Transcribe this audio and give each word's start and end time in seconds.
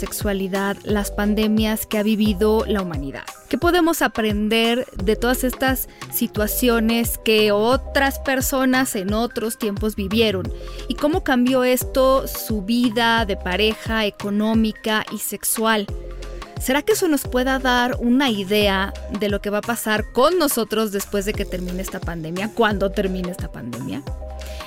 Sexualidad 0.00 0.76
las 0.82 1.10
pandemias 1.10 1.86
que 1.86 1.98
ha 1.98 2.02
vivido 2.02 2.64
la 2.66 2.82
humanidad? 2.82 3.24
¿Qué 3.48 3.58
podemos 3.58 4.02
aprender 4.02 4.86
de 5.02 5.16
todas 5.16 5.44
estas 5.44 5.88
situaciones 6.12 7.18
que 7.18 7.52
otras 7.52 8.18
personas 8.18 8.96
en 8.96 9.12
otros 9.12 9.58
tiempos 9.58 9.96
vivieron? 9.96 10.50
¿Y 10.88 10.94
cómo 10.94 11.22
cambió 11.22 11.64
esto 11.64 12.26
su 12.26 12.62
vida 12.62 13.26
de 13.26 13.36
pareja, 13.36 14.06
económica 14.06 15.04
y 15.12 15.18
sexual? 15.18 15.86
¿Será 16.60 16.82
que 16.82 16.92
eso 16.92 17.08
nos 17.08 17.22
pueda 17.22 17.58
dar 17.58 17.96
una 18.00 18.28
idea 18.28 18.92
de 19.18 19.28
lo 19.30 19.40
que 19.40 19.48
va 19.48 19.58
a 19.58 19.62
pasar 19.62 20.12
con 20.12 20.38
nosotros 20.38 20.92
después 20.92 21.24
de 21.24 21.32
que 21.32 21.44
termine 21.44 21.80
esta 21.80 22.00
pandemia? 22.00 22.50
¿Cuándo 22.54 22.90
termine 22.90 23.30
esta 23.30 23.50
pandemia? 23.50 24.02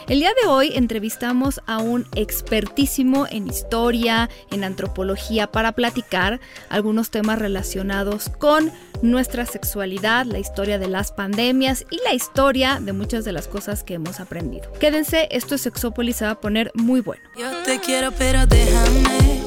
El 0.07 0.19
día 0.19 0.31
de 0.41 0.49
hoy 0.49 0.71
entrevistamos 0.75 1.61
a 1.65 1.77
un 1.77 2.05
expertísimo 2.15 3.25
en 3.29 3.47
historia, 3.47 4.29
en 4.51 4.65
antropología, 4.65 5.47
para 5.47 5.71
platicar 5.71 6.41
algunos 6.69 7.09
temas 7.09 7.39
relacionados 7.39 8.27
con 8.27 8.71
nuestra 9.01 9.45
sexualidad, 9.45 10.25
la 10.25 10.39
historia 10.39 10.77
de 10.77 10.89
las 10.89 11.13
pandemias 11.13 11.85
y 11.89 12.01
la 12.03 12.13
historia 12.13 12.79
de 12.81 12.91
muchas 12.91 13.23
de 13.23 13.31
las 13.31 13.47
cosas 13.47 13.83
que 13.83 13.93
hemos 13.93 14.19
aprendido. 14.19 14.69
Quédense, 14.73 15.29
esto 15.31 15.55
es 15.55 15.61
Sexópolis, 15.61 16.17
se 16.17 16.25
va 16.25 16.31
a 16.31 16.41
poner 16.41 16.71
muy 16.73 16.99
bueno. 16.99 17.23
Yo 17.39 17.49
te 17.63 17.79
quiero, 17.79 18.11
pero 18.11 18.45
déjame. 18.45 19.41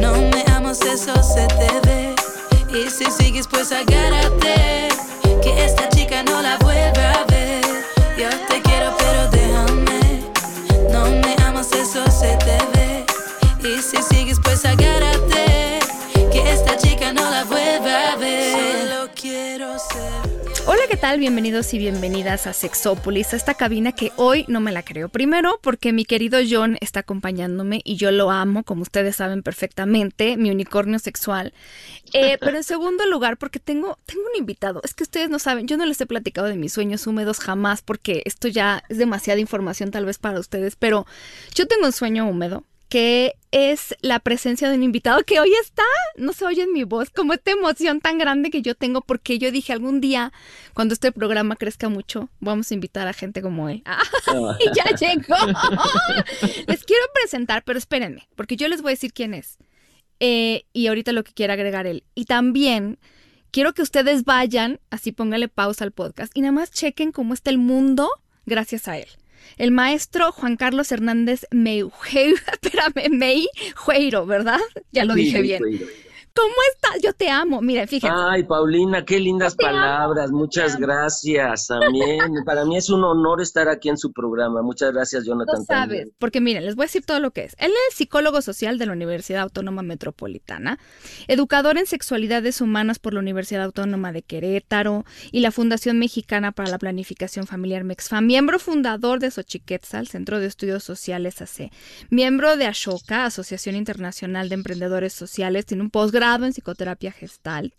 No 0.00 0.14
me 0.14 0.44
amas, 0.52 0.80
eso 0.82 1.14
se 1.22 1.46
te 1.46 1.88
ve. 1.88 2.14
Y 2.76 2.90
si 2.90 3.04
sigues, 3.12 3.46
pues 3.46 3.70
agárrate. 3.70 4.88
Que 5.40 5.64
esta 5.64 5.88
chica 5.90 6.24
no 6.24 6.42
la 6.42 6.56
vuelva 6.58 7.03
Hola, 20.84 20.90
¿qué 20.90 21.00
tal? 21.00 21.18
Bienvenidos 21.18 21.72
y 21.72 21.78
bienvenidas 21.78 22.46
a 22.46 22.52
Sexópolis, 22.52 23.32
a 23.32 23.36
esta 23.36 23.54
cabina 23.54 23.92
que 23.92 24.12
hoy 24.16 24.44
no 24.48 24.60
me 24.60 24.70
la 24.70 24.82
creo. 24.82 25.08
Primero, 25.08 25.58
porque 25.62 25.94
mi 25.94 26.04
querido 26.04 26.40
John 26.46 26.76
está 26.82 27.00
acompañándome 27.00 27.80
y 27.84 27.96
yo 27.96 28.10
lo 28.10 28.30
amo, 28.30 28.64
como 28.64 28.82
ustedes 28.82 29.16
saben 29.16 29.42
perfectamente, 29.42 30.36
mi 30.36 30.50
unicornio 30.50 30.98
sexual. 30.98 31.54
Eh, 32.12 32.36
pero 32.40 32.58
en 32.58 32.64
segundo 32.64 33.06
lugar, 33.06 33.38
porque 33.38 33.60
tengo, 33.60 33.98
tengo 34.04 34.24
un 34.30 34.38
invitado. 34.38 34.82
Es 34.84 34.92
que 34.92 35.04
ustedes 35.04 35.30
no 35.30 35.38
saben, 35.38 35.66
yo 35.66 35.78
no 35.78 35.86
les 35.86 35.98
he 36.02 36.06
platicado 36.06 36.48
de 36.48 36.56
mis 36.56 36.74
sueños 36.74 37.06
húmedos 37.06 37.38
jamás, 37.38 37.80
porque 37.80 38.20
esto 38.26 38.48
ya 38.48 38.82
es 38.90 38.98
demasiada 38.98 39.40
información 39.40 39.90
tal 39.90 40.04
vez 40.04 40.18
para 40.18 40.38
ustedes, 40.38 40.76
pero 40.76 41.06
yo 41.54 41.66
tengo 41.66 41.86
un 41.86 41.92
sueño 41.92 42.28
húmedo 42.28 42.62
que 42.88 43.34
es 43.50 43.96
la 44.00 44.20
presencia 44.20 44.68
de 44.68 44.76
un 44.76 44.82
invitado 44.82 45.22
que 45.24 45.40
hoy 45.40 45.52
está, 45.62 45.84
no 46.16 46.32
se 46.32 46.44
oye 46.44 46.62
en 46.62 46.72
mi 46.72 46.84
voz, 46.84 47.10
como 47.10 47.32
esta 47.32 47.50
emoción 47.52 48.00
tan 48.00 48.18
grande 48.18 48.50
que 48.50 48.62
yo 48.62 48.74
tengo 48.74 49.00
porque 49.00 49.38
yo 49.38 49.50
dije 49.50 49.72
algún 49.72 50.00
día, 50.00 50.32
cuando 50.74 50.94
este 50.94 51.12
programa 51.12 51.56
crezca 51.56 51.88
mucho, 51.88 52.30
vamos 52.40 52.70
a 52.70 52.74
invitar 52.74 53.06
a 53.08 53.12
gente 53.12 53.42
como 53.42 53.68
él. 53.68 53.82
Ah, 54.26 54.56
y 54.58 54.74
ya 54.74 54.84
llegó. 54.96 55.36
les 56.66 56.84
quiero 56.84 57.04
presentar, 57.12 57.62
pero 57.64 57.78
espérenme, 57.78 58.26
porque 58.36 58.56
yo 58.56 58.68
les 58.68 58.80
voy 58.80 58.90
a 58.90 58.94
decir 58.94 59.12
quién 59.12 59.34
es. 59.34 59.58
Eh, 60.18 60.64
y 60.72 60.86
ahorita 60.86 61.12
lo 61.12 61.24
que 61.24 61.32
quiera 61.32 61.52
agregar 61.52 61.86
él. 61.86 62.04
Y 62.14 62.24
también 62.24 62.98
quiero 63.50 63.74
que 63.74 63.82
ustedes 63.82 64.24
vayan, 64.24 64.80
así 64.90 65.12
póngale 65.12 65.48
pausa 65.48 65.84
al 65.84 65.92
podcast 65.92 66.36
y 66.36 66.40
nada 66.40 66.52
más 66.52 66.70
chequen 66.70 67.12
cómo 67.12 67.34
está 67.34 67.50
el 67.50 67.58
mundo 67.58 68.08
gracias 68.46 68.88
a 68.88 68.98
él 68.98 69.06
el 69.56 69.70
maestro 69.70 70.32
Juan 70.32 70.56
Carlos 70.56 70.90
Hernández 70.92 71.46
Meijeiro, 71.50 72.36
espérame, 72.62 73.10
Meijeiro, 73.10 74.26
¿verdad? 74.26 74.60
Ya 74.92 75.04
lo 75.04 75.14
dije 75.14 75.42
bien. 75.42 75.62
¿Cómo 76.36 76.54
estás? 76.74 77.00
Yo 77.00 77.12
te 77.12 77.30
amo. 77.30 77.62
Mira, 77.62 77.86
fíjate. 77.86 78.12
Ay, 78.12 78.42
Paulina, 78.42 79.04
qué 79.04 79.20
lindas 79.20 79.54
palabras. 79.54 80.32
Muchas 80.32 80.76
gracias. 80.76 81.68
También, 81.68 82.18
para 82.44 82.64
mí 82.64 82.76
es 82.76 82.90
un 82.90 83.04
honor 83.04 83.40
estar 83.40 83.68
aquí 83.68 83.88
en 83.88 83.96
su 83.96 84.12
programa. 84.12 84.60
Muchas 84.60 84.92
gracias, 84.92 85.24
Jonathan. 85.24 85.60
No 85.60 85.64
sabes, 85.64 86.08
porque 86.18 86.40
miren, 86.40 86.64
les 86.66 86.74
voy 86.74 86.84
a 86.84 86.86
decir 86.86 87.06
todo 87.06 87.20
lo 87.20 87.30
que 87.30 87.44
es. 87.44 87.54
Él 87.60 87.70
es 87.88 87.94
psicólogo 87.94 88.42
social 88.42 88.78
de 88.78 88.86
la 88.86 88.94
Universidad 88.94 89.42
Autónoma 89.42 89.82
Metropolitana, 89.82 90.80
educador 91.28 91.78
en 91.78 91.86
sexualidades 91.86 92.60
humanas 92.60 92.98
por 92.98 93.14
la 93.14 93.20
Universidad 93.20 93.62
Autónoma 93.62 94.10
de 94.10 94.22
Querétaro 94.22 95.04
y 95.30 95.38
la 95.38 95.52
Fundación 95.52 96.00
Mexicana 96.00 96.50
para 96.50 96.68
la 96.68 96.78
Planificación 96.78 97.46
Familiar 97.46 97.84
MEXFAM, 97.84 98.26
miembro 98.26 98.58
fundador 98.58 99.20
de 99.20 99.30
Xochiquetzal, 99.30 100.08
Centro 100.08 100.40
de 100.40 100.46
Estudios 100.46 100.82
Sociales 100.82 101.40
AC, 101.40 101.70
miembro 102.10 102.56
de 102.56 102.66
Ashoka, 102.66 103.24
Asociación 103.24 103.76
Internacional 103.76 104.48
de 104.48 104.56
Emprendedores 104.56 105.12
Sociales, 105.12 105.64
tiene 105.66 105.84
un 105.84 105.90
posgrado 105.90 106.23
en 106.24 106.52
psicoterapia 106.52 107.12
Gestalt 107.12 107.74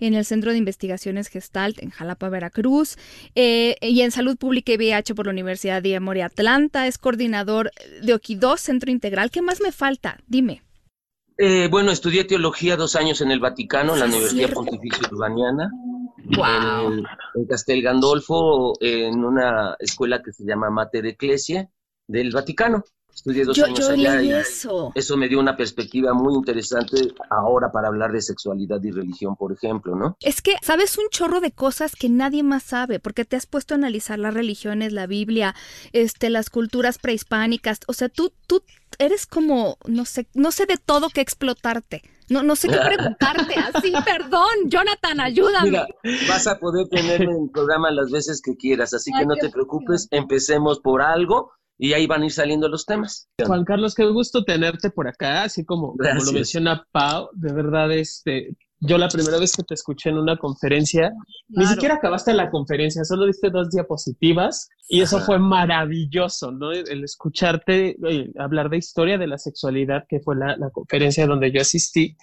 en 0.00 0.14
el 0.14 0.24
Centro 0.24 0.52
de 0.52 0.58
Investigaciones 0.58 1.28
Gestalt 1.28 1.82
en 1.82 1.90
Jalapa, 1.90 2.28
Veracruz, 2.28 2.96
eh, 3.34 3.76
y 3.80 4.02
en 4.02 4.10
Salud 4.10 4.36
Pública 4.36 4.72
y 4.72 4.76
VIH 4.76 5.14
por 5.14 5.26
la 5.26 5.32
Universidad 5.32 5.82
de 5.82 5.94
Emory 5.94 6.20
Atlanta. 6.20 6.86
Es 6.86 6.98
coordinador 6.98 7.70
de 8.02 8.14
Oquidó 8.14 8.56
Centro 8.56 8.90
Integral. 8.90 9.30
¿Qué 9.30 9.40
más 9.42 9.60
me 9.60 9.72
falta? 9.72 10.18
Dime. 10.26 10.62
Eh, 11.38 11.68
bueno, 11.70 11.90
estudié 11.90 12.24
teología 12.24 12.76
dos 12.76 12.96
años 12.96 13.20
en 13.20 13.30
el 13.30 13.40
Vaticano, 13.40 13.94
en 13.94 14.00
la 14.00 14.06
Universidad 14.06 14.52
Pontificia 14.52 15.08
Urbaniana. 15.10 15.70
Wow. 16.36 16.92
En, 16.92 17.04
en, 17.34 17.46
Castel 17.46 17.82
Gandolfo, 17.82 18.74
en 18.80 19.24
una 19.24 19.76
escuela 19.78 20.22
que 20.22 20.32
se 20.32 20.44
llama 20.44 20.70
Mater 20.70 21.06
Ecclesia 21.06 21.68
del 22.06 22.30
Vaticano. 22.30 22.84
Estudié 23.16 23.44
dos 23.44 23.58
años 23.58 23.88
allá 23.88 24.20
y 24.20 24.30
eso. 24.30 24.92
eso 24.94 25.16
me 25.16 25.26
dio 25.26 25.40
una 25.40 25.56
perspectiva 25.56 26.12
muy 26.12 26.34
interesante 26.34 27.14
ahora 27.30 27.72
para 27.72 27.88
hablar 27.88 28.12
de 28.12 28.20
sexualidad 28.20 28.82
y 28.82 28.90
religión, 28.90 29.36
por 29.36 29.52
ejemplo, 29.52 29.96
¿no? 29.96 30.18
Es 30.20 30.42
que 30.42 30.56
sabes 30.60 30.98
un 30.98 31.08
chorro 31.08 31.40
de 31.40 31.50
cosas 31.50 31.96
que 31.96 32.10
nadie 32.10 32.42
más 32.42 32.62
sabe, 32.62 33.00
porque 33.00 33.24
te 33.24 33.36
has 33.36 33.46
puesto 33.46 33.72
a 33.72 33.78
analizar 33.78 34.18
las 34.18 34.34
religiones, 34.34 34.92
la 34.92 35.06
Biblia, 35.06 35.54
este, 35.92 36.28
las 36.28 36.50
culturas 36.50 36.98
prehispánicas, 36.98 37.80
o 37.86 37.94
sea, 37.94 38.10
tú, 38.10 38.34
tú 38.46 38.62
eres 38.98 39.26
como, 39.26 39.78
no 39.86 40.04
sé, 40.04 40.28
no 40.34 40.52
sé 40.52 40.66
de 40.66 40.76
todo 40.76 41.08
que 41.08 41.22
explotarte. 41.22 42.02
No, 42.28 42.42
no 42.42 42.54
sé 42.54 42.68
qué 42.68 42.76
preguntarte 42.96 43.54
así, 43.54 43.92
perdón, 44.04 44.68
Jonathan, 44.68 45.20
ayúdame. 45.20 45.70
Mira, 45.70 45.86
vas 46.28 46.46
a 46.46 46.58
poder 46.58 46.86
tenerme 46.88 47.32
en 47.32 47.44
el 47.44 47.50
programa 47.50 47.90
las 47.90 48.10
veces 48.10 48.42
que 48.42 48.56
quieras, 48.56 48.92
así 48.92 49.10
que 49.18 49.24
no 49.24 49.36
te 49.36 49.48
preocupes, 49.48 50.06
empecemos 50.10 50.80
por 50.80 51.00
algo 51.00 51.52
y 51.78 51.92
ahí 51.92 52.06
van 52.06 52.22
a 52.22 52.26
ir 52.26 52.32
saliendo 52.32 52.68
los 52.68 52.86
temas. 52.86 53.28
Juan 53.44 53.64
Carlos, 53.64 53.94
qué 53.94 54.04
gusto 54.06 54.44
tenerte 54.44 54.90
por 54.90 55.08
acá, 55.08 55.44
así 55.44 55.64
como, 55.64 55.94
lo 55.98 56.32
menciona 56.32 56.86
Pau, 56.90 57.28
de 57.34 57.52
verdad, 57.52 57.92
este, 57.92 58.56
yo 58.80 58.98
la 58.98 59.08
primera 59.08 59.38
vez 59.38 59.54
que 59.54 59.62
te 59.62 59.74
escuché 59.74 60.10
en 60.10 60.18
una 60.18 60.36
conferencia, 60.36 61.12
ni 61.48 61.66
siquiera 61.66 61.96
acabaste 61.96 62.34
la 62.34 62.50
conferencia, 62.50 63.04
solo 63.04 63.26
diste 63.26 63.50
dos 63.50 63.70
diapositivas 63.70 64.68
y 64.88 65.00
eso 65.00 65.20
fue 65.20 65.38
maravilloso, 65.38 66.50
¿no? 66.52 66.72
El 66.72 67.04
escucharte 67.04 67.96
eh, 68.08 68.32
hablar 68.38 68.70
de 68.70 68.78
historia 68.78 69.18
de 69.18 69.26
la 69.26 69.38
sexualidad, 69.38 70.04
que 70.08 70.20
fue 70.20 70.36
la, 70.36 70.56
conferencia 70.70 71.26
donde 71.26 71.52
yo 71.52 71.60
asistí, 71.60 72.16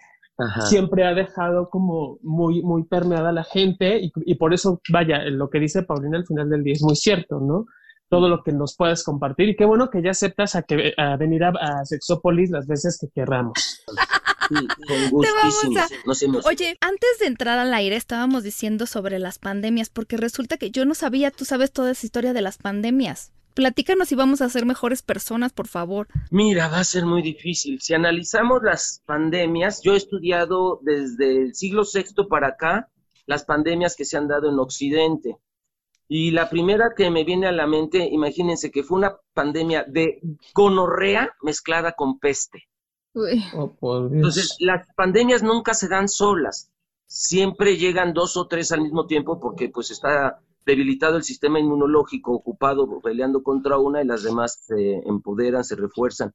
siempre 0.68 1.06
ha 1.06 1.14
dejado 1.14 1.70
como 1.70 2.18
muy, 2.24 2.64
muy 2.64 2.84
permeada 2.86 3.32
la 3.32 3.44
gente 3.44 4.00
y, 4.00 4.12
y, 4.26 4.36
por 4.36 4.54
eso, 4.54 4.82
vaya, 4.90 5.24
lo 5.26 5.50
que 5.50 5.60
dice 5.60 5.84
Paulina 5.84 6.18
al 6.18 6.26
final 6.26 6.50
del 6.50 6.64
día 6.64 6.74
es 6.74 6.82
muy 6.82 6.96
cierto, 6.96 7.40
¿no? 7.40 7.66
Todo 8.14 8.30
lo 8.30 8.44
que 8.44 8.52
nos 8.52 8.76
puedes 8.76 9.04
compartir 9.04 9.50
y 9.50 9.56
qué 9.56 9.66
bueno 9.66 9.90
que 9.90 10.04
ya 10.04 10.12
aceptas 10.12 10.56
a, 10.56 10.62
que, 10.62 10.94
a 10.98 11.18
venir 11.18 11.44
a, 11.44 11.84
Sexópolis 11.84 12.52
las 12.52 12.68
veces 12.68 13.00
que 13.02 13.08
querramos. 13.10 13.54
Oye, 16.46 16.78
antes 16.80 17.20
de 17.20 17.26
entrar 17.26 17.58
al 17.58 17.74
aire 17.74 17.96
estábamos 17.96 18.44
diciendo 18.44 18.86
sobre 18.86 19.18
las 19.18 19.40
pandemias, 19.40 19.90
porque 19.90 20.18
resulta 20.18 20.58
que 20.58 20.70
yo 20.70 20.86
no 20.86 20.94
sabía, 20.94 21.32
tú 21.32 21.44
sabes 21.44 21.72
toda 21.72 21.90
esa 21.90 22.06
historia 22.06 22.34
de 22.34 22.42
las 22.44 22.60
pandemias. 22.60 23.32
Platícanos 23.56 24.10
si 24.10 24.16
vamos 24.16 24.44
a 24.44 24.50
ser 24.50 24.68
mejores 24.68 25.02
personas, 25.02 25.52
por 25.52 25.68
favor. 25.68 26.08
Mira, 26.30 26.68
va 26.68 26.82
a 26.82 26.84
ser 26.84 27.08
muy 27.08 27.24
difícil. 27.24 27.82
Si 27.82 27.96
analizamos 27.96 28.62
las 28.62 29.02
pandemias, 29.08 29.82
yo 29.82 29.96
he 29.96 29.98
estudiado 29.98 30.80
desde 30.84 31.42
el 31.42 31.56
siglo 31.56 31.82
VI 31.92 32.28
para 32.30 32.50
acá 32.50 32.90
las 33.26 33.44
pandemias 33.44 33.96
que 33.96 34.06
se 34.06 34.18
han 34.18 34.28
dado 34.28 34.52
en 34.52 34.60
Occidente. 34.60 35.40
Y 36.08 36.32
la 36.32 36.50
primera 36.50 36.94
que 36.96 37.10
me 37.10 37.24
viene 37.24 37.48
a 37.48 37.52
la 37.52 37.66
mente, 37.66 38.08
imagínense 38.12 38.72
que 38.72 38.84
fue 38.84 38.98
una 38.98 39.16
pandemia 39.34 39.86
de 39.88 40.20
gonorrea 40.54 41.34
mezclada 41.42 41.94
con 41.94 42.20
peste. 42.20 42.64
Oh, 43.56 44.10
Entonces, 44.12 44.58
las 44.60 44.88
pandemias 44.96 45.44
nunca 45.44 45.76
se 45.76 45.88
dan 45.88 46.10
solas, 46.10 46.72
siempre 47.06 47.78
llegan 47.78 48.14
dos 48.14 48.36
o 48.38 48.48
tres 48.48 48.72
al 48.72 48.82
mismo 48.82 49.06
tiempo 49.06 49.40
porque 49.40 49.70
pues 49.70 49.92
está 49.92 50.40
debilitado 50.66 51.18
el 51.18 51.24
sistema 51.24 51.60
inmunológico, 51.60 52.34
ocupado 52.34 53.00
peleando 53.02 53.44
contra 53.44 53.78
una 53.78 54.02
y 54.02 54.08
las 54.08 54.24
demás 54.24 54.64
se 54.66 54.96
empoderan, 55.06 55.64
se 55.64 55.76
refuerzan. 55.76 56.34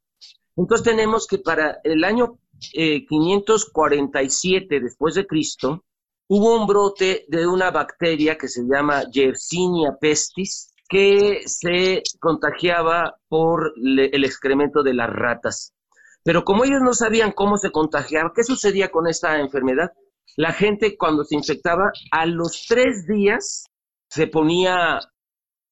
Entonces 0.56 0.84
tenemos 0.84 1.26
que 1.26 1.38
para 1.38 1.80
el 1.82 2.04
año 2.04 2.38
547 2.72 4.76
eh, 4.76 4.80
después 4.80 5.14
de 5.14 5.26
Cristo, 5.26 5.84
hubo 6.28 6.60
un 6.60 6.66
brote 6.66 7.24
de 7.28 7.46
una 7.46 7.70
bacteria 7.70 8.36
que 8.36 8.48
se 8.48 8.62
llama 8.62 9.04
Yersinia 9.10 9.96
pestis, 10.00 10.72
que 10.88 11.42
se 11.46 12.02
contagiaba 12.20 13.16
por 13.28 13.72
el 13.76 14.24
excremento 14.24 14.82
de 14.82 14.94
las 14.94 15.10
ratas. 15.10 15.74
Pero 16.22 16.44
como 16.44 16.64
ellos 16.64 16.80
no 16.82 16.94
sabían 16.94 17.32
cómo 17.32 17.56
se 17.56 17.70
contagiaba, 17.70 18.32
¿qué 18.34 18.44
sucedía 18.44 18.90
con 18.90 19.06
esta 19.06 19.38
enfermedad? 19.40 19.92
La 20.36 20.52
gente 20.52 20.96
cuando 20.96 21.24
se 21.24 21.34
infectaba, 21.34 21.90
a 22.10 22.26
los 22.26 22.66
tres 22.68 23.06
días 23.06 23.64
se 24.08 24.26
ponía, 24.26 25.00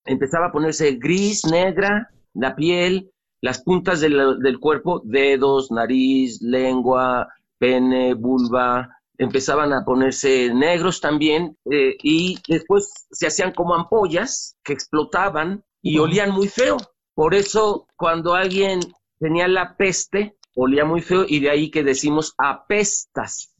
empezaba 0.05 0.47
a 0.47 0.51
ponerse 0.51 0.97
gris, 0.99 1.45
negra, 1.45 2.09
la 2.33 2.55
piel, 2.55 3.11
las 3.41 3.61
puntas 3.61 4.01
del, 4.01 4.59
cuerpo, 4.59 5.01
dedos, 5.05 5.71
nariz, 5.71 6.41
lengua, 6.41 7.27
pene, 7.59 8.13
vulva, 8.13 8.96
empezaban 9.17 9.73
a 9.73 9.83
ponerse 9.83 10.53
negros 10.53 11.01
también 11.01 11.57
eh, 11.71 11.95
y 12.01 12.37
después 12.47 13.07
se 13.11 13.27
hacían 13.27 13.53
como 13.53 13.75
ampollas 13.75 14.57
que 14.63 14.73
explotaban 14.73 15.63
y 15.81 15.97
olían 15.97 16.31
muy 16.31 16.47
feo. 16.47 16.77
Por 17.13 17.33
eso 17.33 17.87
cuando 17.95 18.35
alguien 18.35 18.79
tenía 19.19 19.47
la 19.47 19.75
peste, 19.75 20.37
olía 20.55 20.85
muy 20.85 21.01
feo 21.01 21.25
y 21.27 21.39
de 21.39 21.49
ahí 21.49 21.71
que 21.71 21.83
decimos 21.83 22.33
apestas. 22.37 23.53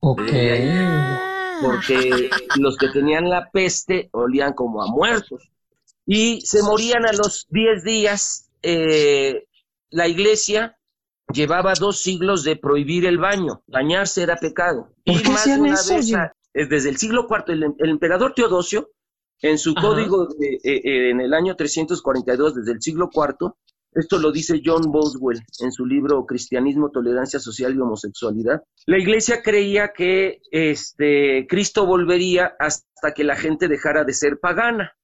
Ok. 0.00 0.30
Porque 1.62 2.30
los 2.58 2.76
que 2.76 2.88
tenían 2.88 3.28
la 3.28 3.50
peste 3.50 4.08
olían 4.12 4.52
como 4.52 4.82
a 4.82 4.86
muertos. 4.86 5.48
Y 6.06 6.40
se 6.42 6.62
morían 6.62 7.06
a 7.06 7.12
los 7.12 7.46
10 7.50 7.84
días. 7.84 8.50
Eh, 8.62 9.44
la 9.90 10.08
iglesia 10.08 10.76
llevaba 11.32 11.74
dos 11.74 12.00
siglos 12.00 12.44
de 12.44 12.56
prohibir 12.56 13.06
el 13.06 13.18
baño. 13.18 13.62
Bañarse 13.66 14.22
era 14.22 14.36
pecado. 14.36 14.88
y 15.04 15.14
más 15.28 15.44
de 15.44 15.60
una 15.60 15.70
vez, 15.70 16.12
desde 16.52 16.88
el 16.88 16.96
siglo 16.96 17.26
IV, 17.28 17.52
el, 17.78 17.90
emperador 17.90 18.34
Teodosio, 18.34 18.90
en 19.40 19.58
su 19.58 19.74
código 19.74 20.28
eh, 20.40 20.60
eh, 20.62 21.10
en 21.10 21.20
el 21.20 21.34
año 21.34 21.56
342, 21.56 22.54
desde 22.54 22.72
el 22.72 22.82
siglo 22.82 23.10
IV, 23.12 23.52
esto 23.94 24.18
lo 24.18 24.32
dice 24.32 24.62
John 24.64 24.90
Boswell 24.90 25.42
en 25.60 25.70
su 25.70 25.84
libro 25.84 26.24
Cristianismo, 26.24 26.90
Tolerancia 26.90 27.38
Social 27.38 27.74
y 27.74 27.80
Homosexualidad. 27.80 28.62
La 28.86 28.98
iglesia 28.98 29.42
creía 29.42 29.92
que 29.92 30.40
este, 30.50 31.46
Cristo 31.46 31.84
volvería 31.84 32.54
hasta 32.58 33.12
que 33.14 33.24
la 33.24 33.36
gente 33.36 33.68
dejara 33.68 34.04
de 34.04 34.14
ser 34.14 34.38
pagana. 34.40 34.96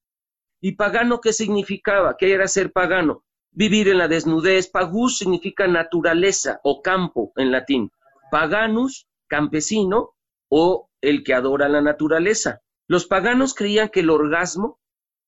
¿Y 0.60 0.72
pagano 0.72 1.20
qué 1.20 1.32
significaba? 1.32 2.16
¿Qué 2.18 2.32
era 2.32 2.48
ser 2.48 2.72
pagano? 2.72 3.24
Vivir 3.52 3.88
en 3.88 3.98
la 3.98 4.08
desnudez. 4.08 4.68
Pagus 4.68 5.18
significa 5.18 5.66
naturaleza 5.66 6.60
o 6.62 6.82
campo 6.82 7.32
en 7.36 7.50
latín. 7.50 7.90
Paganus, 8.30 9.06
campesino 9.26 10.14
o 10.48 10.88
el 11.00 11.24
que 11.24 11.34
adora 11.34 11.68
la 11.68 11.80
naturaleza. 11.80 12.60
Los 12.86 13.06
paganos 13.06 13.54
creían 13.54 13.88
que 13.88 14.00
el 14.00 14.10
orgasmo 14.10 14.78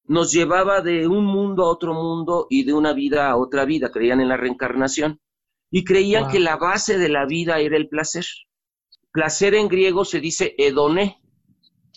nos 0.05 0.32
llevaba 0.32 0.81
de 0.81 1.06
un 1.06 1.25
mundo 1.25 1.64
a 1.64 1.69
otro 1.69 1.94
mundo 1.94 2.46
y 2.50 2.64
de 2.64 2.72
una 2.72 2.93
vida 2.93 3.31
a 3.31 3.37
otra 3.37 3.64
vida. 3.64 3.90
Creían 3.90 4.20
en 4.20 4.28
la 4.28 4.37
reencarnación 4.37 5.20
y 5.70 5.84
creían 5.84 6.31
que 6.31 6.40
la 6.40 6.56
base 6.56 6.99
de 6.99 7.08
la 7.08 7.26
vida 7.26 7.58
era 7.61 7.76
el 7.76 7.88
placer. 7.88 8.25
Placer 9.12 9.55
en 9.55 9.69
griego 9.69 10.05
se 10.05 10.20
dice 10.20 10.55
hedoné, 10.58 11.20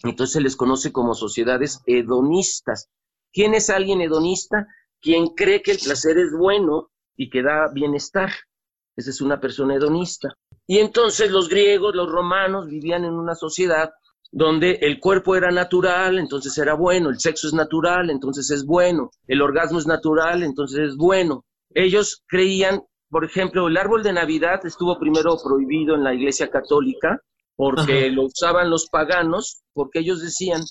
entonces 0.04 0.34
se 0.34 0.42
les 0.42 0.56
conoce 0.56 0.92
como 0.92 1.14
sociedades 1.14 1.82
hedonistas. 1.86 2.90
¿Quién 3.32 3.54
es 3.54 3.70
alguien 3.70 4.02
hedonista? 4.02 4.68
Quien 5.04 5.28
cree 5.36 5.62
que 5.62 5.72
el 5.72 5.80
placer 5.80 6.18
es 6.18 6.32
bueno 6.32 6.90
y 7.18 7.30
que 7.30 7.44
da 7.44 7.68
bienestar. 7.74 8.32
Esa 8.96 9.10
es 9.10 9.20
una 9.20 9.40
persona 9.40 9.76
hedonista. 9.76 10.30
Y 10.66 10.80
entonces 10.80 11.30
los 11.30 11.50
griegos, 11.50 11.94
los 11.94 12.10
romanos 12.10 12.68
vivían 12.68 13.04
en 13.04 13.14
una 13.14 13.36
sociedad 13.36 13.92
donde 14.32 14.80
el 14.82 15.00
cuerpo 15.02 15.36
era 15.36 15.52
natural, 15.52 16.18
entonces 16.18 16.58
era 16.58 16.74
bueno, 16.74 17.10
el 17.10 17.20
sexo 17.20 17.48
es 17.48 17.54
natural, 17.54 18.10
entonces 18.10 18.50
es 18.50 18.66
bueno, 18.66 19.12
el 19.28 19.42
orgasmo 19.42 19.78
es 19.78 19.86
natural, 19.86 20.42
entonces 20.42 20.80
es 20.80 20.96
bueno. 20.96 21.46
Ellos 21.76 22.24
creían, 22.26 22.82
por 23.10 23.26
ejemplo, 23.26 23.68
el 23.68 23.78
árbol 23.78 24.04
de 24.04 24.14
Navidad 24.14 24.66
estuvo 24.66 24.98
primero 24.98 25.38
prohibido 25.44 25.96
en 25.96 26.04
la 26.04 26.14
Iglesia 26.16 26.50
Católica 26.50 27.20
porque 27.56 28.10
lo 28.10 28.24
usaban 28.24 28.70
los 28.70 28.88
paganos, 28.90 29.62
porque 29.74 30.00
ellos 30.00 30.22
decían 30.22 30.62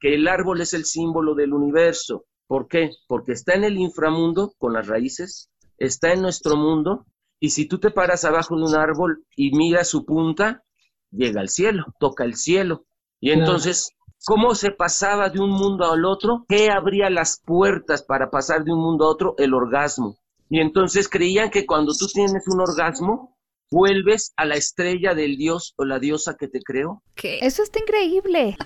que 0.00 0.14
el 0.14 0.26
árbol 0.26 0.60
es 0.62 0.74
el 0.74 0.84
símbolo 0.84 1.34
del 1.34 1.52
universo. 1.52 2.24
¿Por 2.46 2.68
qué? 2.68 2.90
Porque 3.08 3.32
está 3.32 3.54
en 3.54 3.64
el 3.64 3.76
inframundo 3.76 4.52
con 4.58 4.72
las 4.72 4.86
raíces, 4.86 5.50
está 5.78 6.12
en 6.12 6.22
nuestro 6.22 6.56
mundo, 6.56 7.06
y 7.40 7.50
si 7.50 7.66
tú 7.66 7.78
te 7.78 7.90
paras 7.90 8.24
abajo 8.24 8.56
de 8.56 8.64
un 8.64 8.74
árbol 8.74 9.24
y 9.36 9.54
miras 9.56 9.88
su 9.88 10.04
punta, 10.04 10.64
llega 11.10 11.40
al 11.40 11.48
cielo, 11.48 11.84
toca 11.98 12.24
el 12.24 12.34
cielo. 12.34 12.86
Y 13.20 13.30
entonces, 13.30 13.90
¿cómo 14.24 14.54
se 14.54 14.70
pasaba 14.70 15.28
de 15.28 15.40
un 15.40 15.50
mundo 15.50 15.90
al 15.90 16.04
otro? 16.04 16.44
¿Qué 16.48 16.70
abría 16.70 17.10
las 17.10 17.40
puertas 17.44 18.02
para 18.02 18.30
pasar 18.30 18.64
de 18.64 18.72
un 18.72 18.80
mundo 18.80 19.04
a 19.06 19.10
otro? 19.10 19.34
El 19.38 19.54
orgasmo. 19.54 20.16
Y 20.48 20.60
entonces 20.60 21.08
creían 21.08 21.50
que 21.50 21.66
cuando 21.66 21.92
tú 21.92 22.06
tienes 22.06 22.44
un 22.46 22.60
orgasmo, 22.60 23.36
vuelves 23.70 24.32
a 24.36 24.44
la 24.44 24.54
estrella 24.54 25.14
del 25.14 25.36
dios 25.36 25.74
o 25.76 25.84
la 25.84 25.98
diosa 25.98 26.36
que 26.38 26.48
te 26.48 26.60
creó. 26.60 27.02
¿Qué? 27.14 27.40
Eso 27.42 27.62
está 27.62 27.80
increíble. 27.80 28.56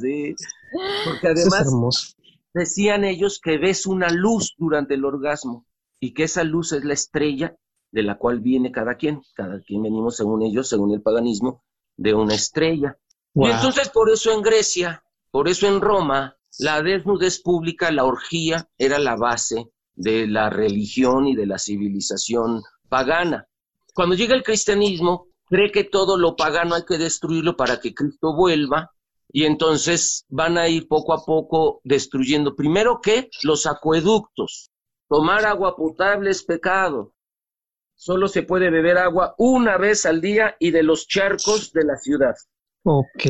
sí. 0.00 0.34
Porque 1.04 1.28
además 1.28 2.16
decían 2.54 3.04
ellos 3.04 3.40
que 3.42 3.58
ves 3.58 3.86
una 3.86 4.10
luz 4.10 4.54
durante 4.58 4.94
el 4.94 5.04
orgasmo 5.04 5.66
y 6.00 6.14
que 6.14 6.24
esa 6.24 6.44
luz 6.44 6.72
es 6.72 6.84
la 6.84 6.94
estrella 6.94 7.56
de 7.90 8.02
la 8.02 8.18
cual 8.18 8.40
viene 8.40 8.72
cada 8.72 8.96
quien. 8.96 9.22
Cada 9.34 9.60
quien 9.60 9.82
venimos, 9.82 10.16
según 10.16 10.42
ellos, 10.42 10.68
según 10.68 10.92
el 10.94 11.02
paganismo, 11.02 11.62
de 11.96 12.14
una 12.14 12.34
estrella. 12.34 12.98
Y 13.34 13.46
entonces 13.46 13.88
por 13.88 14.10
eso 14.10 14.32
en 14.32 14.42
Grecia, 14.42 15.02
por 15.30 15.48
eso 15.48 15.66
en 15.66 15.80
Roma, 15.80 16.36
la 16.58 16.82
desnudez 16.82 17.40
pública, 17.40 17.90
la 17.90 18.04
orgía, 18.04 18.68
era 18.76 18.98
la 18.98 19.16
base 19.16 19.70
de 19.94 20.26
la 20.26 20.50
religión 20.50 21.26
y 21.26 21.36
de 21.36 21.46
la 21.46 21.58
civilización 21.58 22.62
pagana. 22.88 23.46
Cuando 23.94 24.14
llega 24.14 24.34
el 24.34 24.42
cristianismo, 24.42 25.28
cree 25.46 25.70
que 25.70 25.84
todo 25.84 26.18
lo 26.18 26.36
pagano 26.36 26.74
hay 26.74 26.84
que 26.84 26.98
destruirlo 26.98 27.56
para 27.56 27.80
que 27.80 27.94
Cristo 27.94 28.34
vuelva, 28.34 28.90
y 29.32 29.44
entonces 29.44 30.26
van 30.28 30.58
a 30.58 30.68
ir 30.68 30.86
poco 30.86 31.14
a 31.14 31.24
poco 31.24 31.80
destruyendo. 31.84 32.54
Primero 32.54 33.00
que 33.00 33.30
los 33.42 33.66
acueductos. 33.66 34.70
Tomar 35.08 35.44
agua 35.46 35.74
potable 35.76 36.30
es 36.30 36.44
pecado. 36.44 37.14
Solo 37.94 38.28
se 38.28 38.42
puede 38.42 38.70
beber 38.70 38.98
agua 38.98 39.34
una 39.38 39.78
vez 39.78 40.06
al 40.06 40.20
día 40.20 40.56
y 40.58 40.70
de 40.70 40.82
los 40.82 41.06
charcos 41.06 41.72
de 41.72 41.84
la 41.84 41.96
ciudad. 41.96 42.34
Ok. 42.84 43.24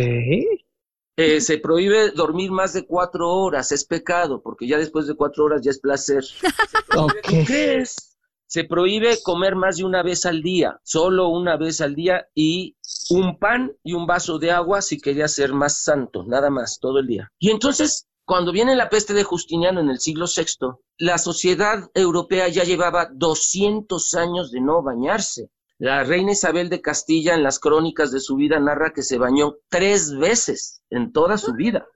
Eh, 1.16 1.40
se 1.40 1.58
prohíbe 1.58 2.10
dormir 2.12 2.50
más 2.50 2.72
de 2.72 2.86
cuatro 2.86 3.28
horas, 3.30 3.70
es 3.70 3.84
pecado, 3.84 4.40
porque 4.42 4.66
ya 4.66 4.78
después 4.78 5.06
de 5.06 5.14
cuatro 5.14 5.44
horas 5.44 5.60
ya 5.62 5.70
es 5.70 5.78
placer. 5.78 6.24
¿Qué 7.46 7.76
es? 7.76 8.16
Se 8.46 8.64
prohíbe 8.64 9.22
comer 9.22 9.54
más 9.54 9.76
de 9.76 9.84
una 9.84 10.02
vez 10.02 10.24
al 10.24 10.42
día, 10.42 10.80
solo 10.82 11.28
una 11.28 11.56
vez 11.56 11.80
al 11.80 11.94
día 11.94 12.26
y 12.34 12.76
un 13.12 13.38
pan 13.38 13.72
y 13.82 13.92
un 13.92 14.06
vaso 14.06 14.38
de 14.38 14.50
agua 14.50 14.80
si 14.80 14.98
quería 14.98 15.28
ser 15.28 15.52
más 15.52 15.82
santo, 15.82 16.24
nada 16.24 16.50
más, 16.50 16.78
todo 16.80 16.98
el 16.98 17.06
día. 17.06 17.30
Y 17.38 17.50
entonces, 17.50 18.06
cuando 18.24 18.52
viene 18.52 18.74
la 18.74 18.88
peste 18.88 19.12
de 19.12 19.24
Justiniano 19.24 19.80
en 19.80 19.90
el 19.90 20.00
siglo 20.00 20.24
VI, 20.26 20.78
la 20.98 21.18
sociedad 21.18 21.90
europea 21.94 22.48
ya 22.48 22.64
llevaba 22.64 23.10
200 23.12 24.14
años 24.14 24.50
de 24.50 24.60
no 24.60 24.82
bañarse. 24.82 25.50
La 25.78 26.04
reina 26.04 26.32
Isabel 26.32 26.70
de 26.70 26.80
Castilla 26.80 27.34
en 27.34 27.42
las 27.42 27.58
crónicas 27.58 28.12
de 28.12 28.20
su 28.20 28.36
vida 28.36 28.58
narra 28.60 28.92
que 28.94 29.02
se 29.02 29.18
bañó 29.18 29.56
tres 29.68 30.16
veces 30.16 30.82
en 30.90 31.12
toda 31.12 31.36
su 31.36 31.52
vida. 31.52 31.86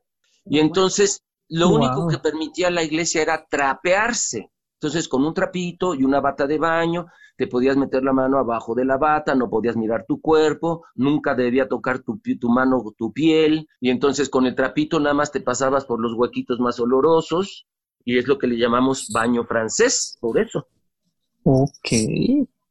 Y 0.44 0.58
entonces 0.58 1.23
lo 1.49 1.68
único 1.68 2.08
que 2.08 2.18
permitía 2.18 2.70
la 2.70 2.82
iglesia 2.82 3.23
era 3.23 3.46
trapearse. 3.49 4.50
Entonces 4.76 5.09
con 5.09 5.25
un 5.25 5.33
trapito 5.33 5.95
y 5.95 6.04
una 6.04 6.21
bata 6.21 6.47
de 6.47 6.59
baño 6.59 7.06
te 7.37 7.47
podías 7.47 7.76
meter 7.76 8.02
la 8.02 8.12
mano 8.12 8.38
abajo 8.38 8.75
de 8.75 8.85
la 8.85 8.99
bata, 8.99 9.35
no 9.35 9.49
podías 9.49 9.76
mirar 9.76 10.04
tu 10.06 10.21
cuerpo, 10.21 10.85
nunca 10.95 11.35
debía 11.35 11.68
tocar 11.68 12.00
tu, 12.00 12.21
tu 12.40 12.49
mano 12.49 12.83
tu 12.97 13.12
piel. 13.12 13.68
Y 13.80 13.90
entonces 13.90 14.28
con 14.28 14.47
el 14.47 14.54
trapito 14.54 15.00
nada 15.00 15.14
más 15.14 15.33
te 15.33 15.40
pasabas 15.40 15.85
por 15.85 16.00
los 16.00 16.14
huequitos 16.14 16.61
más 16.61 16.78
olorosos 16.80 17.66
y 18.04 18.18
es 18.18 18.26
lo 18.26 18.38
que 18.38 18.47
le 18.47 18.56
llamamos 18.56 19.09
baño 19.12 19.45
francés, 19.45 20.16
por 20.21 20.38
eso. 20.38 20.66
Ok. 21.45 21.92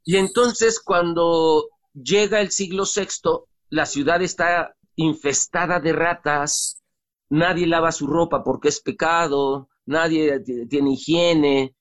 Y 0.04 0.18
entonces 0.18 0.80
cuando 0.80 1.70
llega 1.94 2.42
el 2.42 2.52
siglo 2.52 2.84
VI, 2.84 3.46
la 3.70 3.86
ciudad 3.86 4.22
está 4.22 4.76
infestada 4.96 5.80
de 5.80 5.94
ratas, 5.94 6.82
nadie 7.30 7.68
lava 7.68 7.92
su 7.92 8.08
ropa 8.08 8.44
porque 8.44 8.70
es 8.70 8.82
pecado, 8.82 9.70
nadie 9.86 10.40
tiene 10.70 10.94
higiene. 10.94 11.76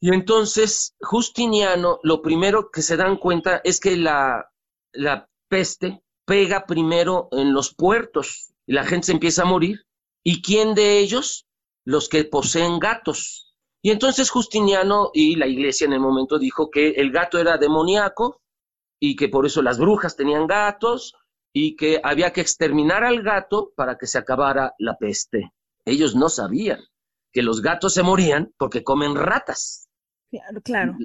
Y 0.00 0.14
entonces 0.14 0.94
Justiniano, 1.00 1.98
lo 2.02 2.22
primero 2.22 2.70
que 2.70 2.82
se 2.82 2.96
dan 2.96 3.16
cuenta 3.16 3.60
es 3.64 3.80
que 3.80 3.96
la, 3.96 4.50
la 4.92 5.28
peste 5.48 6.02
pega 6.24 6.66
primero 6.66 7.28
en 7.32 7.52
los 7.52 7.74
puertos 7.74 8.52
y 8.66 8.74
la 8.74 8.84
gente 8.84 9.06
se 9.06 9.12
empieza 9.12 9.42
a 9.42 9.46
morir. 9.46 9.86
¿Y 10.22 10.42
quién 10.42 10.74
de 10.74 10.98
ellos? 10.98 11.46
Los 11.84 12.08
que 12.08 12.24
poseen 12.24 12.78
gatos. 12.78 13.54
Y 13.82 13.90
entonces 13.90 14.30
Justiniano 14.30 15.10
y 15.14 15.36
la 15.36 15.46
iglesia 15.46 15.86
en 15.86 15.94
el 15.94 16.00
momento 16.00 16.38
dijo 16.38 16.70
que 16.70 16.90
el 16.90 17.10
gato 17.10 17.38
era 17.38 17.56
demoníaco 17.56 18.40
y 19.00 19.16
que 19.16 19.28
por 19.28 19.46
eso 19.46 19.62
las 19.62 19.78
brujas 19.78 20.16
tenían 20.16 20.46
gatos 20.46 21.14
y 21.52 21.76
que 21.76 22.00
había 22.02 22.32
que 22.32 22.40
exterminar 22.40 23.04
al 23.04 23.22
gato 23.22 23.72
para 23.74 23.96
que 23.96 24.06
se 24.06 24.18
acabara 24.18 24.74
la 24.78 24.96
peste. 24.96 25.52
Ellos 25.84 26.14
no 26.14 26.28
sabían 26.28 26.80
que 27.32 27.42
los 27.42 27.62
gatos 27.62 27.94
se 27.94 28.02
morían 28.02 28.52
porque 28.58 28.84
comen 28.84 29.14
ratas. 29.14 29.87
Claro, 30.30 30.60
claro. 30.62 30.96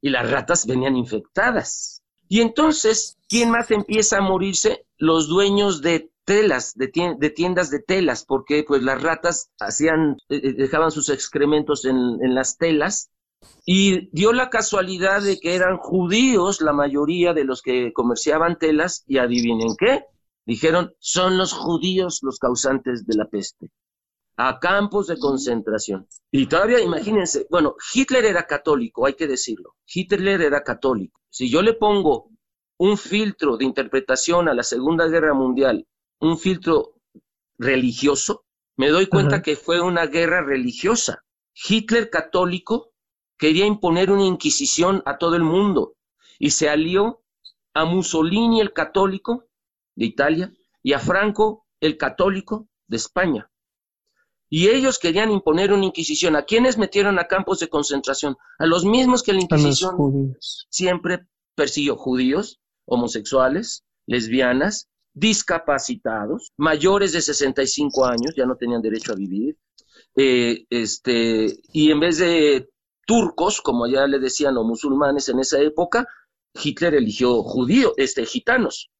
Y, 0.00 0.10
las 0.10 0.30
ratas 0.30 0.66
venían 0.66 0.96
infectadas. 0.96 2.02
Y 2.28 2.40
entonces, 2.40 3.18
¿quién 3.28 3.50
más 3.50 3.70
empieza 3.70 4.18
a 4.18 4.22
morirse? 4.22 4.84
Los 4.96 5.28
dueños 5.28 5.82
de 5.82 6.10
telas, 6.24 6.74
de, 6.74 6.88
tiendas 6.88 7.70
de 7.70 7.80
telas, 7.80 8.24
porque 8.24 8.64
pues 8.66 8.82
las 8.82 9.02
ratas 9.02 9.50
hacían, 9.60 10.16
eh, 10.28 10.40
eh, 10.42 10.52
dejaban 10.54 10.90
sus 10.90 11.08
excrementos 11.08 11.84
en, 11.84 11.96
en 11.96 12.34
las 12.34 12.56
telas 12.56 13.10
y 13.64 14.08
dio 14.10 14.32
la 14.32 14.50
casualidad 14.50 15.22
de 15.22 15.38
que 15.38 15.54
eran 15.54 15.76
judíos 15.78 16.60
la 16.60 16.72
mayoría 16.72 17.32
de 17.32 17.44
los 17.44 17.62
que 17.62 17.92
comerciaban 17.92 18.58
telas 18.58 19.04
y 19.06 19.18
adivinen 19.18 19.76
qué, 19.78 20.04
dijeron, 20.46 20.94
son 20.98 21.38
los 21.38 21.52
judíos 21.52 22.20
los 22.22 22.38
causantes 22.38 23.06
de 23.06 23.16
la 23.16 23.26
peste, 23.26 23.68
a 24.36 24.58
campos 24.58 25.06
de 25.06 25.18
concentración. 25.18 26.08
Y 26.30 26.46
todavía 26.46 26.80
imagínense, 26.80 27.46
bueno, 27.50 27.76
Hitler 27.92 28.24
era 28.24 28.46
católico, 28.46 29.06
hay 29.06 29.14
que 29.14 29.26
decirlo, 29.26 29.76
Hitler 29.86 30.40
era 30.40 30.62
católico. 30.62 31.20
Si 31.30 31.50
yo 31.50 31.62
le 31.62 31.74
pongo 31.74 32.30
un 32.78 32.96
filtro 32.98 33.56
de 33.56 33.64
interpretación 33.64 34.48
a 34.48 34.54
la 34.54 34.62
Segunda 34.62 35.06
Guerra 35.06 35.34
Mundial, 35.34 35.86
un 36.20 36.38
filtro 36.38 36.94
religioso, 37.58 38.44
me 38.76 38.88
doy 38.88 39.06
cuenta 39.06 39.42
que 39.42 39.54
fue 39.54 39.80
una 39.80 40.06
guerra 40.06 40.42
religiosa. 40.42 41.22
Hitler 41.54 42.10
católico 42.10 42.92
quería 43.38 43.66
imponer 43.66 44.10
una 44.10 44.24
inquisición 44.24 45.02
a 45.04 45.18
todo 45.18 45.36
el 45.36 45.42
mundo 45.42 45.94
y 46.38 46.50
se 46.50 46.68
alió 46.68 47.22
a 47.74 47.84
Mussolini 47.84 48.60
el 48.60 48.72
católico 48.72 49.46
de 49.94 50.06
Italia 50.06 50.52
y 50.82 50.94
a 50.94 50.98
Franco 50.98 51.66
el 51.80 51.96
católico 51.96 52.68
de 52.88 52.96
España. 52.96 53.50
Y 54.54 54.68
ellos 54.68 54.98
querían 54.98 55.30
imponer 55.30 55.72
una 55.72 55.86
inquisición. 55.86 56.36
¿A 56.36 56.42
quiénes 56.42 56.76
metieron 56.76 57.18
a 57.18 57.26
campos 57.26 57.58
de 57.60 57.70
concentración? 57.70 58.36
A 58.58 58.66
los 58.66 58.84
mismos 58.84 59.22
que 59.22 59.32
la 59.32 59.40
inquisición 59.40 60.36
siempre 60.68 61.26
persiguió 61.54 61.96
judíos, 61.96 62.60
homosexuales, 62.84 63.82
lesbianas, 64.04 64.90
discapacitados, 65.14 66.52
mayores 66.58 67.12
de 67.12 67.22
65 67.22 68.04
años, 68.04 68.34
ya 68.36 68.44
no 68.44 68.56
tenían 68.56 68.82
derecho 68.82 69.12
a 69.12 69.16
vivir, 69.16 69.56
eh, 70.16 70.66
este, 70.68 71.58
y 71.72 71.90
en 71.90 72.00
vez 72.00 72.18
de 72.18 72.68
turcos, 73.06 73.62
como 73.62 73.86
ya 73.86 74.06
le 74.06 74.18
decían, 74.18 74.58
o 74.58 74.64
musulmanes 74.64 75.30
en 75.30 75.38
esa 75.38 75.60
época, 75.60 76.06
Hitler 76.62 76.96
eligió 76.96 77.42
judíos, 77.42 77.94
este, 77.96 78.26
gitanos. 78.26 78.90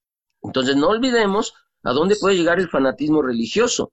Entonces 0.41 0.75
no 0.75 0.87
olvidemos 0.87 1.53
a 1.83 1.93
dónde 1.93 2.15
puede 2.15 2.37
llegar 2.37 2.59
el 2.59 2.69
fanatismo 2.69 3.21
religioso. 3.21 3.91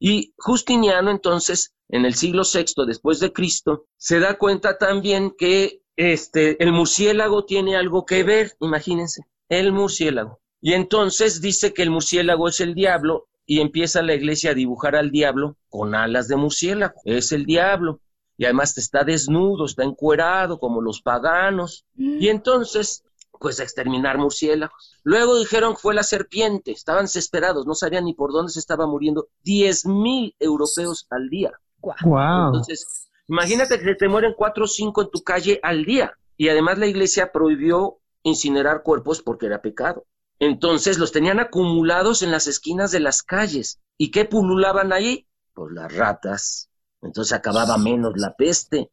Y 0.00 0.32
Justiniano 0.38 1.10
entonces, 1.10 1.74
en 1.90 2.06
el 2.06 2.14
siglo 2.14 2.42
VI 2.42 2.86
después 2.86 3.20
de 3.20 3.32
Cristo, 3.32 3.84
se 3.98 4.18
da 4.18 4.38
cuenta 4.38 4.78
también 4.78 5.34
que 5.36 5.82
este, 5.96 6.60
el 6.62 6.72
murciélago 6.72 7.44
tiene 7.44 7.76
algo 7.76 8.06
que 8.06 8.24
ver, 8.24 8.56
imagínense, 8.60 9.22
el 9.50 9.72
murciélago. 9.72 10.40
Y 10.62 10.72
entonces 10.72 11.42
dice 11.42 11.74
que 11.74 11.82
el 11.82 11.90
murciélago 11.90 12.48
es 12.48 12.60
el 12.60 12.74
diablo 12.74 13.28
y 13.44 13.60
empieza 13.60 14.02
la 14.02 14.14
iglesia 14.14 14.52
a 14.52 14.54
dibujar 14.54 14.96
al 14.96 15.10
diablo 15.10 15.56
con 15.68 15.94
alas 15.94 16.28
de 16.28 16.36
murciélago. 16.36 17.00
Es 17.04 17.32
el 17.32 17.44
diablo 17.44 18.00
y 18.38 18.46
además 18.46 18.78
está 18.78 19.04
desnudo, 19.04 19.66
está 19.66 19.84
encuerado 19.84 20.58
como 20.58 20.80
los 20.80 21.02
paganos. 21.02 21.84
Y 21.94 22.26
mm. 22.26 22.30
entonces, 22.30 23.04
pues 23.40 23.58
a 23.58 23.62
exterminar 23.62 24.18
murciélagos. 24.18 25.00
Luego 25.02 25.38
dijeron 25.38 25.72
que 25.72 25.80
fue 25.80 25.94
la 25.94 26.02
serpiente, 26.02 26.72
estaban 26.72 27.06
desesperados, 27.06 27.66
no 27.66 27.74
sabían 27.74 28.04
ni 28.04 28.14
por 28.14 28.32
dónde 28.32 28.52
se 28.52 28.60
estaba 28.60 28.86
muriendo. 28.86 29.28
Diez 29.42 29.86
mil 29.86 30.36
europeos 30.38 31.06
al 31.10 31.28
día. 31.30 31.52
Wow. 31.80 32.48
Entonces, 32.48 33.08
imagínate 33.26 33.80
que 33.80 33.94
te 33.94 34.08
mueren 34.08 34.34
cuatro 34.36 34.64
o 34.64 34.68
cinco 34.68 35.02
en 35.02 35.10
tu 35.10 35.22
calle 35.24 35.58
al 35.62 35.84
día. 35.84 36.12
Y 36.36 36.50
además 36.50 36.78
la 36.78 36.86
iglesia 36.86 37.32
prohibió 37.32 37.98
incinerar 38.22 38.82
cuerpos 38.82 39.22
porque 39.22 39.46
era 39.46 39.62
pecado. 39.62 40.04
Entonces 40.38 40.98
los 40.98 41.10
tenían 41.10 41.40
acumulados 41.40 42.22
en 42.22 42.30
las 42.30 42.46
esquinas 42.46 42.90
de 42.92 43.00
las 43.00 43.22
calles. 43.22 43.80
¿Y 43.96 44.10
qué 44.10 44.26
pululaban 44.26 44.92
ahí? 44.92 45.26
Pues 45.54 45.72
las 45.72 45.94
ratas, 45.94 46.70
entonces 47.02 47.32
acababa 47.32 47.76
menos 47.78 48.12
la 48.16 48.34
peste. 48.34 48.90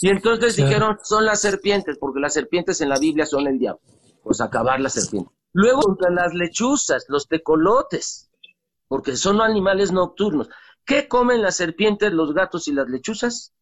Y 0.00 0.08
entonces 0.08 0.56
dijeron, 0.56 0.98
son 1.02 1.24
las 1.24 1.40
serpientes, 1.40 1.98
porque 1.98 2.20
las 2.20 2.34
serpientes 2.34 2.80
en 2.80 2.88
la 2.88 2.98
Biblia 2.98 3.26
son 3.26 3.46
el 3.46 3.58
diablo. 3.58 3.80
Pues 4.22 4.40
acabar 4.40 4.80
las 4.80 4.94
serpientes. 4.94 5.32
Luego 5.52 5.82
contra 5.82 6.10
las 6.10 6.32
lechuzas, 6.34 7.04
los 7.08 7.28
tecolotes, 7.28 8.30
porque 8.88 9.16
son 9.16 9.40
animales 9.40 9.92
nocturnos. 9.92 10.48
¿Qué 10.84 11.08
comen 11.08 11.42
las 11.42 11.56
serpientes, 11.56 12.12
los 12.12 12.34
gatos 12.34 12.68
y 12.68 12.72
las 12.72 12.88
lechuzas? 12.88 13.52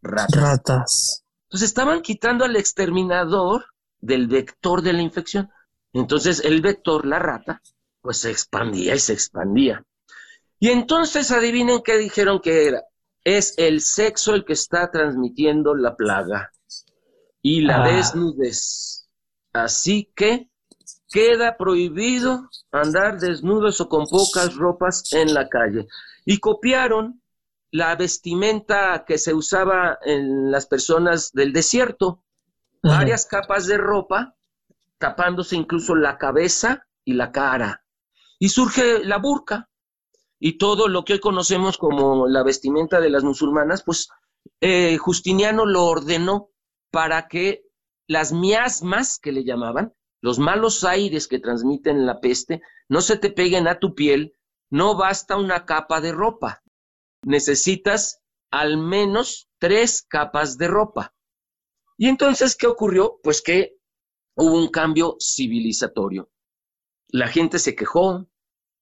Ratas. 0.00 0.40
Ratas. 0.40 1.24
Entonces 1.44 1.68
estaban 1.68 2.00
quitando 2.00 2.44
al 2.44 2.56
exterminador 2.56 3.66
del 4.00 4.26
vector 4.26 4.82
de 4.82 4.92
la 4.92 5.02
infección. 5.02 5.50
Entonces 5.92 6.40
el 6.44 6.62
vector, 6.62 7.06
la 7.06 7.18
rata, 7.18 7.60
pues 8.00 8.18
se 8.18 8.30
expandía 8.30 8.94
y 8.94 8.98
se 8.98 9.12
expandía. 9.12 9.84
Y 10.58 10.70
entonces 10.70 11.30
adivinen 11.30 11.82
qué 11.82 11.98
dijeron 11.98 12.40
que 12.40 12.68
era 12.68 12.82
es 13.24 13.54
el 13.58 13.80
sexo 13.80 14.34
el 14.34 14.44
que 14.44 14.54
está 14.54 14.90
transmitiendo 14.90 15.74
la 15.74 15.96
plaga 15.96 16.52
y 17.40 17.62
la 17.62 17.84
ah. 17.84 17.88
desnudez. 17.88 19.08
Así 19.52 20.10
que 20.14 20.48
queda 21.10 21.56
prohibido 21.56 22.48
andar 22.70 23.18
desnudos 23.18 23.80
o 23.80 23.88
con 23.88 24.06
pocas 24.06 24.54
ropas 24.56 25.12
en 25.12 25.34
la 25.34 25.48
calle. 25.48 25.86
Y 26.24 26.38
copiaron 26.38 27.22
la 27.70 27.94
vestimenta 27.96 29.04
que 29.06 29.18
se 29.18 29.34
usaba 29.34 29.98
en 30.04 30.50
las 30.50 30.66
personas 30.66 31.32
del 31.32 31.52
desierto, 31.52 32.22
varias 32.82 33.26
capas 33.26 33.66
de 33.66 33.78
ropa, 33.78 34.34
tapándose 34.98 35.56
incluso 35.56 35.94
la 35.94 36.18
cabeza 36.18 36.86
y 37.04 37.14
la 37.14 37.32
cara. 37.32 37.84
Y 38.38 38.48
surge 38.48 39.04
la 39.04 39.18
burka, 39.18 39.68
y 40.44 40.58
todo 40.58 40.88
lo 40.88 41.04
que 41.04 41.12
hoy 41.12 41.20
conocemos 41.20 41.78
como 41.78 42.26
la 42.26 42.42
vestimenta 42.42 43.00
de 43.00 43.10
las 43.10 43.22
musulmanas, 43.22 43.84
pues 43.84 44.08
eh, 44.60 44.96
Justiniano 44.98 45.66
lo 45.66 45.84
ordenó 45.84 46.50
para 46.90 47.28
que 47.28 47.62
las 48.08 48.32
miasmas 48.32 49.20
que 49.20 49.30
le 49.30 49.44
llamaban, 49.44 49.94
los 50.20 50.40
malos 50.40 50.82
aires 50.82 51.28
que 51.28 51.38
transmiten 51.38 52.06
la 52.06 52.18
peste, 52.18 52.60
no 52.88 53.02
se 53.02 53.16
te 53.18 53.30
peguen 53.30 53.68
a 53.68 53.78
tu 53.78 53.94
piel, 53.94 54.34
no 54.68 54.96
basta 54.96 55.36
una 55.36 55.64
capa 55.64 56.00
de 56.00 56.10
ropa, 56.10 56.64
necesitas 57.24 58.20
al 58.50 58.78
menos 58.78 59.48
tres 59.60 60.02
capas 60.02 60.58
de 60.58 60.66
ropa. 60.66 61.14
Y 61.96 62.08
entonces, 62.08 62.56
¿qué 62.56 62.66
ocurrió? 62.66 63.20
Pues 63.22 63.42
que 63.42 63.76
hubo 64.34 64.58
un 64.58 64.70
cambio 64.72 65.14
civilizatorio. 65.20 66.32
La 67.06 67.28
gente 67.28 67.60
se 67.60 67.76
quejó, 67.76 68.26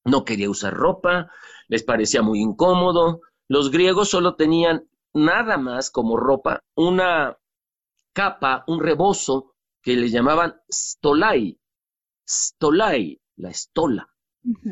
no 0.04 0.24
quería 0.24 0.50
usar 0.50 0.74
ropa, 0.74 1.30
les 1.68 1.82
parecía 1.82 2.22
muy 2.22 2.40
incómodo. 2.40 3.20
Los 3.48 3.70
griegos 3.70 4.10
solo 4.10 4.36
tenían 4.36 4.88
nada 5.12 5.58
más 5.58 5.90
como 5.90 6.16
ropa 6.16 6.62
una 6.74 7.36
capa, 8.12 8.64
un 8.66 8.80
rebozo 8.80 9.54
que 9.82 9.96
le 9.96 10.08
llamaban 10.08 10.60
stolai, 10.70 11.58
stolai, 12.28 13.20
la 13.36 13.50
estola, 13.50 14.08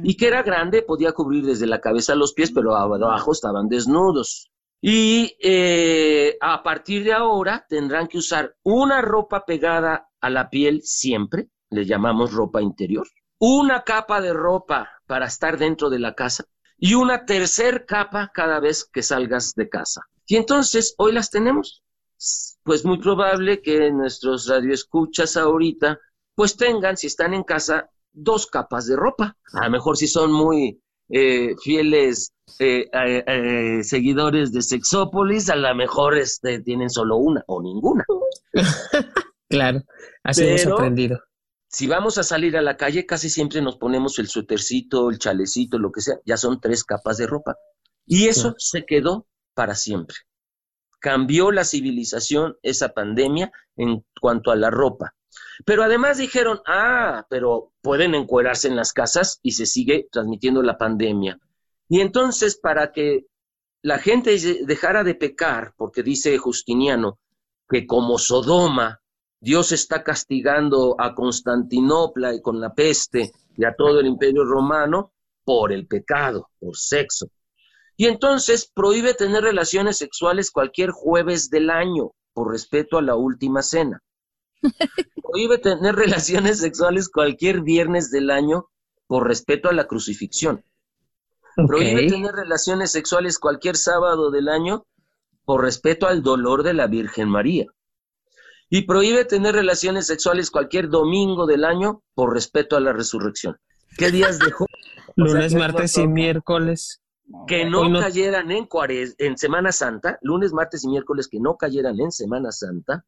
y 0.02 0.16
que 0.16 0.28
era 0.28 0.42
grande, 0.42 0.82
podía 0.82 1.12
cubrir 1.12 1.44
desde 1.44 1.66
la 1.66 1.80
cabeza 1.80 2.12
a 2.12 2.16
los 2.16 2.32
pies, 2.32 2.52
pero 2.52 2.74
abajo 2.74 3.32
estaban 3.32 3.68
desnudos. 3.68 4.50
Y 4.80 5.36
eh, 5.42 6.36
a 6.40 6.62
partir 6.62 7.04
de 7.04 7.12
ahora 7.12 7.66
tendrán 7.68 8.06
que 8.06 8.18
usar 8.18 8.56
una 8.62 9.02
ropa 9.02 9.44
pegada 9.44 10.08
a 10.20 10.30
la 10.30 10.48
piel 10.50 10.82
siempre, 10.82 11.48
le 11.70 11.84
llamamos 11.84 12.32
ropa 12.32 12.62
interior, 12.62 13.06
una 13.38 13.82
capa 13.82 14.20
de 14.20 14.32
ropa 14.32 14.90
para 15.06 15.26
estar 15.26 15.58
dentro 15.58 15.90
de 15.90 15.98
la 15.98 16.14
casa 16.14 16.44
y 16.76 16.94
una 16.94 17.24
tercer 17.24 17.86
capa 17.86 18.30
cada 18.32 18.60
vez 18.60 18.84
que 18.84 19.02
salgas 19.02 19.54
de 19.54 19.68
casa. 19.68 20.02
Y 20.26 20.36
entonces, 20.36 20.94
hoy 20.98 21.12
las 21.12 21.30
tenemos. 21.30 21.82
Pues 22.62 22.84
muy 22.84 22.98
probable 22.98 23.62
que 23.62 23.90
nuestros 23.90 24.46
radioescuchas 24.46 25.36
ahorita, 25.36 25.98
pues 26.34 26.56
tengan, 26.56 26.96
si 26.96 27.06
están 27.06 27.32
en 27.34 27.44
casa, 27.44 27.88
dos 28.12 28.46
capas 28.46 28.86
de 28.86 28.96
ropa. 28.96 29.36
A 29.54 29.64
lo 29.64 29.70
mejor 29.70 29.96
si 29.96 30.06
son 30.06 30.32
muy 30.32 30.80
eh, 31.08 31.54
fieles 31.62 32.32
eh, 32.58 32.88
eh, 32.92 33.82
seguidores 33.82 34.52
de 34.52 34.62
Sexópolis, 34.62 35.48
a 35.48 35.56
lo 35.56 35.74
mejor 35.74 36.16
este, 36.18 36.60
tienen 36.60 36.90
solo 36.90 37.16
una 37.16 37.42
o 37.46 37.62
ninguna. 37.62 38.04
claro, 39.48 39.82
así 40.22 40.44
hemos 40.44 40.66
aprendido 40.66 41.18
si 41.68 41.86
vamos 41.86 42.16
a 42.16 42.22
salir 42.22 42.56
a 42.56 42.62
la 42.62 42.76
calle, 42.76 43.04
casi 43.04 43.28
siempre 43.28 43.60
nos 43.60 43.76
ponemos 43.76 44.18
el 44.18 44.28
suétercito, 44.28 45.10
el 45.10 45.18
chalecito, 45.18 45.78
lo 45.78 45.92
que 45.92 46.00
sea, 46.00 46.16
ya 46.24 46.36
son 46.36 46.60
tres 46.60 46.82
capas 46.82 47.18
de 47.18 47.26
ropa. 47.26 47.56
Y 48.06 48.28
eso 48.28 48.54
se 48.56 48.86
quedó 48.86 49.26
para 49.54 49.74
siempre. 49.74 50.16
Cambió 50.98 51.52
la 51.52 51.64
civilización 51.64 52.56
esa 52.62 52.88
pandemia 52.94 53.52
en 53.76 54.04
cuanto 54.18 54.50
a 54.50 54.56
la 54.56 54.70
ropa. 54.70 55.14
Pero 55.66 55.82
además 55.82 56.16
dijeron, 56.16 56.60
ah, 56.66 57.26
pero 57.28 57.72
pueden 57.82 58.14
encuerarse 58.14 58.68
en 58.68 58.76
las 58.76 58.94
casas 58.94 59.38
y 59.42 59.52
se 59.52 59.66
sigue 59.66 60.08
transmitiendo 60.10 60.62
la 60.62 60.78
pandemia. 60.78 61.38
Y 61.88 62.00
entonces, 62.00 62.58
para 62.58 62.92
que 62.92 63.26
la 63.82 63.98
gente 63.98 64.36
dejara 64.64 65.04
de 65.04 65.14
pecar, 65.14 65.74
porque 65.76 66.02
dice 66.02 66.36
Justiniano 66.38 67.18
que 67.68 67.86
como 67.86 68.18
Sodoma, 68.18 69.02
Dios 69.40 69.72
está 69.72 70.02
castigando 70.02 70.96
a 70.98 71.14
Constantinopla 71.14 72.34
y 72.34 72.42
con 72.42 72.60
la 72.60 72.74
peste 72.74 73.32
y 73.56 73.64
a 73.64 73.74
todo 73.74 74.00
el 74.00 74.06
imperio 74.06 74.44
romano 74.44 75.12
por 75.44 75.72
el 75.72 75.86
pecado, 75.86 76.50
por 76.58 76.76
sexo. 76.76 77.28
Y 77.96 78.06
entonces 78.06 78.70
prohíbe 78.72 79.14
tener 79.14 79.42
relaciones 79.42 79.98
sexuales 79.98 80.50
cualquier 80.50 80.90
jueves 80.90 81.50
del 81.50 81.70
año, 81.70 82.12
por 82.32 82.50
respeto 82.50 82.98
a 82.98 83.02
la 83.02 83.16
última 83.16 83.62
cena. 83.62 84.02
Prohíbe 85.22 85.58
tener 85.58 85.94
relaciones 85.94 86.58
sexuales 86.58 87.08
cualquier 87.08 87.62
viernes 87.62 88.10
del 88.10 88.30
año, 88.30 88.68
por 89.06 89.26
respeto 89.26 89.68
a 89.68 89.72
la 89.72 89.86
crucifixión. 89.86 90.64
Prohíbe 91.56 92.08
tener 92.08 92.32
relaciones 92.32 92.92
sexuales 92.92 93.38
cualquier 93.38 93.76
sábado 93.76 94.30
del 94.30 94.48
año, 94.48 94.86
por 95.44 95.62
respeto 95.62 96.06
al 96.06 96.22
dolor 96.22 96.62
de 96.62 96.74
la 96.74 96.86
Virgen 96.86 97.28
María. 97.28 97.66
Y 98.70 98.82
prohíbe 98.82 99.24
tener 99.24 99.54
relaciones 99.54 100.06
sexuales 100.06 100.50
cualquier 100.50 100.88
domingo 100.88 101.46
del 101.46 101.64
año, 101.64 102.02
por 102.14 102.34
respeto 102.34 102.76
a 102.76 102.80
la 102.80 102.92
resurrección. 102.92 103.56
¿Qué 103.96 104.10
días 104.10 104.38
dejó? 104.38 104.66
Lunes, 105.16 105.54
martes 105.54 105.96
y 105.98 106.06
miércoles 106.06 107.00
que 107.46 107.64
no, 107.64 107.82
cayeran 108.00 108.50
en, 108.50 108.68
en 109.18 109.38
Semana 109.38 109.72
Santa, 109.72 110.18
lunes, 110.22 110.52
martes 110.52 110.84
y 110.84 110.88
miércoles 110.88 111.28
que 111.28 111.40
no 111.40 111.56
cayeran 111.56 112.00
en 112.00 112.10
Semana 112.10 112.52
Santa, 112.52 113.04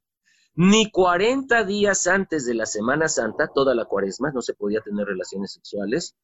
ni 0.55 0.91
40 0.91 1.65
días 1.65 2.07
antes 2.07 2.45
de 2.45 2.55
la 2.55 2.67
Semana 2.67 3.09
Santa, 3.09 3.49
toda 3.55 3.75
la 3.75 3.87
cuaresma, 3.87 4.31
no 4.33 4.43
se 4.43 4.55
podía 4.55 4.81
tener 4.81 5.07
relaciones 5.07 5.53
sexuales, 5.53 6.17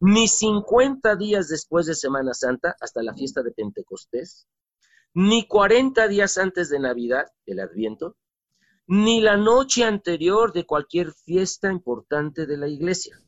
ni 0.00 0.28
50 0.28 1.16
días 1.16 1.48
después 1.48 1.86
de 1.86 1.94
Semana 1.94 2.34
Santa, 2.34 2.76
hasta 2.80 3.02
la 3.02 3.14
fiesta 3.14 3.42
de 3.42 3.52
Pentecostés, 3.52 4.46
ni 5.14 5.48
40 5.48 6.06
días 6.08 6.38
antes 6.38 6.68
de 6.68 6.78
Navidad, 6.78 7.26
el 7.46 7.60
Adviento, 7.60 8.16
ni 8.86 9.20
la 9.20 9.36
noche 9.36 9.84
anterior 9.84 10.52
de 10.52 10.64
cualquier 10.64 11.12
fiesta 11.12 11.72
importante 11.72 12.46
de 12.46 12.56
la 12.56 12.68
iglesia. 12.68 13.20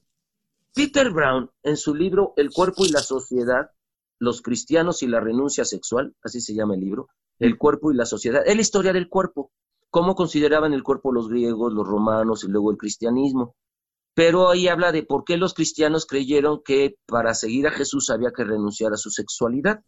Peter 0.74 1.10
Brown, 1.10 1.50
en 1.62 1.76
su 1.76 1.94
libro 1.94 2.32
El 2.36 2.50
cuerpo 2.50 2.84
y 2.84 2.90
la 2.90 3.00
sociedad, 3.00 3.70
los 4.18 4.42
cristianos 4.42 5.02
y 5.02 5.08
la 5.08 5.20
renuncia 5.20 5.64
sexual, 5.64 6.14
así 6.22 6.40
se 6.40 6.54
llama 6.54 6.74
el 6.74 6.80
libro, 6.80 7.08
el 7.38 7.58
cuerpo 7.58 7.90
y 7.90 7.96
la 7.96 8.06
sociedad, 8.06 8.42
es 8.46 8.54
la 8.54 8.60
historia 8.60 8.92
del 8.92 9.08
cuerpo, 9.08 9.50
cómo 9.90 10.14
consideraban 10.14 10.72
el 10.72 10.82
cuerpo 10.82 11.12
los 11.12 11.28
griegos, 11.28 11.72
los 11.72 11.86
romanos 11.86 12.44
y 12.44 12.48
luego 12.48 12.70
el 12.70 12.76
cristianismo. 12.76 13.56
Pero 14.14 14.50
ahí 14.50 14.68
habla 14.68 14.92
de 14.92 15.04
por 15.04 15.24
qué 15.24 15.36
los 15.36 15.54
cristianos 15.54 16.06
creyeron 16.06 16.62
que 16.64 16.96
para 17.06 17.34
seguir 17.34 17.68
a 17.68 17.70
Jesús 17.70 18.10
había 18.10 18.32
que 18.32 18.44
renunciar 18.44 18.92
a 18.92 18.96
su 18.96 19.10
sexualidad. 19.10 19.80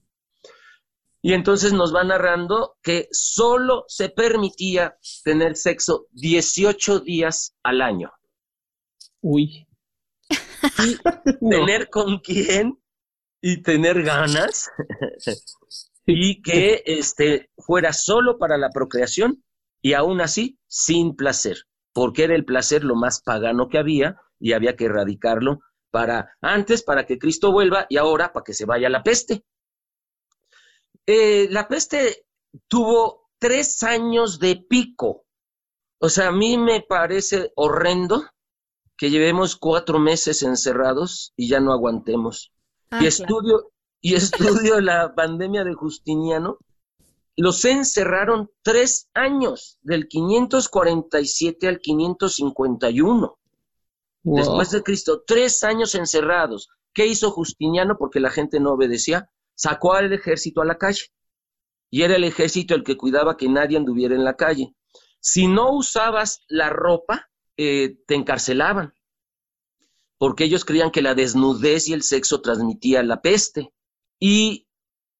Y 1.23 1.35
entonces 1.35 1.73
nos 1.73 1.95
va 1.95 2.03
narrando 2.03 2.77
que 2.83 3.09
solo 3.11 3.85
se 3.89 4.09
permitía 4.09 4.97
tener 5.23 5.57
sexo 5.57 6.07
18 6.12 7.00
días 7.00 7.55
al 7.62 7.83
año. 7.83 8.11
Uy. 9.21 9.67
Y 10.78 10.97
tener 11.50 11.91
con 11.91 12.21
quién 12.21 12.80
y 13.43 13.63
tener 13.63 14.02
ganas 14.02 14.71
y 16.06 16.43
que 16.43 16.83
este, 16.87 17.50
fuera 17.59 17.93
solo 17.93 18.39
para 18.39 18.59
la 18.59 18.71
procreación 18.71 19.45
y 19.83 19.95
aún 19.95 20.21
así 20.21 20.59
sin 20.67 21.17
placer, 21.17 21.65
porque 21.93 22.25
era 22.25 22.35
el 22.35 22.45
placer 22.45 22.85
lo 22.85 22.97
más 22.97 23.23
pagano 23.23 23.69
que 23.69 23.78
había 23.78 24.21
y 24.39 24.52
había 24.52 24.76
que 24.76 24.87
erradicarlo 24.87 25.61
para 25.91 26.37
antes, 26.41 26.83
para 26.83 27.04
que 27.04 27.19
Cristo 27.19 27.52
vuelva 27.52 27.87
y 27.89 27.97
ahora 27.97 28.33
para 28.33 28.45
que 28.45 28.54
se 28.54 28.65
vaya 28.65 28.89
la 28.89 29.02
peste. 29.02 29.45
Eh, 31.06 31.49
la 31.50 31.69
peste 31.69 32.26
tuvo 32.69 33.30
tres 33.39 33.82
años 33.82 34.39
de 34.39 34.56
pico. 34.56 35.25
O 35.99 36.08
sea, 36.08 36.28
a 36.28 36.32
mí 36.32 36.56
me 36.56 36.82
parece 36.82 37.52
horrendo 37.56 38.25
que 38.97 39.10
llevemos 39.10 39.56
cuatro 39.56 39.99
meses 39.99 40.43
encerrados 40.43 41.32
y 41.36 41.49
ya 41.49 41.60
no 41.60 41.73
aguantemos. 41.73 42.52
Ah, 42.91 43.00
y, 43.02 43.06
estudio, 43.06 43.73
y 44.00 44.15
estudio 44.15 44.80
la 44.80 45.15
pandemia 45.15 45.65
de 45.65 45.75
Justiniano, 45.75 46.58
los 47.36 47.65
encerraron 47.65 48.50
tres 48.63 49.08
años, 49.15 49.78
del 49.80 50.08
547 50.08 51.69
al 51.69 51.80
551, 51.80 53.39
después 54.23 54.71
de 54.71 54.82
Cristo, 54.82 55.23
tres 55.26 55.65
años 55.65 55.95
encerrados. 55.95 56.69
¿Qué 56.93 57.06
hizo 57.06 57.30
Justiniano? 57.30 57.97
Porque 57.97 58.21
la 58.21 58.30
gente 58.30 58.60
no 58.60 58.73
obedecía, 58.73 59.30
sacó 59.54 59.95
al 59.95 60.13
ejército 60.13 60.63
a 60.63 60.65
la 60.65 60.78
calle. 60.78 61.06
Y 61.91 62.02
era 62.02 62.17
el 62.17 62.25
ejército 62.25 62.75
el 62.75 62.84
que 62.84 62.97
cuidaba 62.97 63.36
que 63.36 63.49
nadie 63.49 63.76
anduviera 63.76 64.15
en 64.15 64.25
la 64.25 64.36
calle. 64.36 64.75
Si 65.21 65.49
no 65.49 65.73
usabas 65.73 66.41
la 66.49 66.71
ropa, 66.71 67.30
eh, 67.56 67.97
te 68.06 68.15
encarcelaban 68.15 68.95
porque 70.21 70.45
ellos 70.45 70.67
creían 70.67 70.91
que 70.91 71.00
la 71.00 71.15
desnudez 71.15 71.89
y 71.89 71.95
el 71.95 72.02
sexo 72.02 72.43
transmitía 72.43 73.02
la 73.02 73.23
peste. 73.23 73.73
Y 74.19 74.69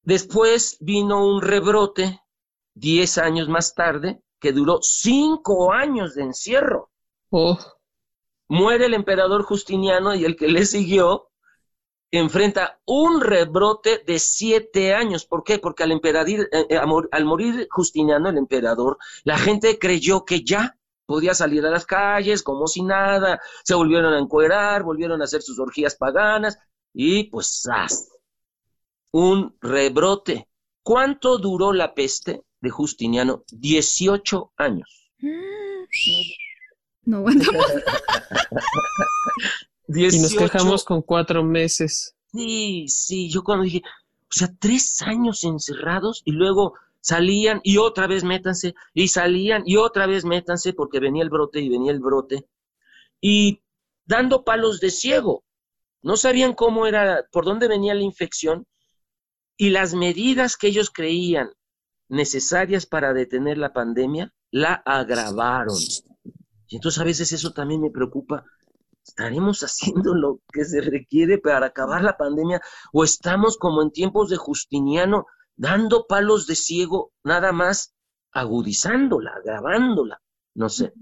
después 0.03 0.77
vino 0.79 1.25
un 1.25 1.41
rebrote, 1.41 2.21
diez 2.75 3.17
años 3.17 3.49
más 3.49 3.73
tarde, 3.73 4.21
que 4.39 4.51
duró 4.51 4.77
cinco 4.83 5.73
años 5.73 6.13
de 6.13 6.21
encierro. 6.21 6.91
Oh. 7.31 7.57
Muere 8.47 8.85
el 8.85 8.93
emperador 8.93 9.41
Justiniano 9.41 10.13
y 10.13 10.23
el 10.23 10.35
que 10.35 10.47
le 10.47 10.67
siguió 10.67 11.30
enfrenta 12.19 12.79
un 12.85 13.21
rebrote 13.21 14.03
de 14.05 14.19
siete 14.19 14.93
años. 14.93 15.25
¿Por 15.25 15.43
qué? 15.43 15.59
Porque 15.59 15.83
al, 15.83 15.91
emperador, 15.91 16.49
eh, 16.51 16.67
eh, 16.69 16.79
al 17.11 17.25
morir 17.25 17.67
Justiniano, 17.69 18.29
el 18.29 18.37
emperador, 18.37 18.97
la 19.23 19.37
gente 19.37 19.79
creyó 19.79 20.25
que 20.25 20.43
ya 20.43 20.77
podía 21.05 21.33
salir 21.33 21.65
a 21.65 21.69
las 21.69 21.85
calles 21.85 22.43
como 22.43 22.67
si 22.67 22.83
nada, 22.83 23.39
se 23.63 23.75
volvieron 23.75 24.13
a 24.13 24.19
encuerar, 24.19 24.83
volvieron 24.83 25.21
a 25.21 25.25
hacer 25.25 25.41
sus 25.41 25.59
orgías 25.59 25.95
paganas 25.95 26.57
y 26.93 27.25
pues 27.25 27.63
¡zas! 27.63 28.09
un 29.11 29.55
rebrote. 29.61 30.47
¿Cuánto 30.83 31.37
duró 31.37 31.73
la 31.73 31.93
peste 31.93 32.43
de 32.59 32.69
Justiniano? 32.69 33.43
18 33.51 34.53
años. 34.57 35.11
No, 37.03 37.25
Y 39.93 40.19
nos 40.19 40.33
quejamos 40.33 40.83
con 40.83 41.01
cuatro 41.01 41.43
meses. 41.43 42.15
Sí, 42.33 42.85
sí, 42.87 43.29
yo 43.29 43.43
cuando 43.43 43.65
dije, 43.65 43.81
o 43.85 44.33
sea, 44.33 44.49
tres 44.59 45.01
años 45.01 45.43
encerrados 45.43 46.21
y 46.23 46.31
luego 46.31 46.75
salían 47.01 47.59
y 47.63 47.77
otra 47.77 48.07
vez 48.07 48.23
métanse, 48.23 48.73
y 48.93 49.09
salían 49.09 49.63
y 49.65 49.75
otra 49.75 50.05
vez 50.05 50.23
métanse 50.23 50.73
porque 50.73 50.99
venía 50.99 51.23
el 51.23 51.29
brote 51.29 51.59
y 51.59 51.69
venía 51.69 51.91
el 51.91 51.99
brote, 51.99 52.47
y 53.19 53.61
dando 54.05 54.43
palos 54.43 54.79
de 54.79 54.91
ciego. 54.91 55.43
No 56.03 56.15
sabían 56.15 56.53
cómo 56.53 56.87
era, 56.87 57.25
por 57.31 57.45
dónde 57.45 57.67
venía 57.67 57.93
la 57.93 58.01
infección, 58.01 58.65
y 59.57 59.69
las 59.69 59.93
medidas 59.93 60.57
que 60.57 60.67
ellos 60.67 60.89
creían 60.89 61.51
necesarias 62.07 62.85
para 62.85 63.13
detener 63.13 63.57
la 63.57 63.73
pandemia, 63.73 64.33
la 64.49 64.73
agravaron. 64.73 65.77
Y 66.67 66.75
entonces 66.77 66.99
a 66.99 67.03
veces 67.03 67.31
eso 67.31 67.51
también 67.51 67.81
me 67.81 67.91
preocupa. 67.91 68.43
¿Estaremos 69.11 69.59
haciendo 69.63 70.13
lo 70.15 70.39
que 70.53 70.63
se 70.63 70.81
requiere 70.81 71.37
para 71.37 71.67
acabar 71.67 72.01
la 72.01 72.17
pandemia? 72.17 72.61
¿O 72.93 73.03
estamos 73.03 73.57
como 73.57 73.81
en 73.81 73.91
tiempos 73.91 74.29
de 74.29 74.37
Justiniano, 74.37 75.25
dando 75.55 76.07
palos 76.07 76.47
de 76.47 76.55
ciego, 76.55 77.11
nada 77.23 77.51
más 77.51 77.93
agudizándola, 78.31 79.33
grabándola, 79.43 80.21
no 80.55 80.69
sé. 80.69 80.93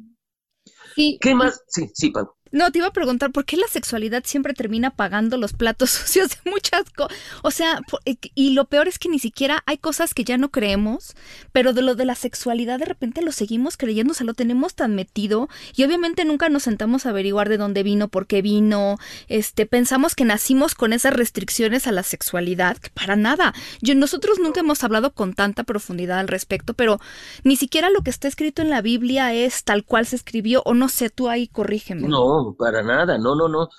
¿Qué 0.96 1.36
más? 1.36 1.64
Sí, 1.68 1.92
sí, 1.94 2.10
Pablo. 2.10 2.36
No, 2.52 2.72
te 2.72 2.80
iba 2.80 2.88
a 2.88 2.94
preguntar, 2.94 3.32
¿por 3.32 3.46
qué 3.46 3.58
la 3.58 3.68
sexualidad 3.68 4.24
siempre 4.26 4.54
termina 4.54 4.90
pagando 4.92 5.38
los 5.38 5.54
platos 5.54 5.90
sucios 5.92 6.30
de 6.30 6.50
muchas 6.50 6.90
cosas? 6.90 7.18
O 7.44 7.52
sea, 7.52 7.80
eh, 8.06 8.16
y 8.34 8.54
lo 8.54 8.66
peor 8.66 8.88
es 8.88 8.98
que 8.98 9.10
ni 9.10 9.20
siquiera 9.20 9.64
hay 9.66 9.78
cosas 9.78 10.14
que 10.14 10.24
ya 10.24 10.38
no 10.38 10.50
creemos, 10.50 11.16
pero 11.52 11.74
de 11.74 11.82
lo 11.82 11.96
de 11.96 12.06
la 12.06 12.16
sexualidad 12.16 12.80
de 12.80 12.86
repente 12.86 13.22
lo 13.22 13.32
seguimos 13.32 13.78
creyendo, 13.78 14.12
o 14.12 14.16
sea, 14.16 14.26
lo 14.26 14.34
tenemos 14.34 14.76
tan 14.76 14.96
metido 14.96 15.48
y 15.76 15.84
obviamente 15.84 16.26
nunca 16.26 16.50
nos 16.50 16.64
sentamos 16.64 17.06
a 17.06 17.10
averiguar 17.10 17.50
de 17.50 17.58
dónde 17.58 17.84
vino, 17.84 18.08
por 18.08 18.26
qué 18.26 18.42
vino, 18.42 18.98
este, 19.28 19.66
pensamos 19.66 20.16
que 20.16 20.26
nacimos 20.26 20.76
con 20.76 20.94
esas 20.94 21.14
restricciones 21.14 21.88
a 21.88 21.92
la 21.92 22.04
sexualidad, 22.04 22.78
que 22.78 22.90
para 22.90 23.16
nada. 23.16 23.54
Yo, 23.82 23.96
nosotros 23.96 24.40
nunca 24.40 24.62
hemos 24.62 24.84
hablado 24.84 25.14
con 25.14 25.34
tanta 25.34 25.64
profundidad 25.64 26.20
al 26.20 26.28
respecto, 26.28 26.74
pero 26.74 27.00
ni 27.44 27.56
siquiera 27.56 27.90
lo 27.90 28.02
que 28.02 28.10
está 28.10 28.28
escrito 28.28 28.62
en 28.62 28.70
la 28.70 28.82
Biblia 28.82 29.34
es 29.34 29.64
tal 29.64 29.84
cual 29.84 30.06
se 30.06 30.16
escribió, 30.16 30.62
o 30.66 30.74
no 30.74 30.90
sé, 30.90 31.10
tú 31.10 31.30
ahí 31.30 31.48
corrígeme. 31.48 32.08
No, 32.08 32.39
para 32.58 32.82
nada, 32.82 33.18
no, 33.18 33.36
no, 33.36 33.48
no. 33.48 33.70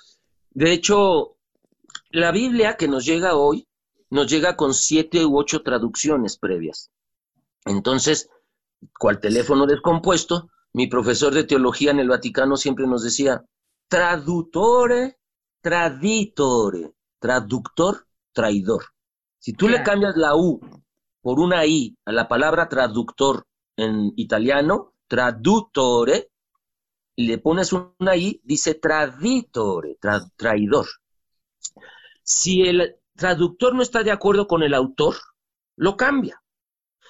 De 0.51 0.71
hecho, 0.71 1.37
la 2.09 2.31
Biblia 2.31 2.77
que 2.77 2.87
nos 2.87 3.05
llega 3.05 3.35
hoy 3.35 3.67
nos 4.09 4.27
llega 4.27 4.57
con 4.57 4.73
siete 4.73 5.25
u 5.25 5.37
ocho 5.37 5.63
traducciones 5.63 6.37
previas. 6.37 6.91
Entonces, 7.65 8.29
cual 8.99 9.19
teléfono 9.19 9.65
descompuesto, 9.65 10.49
mi 10.73 10.87
profesor 10.87 11.33
de 11.33 11.45
teología 11.45 11.91
en 11.91 11.99
el 11.99 12.09
Vaticano 12.09 12.57
siempre 12.57 12.87
nos 12.87 13.03
decía, 13.03 13.45
traductore, 13.87 15.17
traditore, 15.61 16.93
traductor, 17.19 18.05
traidor. 18.33 18.85
Si 19.39 19.53
tú 19.53 19.69
le 19.69 19.83
cambias 19.83 20.15
la 20.17 20.35
U 20.35 20.59
por 21.21 21.39
una 21.39 21.65
I 21.65 21.97
a 22.05 22.11
la 22.11 22.27
palabra 22.27 22.67
traductor 22.67 23.45
en 23.77 24.11
italiano, 24.15 24.93
le 27.27 27.37
pones 27.37 27.73
una 27.73 28.15
I, 28.15 28.41
dice 28.43 28.75
traditore, 28.75 29.97
traidor. 30.35 30.87
Si 32.23 32.61
el 32.61 32.95
traductor 33.15 33.73
no 33.75 33.81
está 33.81 34.03
de 34.03 34.11
acuerdo 34.11 34.47
con 34.47 34.63
el 34.63 34.73
autor, 34.73 35.15
lo 35.75 35.97
cambia. 35.97 36.41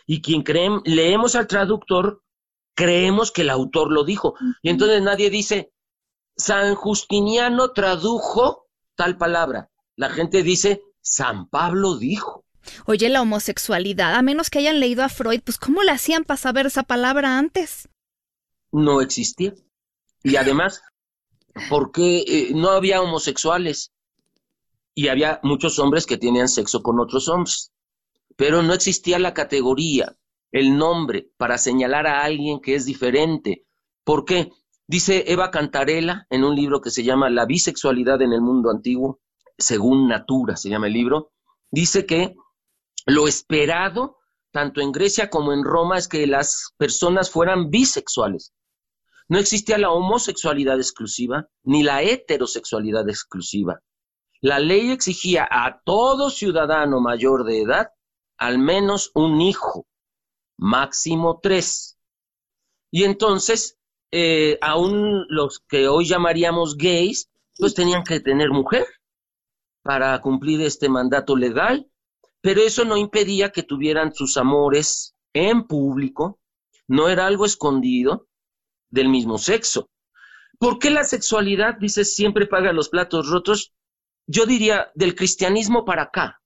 Y 0.06 0.22
quien 0.22 0.44
creen, 0.44 0.82
leemos 0.86 1.36
al 1.36 1.48
traductor, 1.48 2.24
creemos 2.74 3.32
que 3.32 3.44
el 3.44 3.50
autor 3.50 3.92
lo 3.92 4.04
dijo. 4.04 4.36
Y 4.62 4.70
entonces 4.70 5.02
nadie 5.02 5.30
dice, 5.30 5.74
San 6.36 6.76
Justiniano 6.76 7.72
tradujo 7.72 8.68
tal 8.96 9.18
palabra. 9.18 9.70
La 9.96 10.10
gente 10.10 10.44
dice, 10.44 10.82
San 11.02 11.48
Pablo 11.48 11.98
dijo. 11.98 12.46
Oye, 12.86 13.10
la 13.10 13.22
homosexualidad, 13.22 14.16
a 14.16 14.22
menos 14.22 14.50
que 14.50 14.60
hayan 14.60 14.80
leído 14.80 15.04
a 15.04 15.10
Freud, 15.10 15.42
pues 15.44 15.58
¿cómo 15.58 15.84
le 15.84 15.92
hacían 15.92 16.24
para 16.24 16.38
saber 16.38 16.68
esa 16.68 16.84
palabra 16.84 17.38
antes? 17.38 17.90
No 18.72 19.02
existía. 19.02 19.54
Y 20.24 20.36
además, 20.36 20.82
porque 21.70 22.24
eh, 22.28 22.52
no 22.54 22.70
había 22.70 23.02
homosexuales 23.02 23.92
y 24.94 25.08
había 25.08 25.40
muchos 25.44 25.80
hombres 25.80 26.06
que 26.06 26.18
tenían 26.18 26.48
sexo 26.48 26.84
con 26.84 27.00
otros 27.00 27.28
hombres, 27.28 27.72
pero 28.36 28.62
no 28.62 28.74
existía 28.74 29.20
la 29.20 29.34
categoría, 29.34 30.16
el 30.52 30.78
nombre 30.78 31.30
para 31.38 31.58
señalar 31.58 32.08
a 32.08 32.24
alguien 32.24 32.60
que 32.60 32.76
es 32.76 32.86
diferente. 32.86 33.66
¿Por 34.04 34.26
qué? 34.26 34.52
Dice 34.88 35.24
Eva 35.28 35.52
Cantarella 35.52 36.28
en 36.30 36.44
un 36.44 36.56
libro 36.56 36.82
que 36.82 36.92
se 36.92 37.04
llama 37.04 37.30
La 37.30 37.46
bisexualidad 37.46 38.22
en 38.22 38.34
el 38.34 38.42
mundo 38.42 38.70
antiguo, 38.70 39.22
según 39.58 40.08
Natura 40.08 40.58
se 40.58 40.70
llama 40.70 40.88
el 40.88 40.94
libro, 40.94 41.32
dice 41.70 42.06
que 42.06 42.36
lo 43.06 43.28
esperado 43.28 44.18
tanto 44.52 44.82
en 44.82 44.92
Grecia 44.92 45.30
como 45.30 45.54
en 45.54 45.64
Roma 45.64 45.98
es 45.98 46.08
que 46.08 46.28
las 46.28 46.74
personas 46.78 47.32
fueran 47.32 47.70
bisexuales. 47.70 48.54
No 49.30 49.40
existía 49.40 49.78
la 49.78 49.92
homosexualidad 49.92 50.78
exclusiva 50.78 51.48
ni 51.64 51.84
la 51.84 52.02
heterosexualidad 52.04 53.08
exclusiva. 53.10 53.82
La 54.42 54.60
ley 54.60 54.92
exigía 54.92 55.48
a 55.50 55.82
todo 55.84 56.30
ciudadano 56.30 57.00
mayor 57.00 57.46
de 57.46 57.62
edad 57.62 57.88
al 58.42 58.58
menos 58.58 59.12
un 59.14 59.40
hijo, 59.40 59.86
máximo 60.58 61.40
tres. 61.44 62.00
Y 62.90 63.04
entonces, 63.04 63.78
eh, 64.12 64.58
aún 64.62 65.28
los 65.30 65.60
que 65.60 65.88
hoy 65.88 66.06
llamaríamos 66.06 66.76
gays, 66.76 67.30
pues 67.56 67.76
tenían 67.76 68.04
que 68.04 68.20
tener 68.20 68.50
mujer 68.50 68.88
para 69.84 70.20
cumplir 70.22 70.62
este 70.62 70.90
mandato 70.90 71.36
legal, 71.36 71.88
pero 72.42 72.62
eso 72.62 72.84
no 72.84 72.98
impedía 72.98 73.52
que 73.52 73.62
tuvieran 73.62 74.12
sus 74.12 74.36
amores 74.38 75.16
en 75.34 75.68
público, 75.68 76.40
no 76.88 77.10
era 77.10 77.28
algo 77.28 77.46
escondido, 77.46 78.28
del 78.92 79.10
mismo 79.10 79.38
sexo. 79.38 79.90
¿Por 80.60 80.78
qué 80.78 80.92
la 80.92 81.04
sexualidad, 81.04 81.78
dices, 81.80 82.14
siempre 82.14 82.46
paga 82.46 82.72
los 82.72 82.90
platos 82.90 83.30
rotos? 83.30 83.74
Yo 84.28 84.46
diría, 84.46 84.92
del 84.94 85.16
cristianismo 85.16 85.86
para 85.86 86.04
acá. 86.04 86.42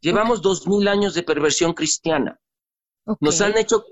Llevamos 0.00 0.40
dos 0.40 0.68
mil 0.68 0.86
años 0.86 1.14
de 1.14 1.24
perversión 1.24 1.72
cristiana. 1.72 2.38
Nos 3.20 3.40
han 3.40 3.56
hecho, 3.56 3.84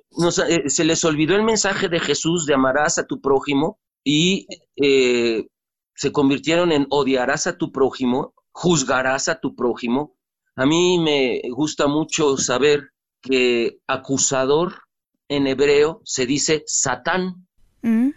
eh, 0.49 0.69
se 0.69 0.85
les 0.85 1.05
olvidó 1.05 1.37
el 1.37 1.43
mensaje 1.45 1.89
de 1.89 2.01
Jesús 2.01 2.47
de 2.47 2.55
amarás 2.55 2.99
a 2.99 3.07
tu 3.07 3.21
prójimo 3.21 3.79
y 4.05 4.47
eh, 4.77 5.47
se 5.95 6.13
convirtieron 6.13 6.73
en 6.73 6.87
odiarás 6.91 7.47
a 7.47 7.57
tu 7.57 7.71
prójimo, 7.71 8.35
juzgarás 8.53 9.29
a 9.29 9.41
tu 9.41 9.55
prójimo. 9.55 10.17
A 10.57 10.67
mí 10.67 10.99
me 10.99 11.43
gusta 11.51 11.87
mucho 11.87 12.37
saber 12.37 12.91
que 13.21 13.79
acusador 13.87 14.83
en 15.29 15.47
hebreo 15.47 16.01
se 16.05 16.27
dice 16.27 16.63
Satán. 16.67 17.47
Mm. 17.85 18.13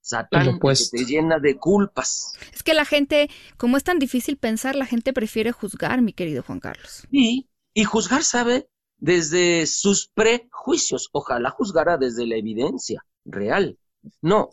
Satán 0.00 0.58
que 0.58 0.74
te 0.90 1.04
llena 1.04 1.38
de 1.38 1.58
culpas. 1.58 2.32
Es 2.52 2.62
que 2.62 2.74
la 2.74 2.84
gente, 2.84 3.28
como 3.56 3.76
es 3.76 3.84
tan 3.84 3.98
difícil 3.98 4.38
pensar, 4.38 4.76
la 4.76 4.86
gente 4.86 5.12
prefiere 5.12 5.52
juzgar, 5.52 6.00
mi 6.00 6.12
querido 6.12 6.42
Juan 6.42 6.60
Carlos. 6.60 7.06
Sí, 7.10 7.50
y 7.74 7.84
juzgar 7.84 8.22
sabe 8.22 8.68
desde 8.98 9.66
sus 9.66 10.08
prejuicios. 10.08 11.10
Ojalá 11.12 11.50
juzgara 11.50 11.98
desde 11.98 12.26
la 12.26 12.36
evidencia 12.36 13.04
real. 13.24 13.78
No, 14.22 14.50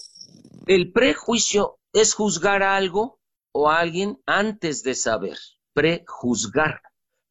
el 0.65 0.91
prejuicio 0.91 1.79
es 1.93 2.13
juzgar 2.13 2.63
a 2.63 2.75
algo 2.75 3.19
o 3.51 3.69
a 3.69 3.79
alguien 3.79 4.19
antes 4.25 4.83
de 4.83 4.95
saber. 4.95 5.37
Prejuzgar. 5.73 6.81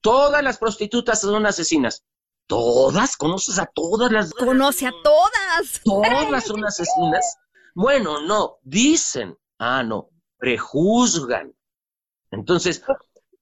Todas 0.00 0.42
las 0.42 0.58
prostitutas 0.58 1.20
son 1.20 1.44
asesinas. 1.44 2.04
¿Todas? 2.46 3.16
¿Conoces 3.16 3.59
a 3.59 3.66
todas 3.66 4.12
las? 4.12 4.32
Conoce 4.32 4.87
a 4.87 4.92
todas. 5.02 5.80
¿Todas 5.85 6.44
son 6.44 6.64
asesinas? 6.64 7.37
Bueno, 7.74 8.20
no, 8.20 8.59
dicen. 8.62 9.37
Ah, 9.59 9.82
no, 9.82 10.11
prejuzgan. 10.38 11.54
Entonces, 12.30 12.82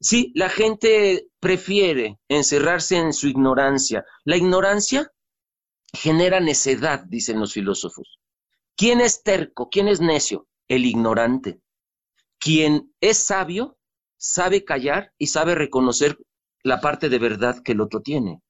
sí, 0.01 0.33
la 0.35 0.49
gente 0.49 1.29
prefiere 1.41 2.19
encerrarse 2.29 2.97
en 2.97 3.13
su 3.13 3.29
ignorancia. 3.29 4.05
La 4.25 4.37
ignorancia 4.37 5.11
genera 5.93 6.41
necedad, 6.41 7.05
dicen 7.07 7.41
los 7.41 7.53
filósofos. 7.53 8.19
¿Quién 8.77 9.01
es 9.01 9.23
terco? 9.23 9.69
¿Quién 9.71 9.89
es 9.89 10.01
necio? 10.01 10.49
El 10.69 10.87
ignorante. 10.87 11.61
Quien 12.39 12.93
es 13.01 13.19
sabio 13.19 13.79
sabe 14.17 14.65
callar 14.65 15.13
y 15.19 15.29
sabe 15.29 15.55
reconocer 15.55 16.19
la 16.63 16.81
parte 16.81 17.09
de 17.09 17.19
verdad 17.19 17.63
que 17.63 17.73
el 17.73 17.81
otro 17.81 18.01
tiene. 18.01 18.41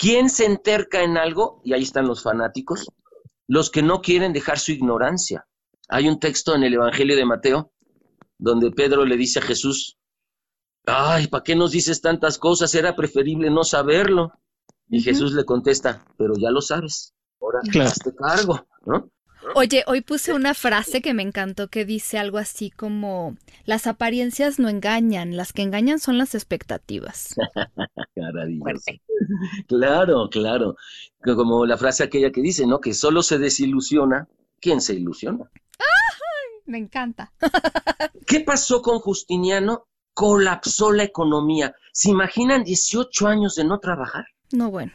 ¿Quién 0.00 0.30
se 0.30 0.46
enterca 0.46 1.02
en 1.02 1.18
algo? 1.18 1.60
Y 1.62 1.74
ahí 1.74 1.82
están 1.82 2.08
los 2.08 2.22
fanáticos, 2.22 2.90
los 3.46 3.68
que 3.68 3.82
no 3.82 4.00
quieren 4.00 4.32
dejar 4.32 4.58
su 4.58 4.72
ignorancia. 4.72 5.46
Hay 5.90 6.08
un 6.08 6.18
texto 6.18 6.54
en 6.54 6.62
el 6.62 6.72
Evangelio 6.72 7.16
de 7.16 7.26
Mateo 7.26 7.74
donde 8.38 8.70
Pedro 8.70 9.04
le 9.04 9.18
dice 9.18 9.40
a 9.40 9.42
Jesús, 9.42 9.98
ay, 10.86 11.26
¿para 11.26 11.44
qué 11.44 11.54
nos 11.54 11.72
dices 11.72 12.00
tantas 12.00 12.38
cosas? 12.38 12.74
Era 12.74 12.96
preferible 12.96 13.50
no 13.50 13.62
saberlo. 13.62 14.32
Y 14.88 15.02
Jesús 15.02 15.34
le 15.34 15.44
contesta, 15.44 16.02
pero 16.16 16.32
ya 16.34 16.50
lo 16.50 16.62
sabes, 16.62 17.14
ahora 17.38 17.60
claro. 17.70 17.90
hazte 17.90 18.14
cargo, 18.14 18.66
¿no? 18.86 19.10
Oye, 19.54 19.84
hoy 19.86 20.00
puse 20.02 20.32
una 20.32 20.54
frase 20.54 21.00
que 21.00 21.14
me 21.14 21.22
encantó 21.22 21.68
que 21.68 21.84
dice 21.84 22.18
algo 22.18 22.38
así 22.38 22.70
como, 22.70 23.36
las 23.64 23.86
apariencias 23.86 24.58
no 24.58 24.68
engañan, 24.68 25.36
las 25.36 25.52
que 25.52 25.62
engañan 25.62 25.98
son 25.98 26.18
las 26.18 26.34
expectativas. 26.34 27.34
claro, 29.66 30.28
claro. 30.30 30.76
Como 31.22 31.66
la 31.66 31.76
frase 31.76 32.04
aquella 32.04 32.30
que 32.30 32.42
dice, 32.42 32.66
¿no? 32.66 32.80
Que 32.80 32.94
solo 32.94 33.22
se 33.22 33.38
desilusiona 33.38 34.28
quien 34.60 34.80
se 34.80 34.94
ilusiona. 34.94 35.50
¡Ay! 35.78 36.62
Me 36.66 36.78
encanta. 36.78 37.32
¿Qué 38.26 38.40
pasó 38.40 38.82
con 38.82 38.98
Justiniano? 38.98 39.86
Colapsó 40.12 40.92
la 40.92 41.04
economía. 41.04 41.74
¿Se 41.92 42.10
imaginan 42.10 42.64
18 42.64 43.26
años 43.26 43.54
de 43.54 43.64
no 43.64 43.78
trabajar? 43.78 44.26
No, 44.52 44.70
bueno. 44.70 44.92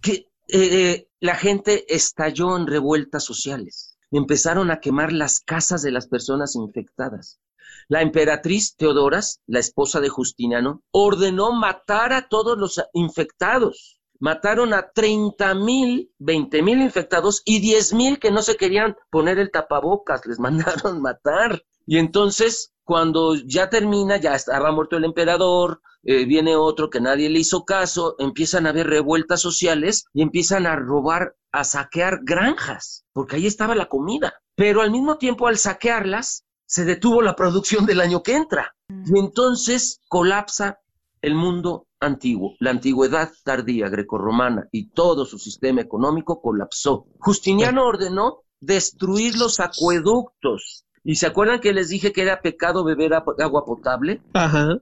que 0.00 0.28
eh, 0.48 1.08
la 1.20 1.34
gente 1.34 1.84
estalló 1.94 2.56
en 2.56 2.66
revueltas 2.66 3.24
sociales. 3.24 3.98
Empezaron 4.10 4.70
a 4.70 4.80
quemar 4.80 5.12
las 5.12 5.40
casas 5.40 5.82
de 5.82 5.90
las 5.90 6.08
personas 6.08 6.54
infectadas. 6.54 7.40
La 7.88 8.02
emperatriz 8.02 8.76
Teodoras, 8.76 9.40
la 9.46 9.60
esposa 9.60 10.00
de 10.00 10.08
Justiniano, 10.08 10.82
ordenó 10.90 11.52
matar 11.52 12.12
a 12.12 12.28
todos 12.28 12.58
los 12.58 12.82
infectados. 12.92 14.00
mataron 14.18 14.72
a 14.72 14.90
30 14.92 15.54
mil, 15.54 16.10
20 16.18 16.62
mil 16.62 16.80
infectados 16.80 17.42
y 17.44 17.60
10 17.60 17.92
mil 17.92 18.18
que 18.18 18.30
no 18.30 18.40
se 18.40 18.56
querían 18.56 18.96
poner 19.10 19.38
el 19.38 19.50
tapabocas, 19.50 20.24
les 20.26 20.38
mandaron 20.40 21.02
matar. 21.02 21.62
Y 21.86 21.98
entonces, 21.98 22.72
cuando 22.86 23.34
ya 23.34 23.68
termina, 23.68 24.16
ya 24.16 24.36
estaba 24.36 24.70
muerto 24.70 24.96
el 24.96 25.04
emperador, 25.04 25.82
eh, 26.04 26.24
viene 26.24 26.54
otro 26.54 26.88
que 26.88 27.00
nadie 27.00 27.28
le 27.28 27.40
hizo 27.40 27.64
caso, 27.64 28.14
empiezan 28.20 28.64
a 28.64 28.70
haber 28.70 28.86
revueltas 28.86 29.40
sociales 29.40 30.04
y 30.14 30.22
empiezan 30.22 30.66
a 30.66 30.76
robar, 30.76 31.34
a 31.50 31.64
saquear 31.64 32.20
granjas, 32.22 33.04
porque 33.12 33.36
ahí 33.36 33.46
estaba 33.48 33.74
la 33.74 33.88
comida. 33.88 34.34
Pero 34.54 34.82
al 34.82 34.92
mismo 34.92 35.18
tiempo, 35.18 35.48
al 35.48 35.58
saquearlas, 35.58 36.44
se 36.64 36.84
detuvo 36.84 37.22
la 37.22 37.34
producción 37.34 37.86
del 37.86 38.00
año 38.00 38.22
que 38.22 38.36
entra. 38.36 38.76
Y 38.88 39.18
entonces 39.18 40.00
colapsa 40.08 40.78
el 41.22 41.34
mundo 41.34 41.88
antiguo, 41.98 42.54
la 42.60 42.70
antigüedad 42.70 43.32
tardía 43.42 43.88
grecorromana 43.88 44.68
y 44.70 44.90
todo 44.90 45.24
su 45.24 45.38
sistema 45.40 45.80
económico 45.80 46.40
colapsó. 46.40 47.06
Justiniano 47.18 47.84
ordenó 47.84 48.42
destruir 48.60 49.36
los 49.36 49.58
acueductos. 49.58 50.85
¿Y 51.06 51.14
se 51.14 51.26
acuerdan 51.26 51.60
que 51.60 51.72
les 51.72 51.88
dije 51.88 52.12
que 52.12 52.22
era 52.22 52.42
pecado 52.42 52.84
beber 52.84 53.14
agua 53.14 53.64
potable? 53.64 54.20
Ajá 54.34 54.76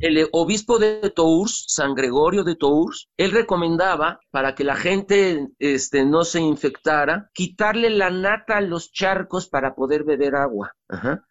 el 0.00 0.28
obispo 0.32 0.78
de 0.78 1.12
Tours, 1.14 1.66
San 1.68 1.94
Gregorio 1.94 2.42
de 2.42 2.56
Tours, 2.56 3.08
él 3.18 3.32
recomendaba 3.32 4.18
para 4.30 4.54
que 4.54 4.64
la 4.64 4.74
gente 4.74 5.48
este, 5.58 6.06
no 6.06 6.24
se 6.24 6.40
infectara, 6.40 7.30
quitarle 7.34 7.90
la 7.90 8.10
nata 8.10 8.56
a 8.56 8.60
los 8.62 8.92
charcos 8.92 9.46
para 9.48 9.74
poder 9.74 10.04
beber 10.04 10.36
agua. 10.36 10.74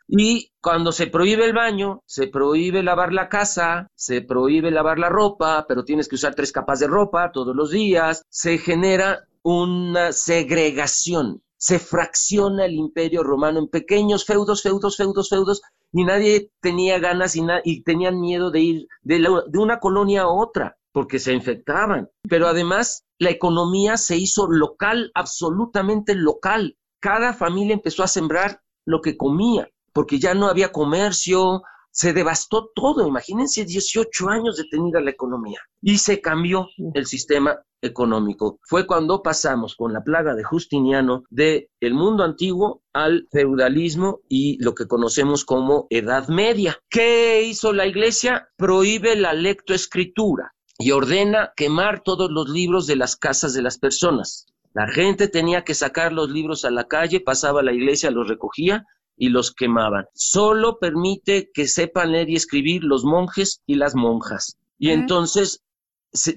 Y 0.08 0.52
cuando 0.62 0.92
se 0.92 1.08
prohíbe 1.08 1.46
el 1.46 1.54
baño, 1.54 2.04
se 2.06 2.28
prohíbe 2.28 2.84
lavar 2.84 3.12
la 3.12 3.28
casa, 3.28 3.88
se 3.96 4.22
prohíbe 4.22 4.72
lavar 4.72 5.00
la 5.00 5.10
ropa, 5.10 5.66
pero 5.68 5.84
tienes 5.84 6.08
que 6.08 6.16
usar 6.16 6.36
tres 6.36 6.52
capas 6.52 6.80
de 6.80 6.88
ropa 6.88 7.32
todos 7.32 7.56
los 7.56 7.72
días, 7.72 8.24
se 8.30 8.60
genera 8.60 9.26
una 9.42 10.12
segregación 10.12 11.42
se 11.60 11.78
fracciona 11.78 12.66
el 12.66 12.74
imperio 12.74 13.22
romano 13.22 13.60
en 13.60 13.68
pequeños 13.68 14.26
feudos, 14.26 14.64
feudos, 14.64 14.96
feudos, 14.96 15.30
feudos, 15.30 15.62
y 15.92 16.06
nadie 16.06 16.52
tenía 16.62 17.00
ganas 17.00 17.36
y, 17.36 17.44
y 17.66 17.84
tenían 17.84 18.20
miedo 18.20 18.50
de 18.50 18.62
ir 18.62 18.88
de, 19.02 19.20
de 19.20 19.60
una 19.60 19.80
colonia 19.80 20.22
a 20.22 20.30
otra 20.30 20.78
porque 20.92 21.20
se 21.20 21.34
infectaban. 21.34 22.10
Pero 22.28 22.48
además 22.48 23.06
la 23.20 23.30
economía 23.30 23.98
se 23.98 24.18
hizo 24.18 24.48
local, 24.48 25.12
absolutamente 25.14 26.16
local. 26.16 26.78
Cada 27.02 27.34
familia 27.34 27.74
empezó 27.74 28.04
a 28.04 28.08
sembrar 28.08 28.62
lo 28.86 29.02
que 29.02 29.18
comía, 29.18 29.70
porque 29.94 30.20
ya 30.20 30.34
no 30.34 30.48
había 30.48 30.72
comercio, 30.72 31.64
se 32.00 32.14
devastó 32.14 32.72
todo. 32.74 33.06
Imagínense 33.06 33.66
18 33.66 34.30
años 34.30 34.56
detenida 34.56 35.02
la 35.02 35.10
economía 35.10 35.60
y 35.82 35.98
se 35.98 36.22
cambió 36.22 36.70
el 36.94 37.06
sistema 37.06 37.60
económico. 37.82 38.58
Fue 38.64 38.88
cuando 38.88 39.22
pasamos 39.22 39.76
con 39.76 39.92
la 39.92 40.02
plaga 40.02 40.34
de 40.34 40.46
Justiniano 40.46 41.24
de 41.30 41.70
el 41.82 41.94
mundo 41.94 42.24
antiguo 42.24 42.84
al 42.94 43.28
feudalismo 43.34 44.22
y 44.30 44.64
lo 44.64 44.76
que 44.76 44.88
conocemos 44.88 45.44
como 45.44 45.88
Edad 45.90 46.30
Media. 46.30 46.78
¿Qué 46.90 47.44
hizo 47.44 47.74
la 47.74 47.86
iglesia? 47.86 48.48
Prohíbe 48.56 49.18
la 49.18 49.34
lectoescritura 49.34 50.54
y 50.78 50.92
ordena 50.92 51.52
quemar 51.58 52.02
todos 52.02 52.32
los 52.32 52.48
libros 52.48 52.88
de 52.88 52.96
las 52.96 53.18
casas 53.18 53.54
de 53.54 53.62
las 53.62 53.78
personas. 53.78 54.46
La 54.74 54.88
gente 54.88 55.28
tenía 55.28 55.66
que 55.66 55.74
sacar 55.74 56.14
los 56.14 56.30
libros 56.30 56.64
a 56.64 56.72
la 56.72 56.86
calle, 56.86 57.20
pasaba 57.20 57.60
a 57.60 57.64
la 57.64 57.74
iglesia, 57.74 58.10
los 58.10 58.30
recogía 58.30 58.86
y 59.20 59.30
los 59.30 59.54
quemaban. 59.54 60.06
Solo 60.16 60.80
permite 60.80 61.52
que 61.54 61.68
sepan 61.68 62.14
leer 62.14 62.30
y 62.30 62.36
escribir 62.36 62.84
los 62.84 63.04
monjes 63.04 63.62
y 63.68 63.76
las 63.76 63.94
monjas. 63.94 64.58
Y 64.80 64.90
entonces 64.92 65.62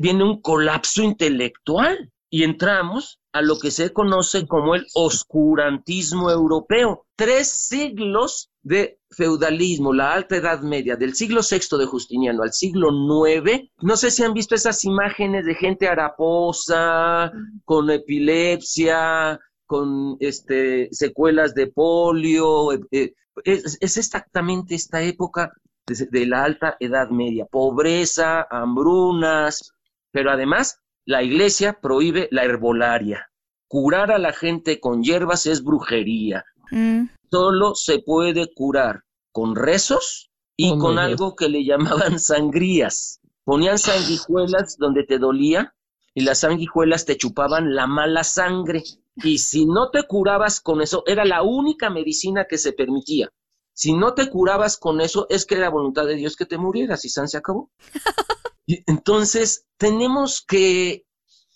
viene 0.01 0.25
un 0.25 0.42
colapso 0.42 1.03
intelectual 1.03 2.12
y 2.29 2.42
entramos 2.42 3.21
a 3.33 3.40
lo 3.40 3.59
que 3.59 3.71
se 3.71 3.92
conoce 3.92 4.47
como 4.47 4.75
el 4.75 4.87
oscurantismo 4.95 6.31
europeo. 6.31 7.07
Tres 7.14 7.51
siglos 7.51 8.51
de 8.62 8.99
feudalismo, 9.11 9.92
la 9.92 10.14
alta 10.14 10.37
edad 10.37 10.61
media, 10.61 10.97
del 10.97 11.14
siglo 11.14 11.40
VI 11.49 11.79
de 11.79 11.87
Justiniano 11.87 12.42
al 12.42 12.53
siglo 12.53 12.90
IX. 12.90 13.71
No 13.81 13.97
sé 13.97 14.11
si 14.11 14.23
han 14.23 14.35
visto 14.35 14.55
esas 14.55 14.85
imágenes 14.85 15.47
de 15.47 15.55
gente 15.55 15.88
haraposa, 15.88 17.33
con 17.64 17.90
epilepsia, 17.90 19.38
con 19.72 20.18
este, 20.20 20.90
secuelas 20.92 21.54
de 21.54 21.66
polio. 21.66 22.74
Eh, 22.74 22.80
eh, 22.90 23.14
es, 23.42 23.78
es, 23.80 23.96
exactamente 23.96 24.74
esta 24.74 25.00
época 25.00 25.50
de, 25.87 26.26
la 26.26 26.44
alta 26.44 26.76
edad 26.78 27.08
media, 27.08 27.46
pobreza, 27.46 28.46
hambrunas, 28.50 29.72
pero 30.11 30.30
además 30.30 30.78
la 31.06 31.22
iglesia 31.22 31.78
prohíbe 31.80 32.28
la 32.30 32.44
herbolaria. 32.44 33.30
Curar 33.66 34.11
a 34.11 34.18
la 34.18 34.35
gente 34.35 34.78
con 34.78 35.02
hierbas 35.02 35.46
es 35.46 35.64
brujería. 35.64 36.44
Mm. 36.70 37.04
Solo 37.30 37.74
se 37.74 38.00
puede 38.00 38.52
curar 38.52 39.04
con 39.32 39.56
rezos 39.56 40.30
y 40.54 40.76
con 40.76 40.98
algo 40.98 41.35
que 41.35 41.48
le 41.48 41.64
llamaban 41.64 42.18
sangrías. 42.18 43.20
Ponían 43.44 43.78
sanguijuelas 43.78 44.76
donde 44.76 45.04
te 45.04 45.18
dolía 45.18 45.74
y 46.12 46.20
las 46.24 46.40
sanguijuelas 46.40 47.06
te 47.06 47.16
chupaban 47.16 47.74
la 47.74 47.87
mala 47.87 48.22
sangre. 48.22 48.85
Y 49.16 49.38
si 49.38 49.66
no 49.66 49.90
te 49.90 50.05
curabas 50.05 50.61
con 50.61 50.81
eso, 50.81 51.03
era 51.07 51.25
la 51.25 51.42
única 51.42 51.90
medicina 51.90 52.46
que 52.48 52.59
se 52.59 52.72
permitía. 52.72 53.29
Si 53.75 53.94
no 53.94 54.14
te 54.14 54.29
curabas 54.31 54.77
con 54.77 55.01
eso, 55.01 55.27
es 55.31 55.46
que 55.46 55.57
era 55.57 55.70
voluntad 55.70 56.07
de 56.07 56.16
Dios 56.16 56.37
que 56.37 56.46
te 56.46 56.59
murieras 56.59 57.05
y 57.05 57.09
San 57.09 57.29
se 57.29 57.38
acabó. 57.38 57.70
Y 58.64 58.81
entonces, 58.87 59.66
tenemos 59.77 60.40
que 60.40 61.05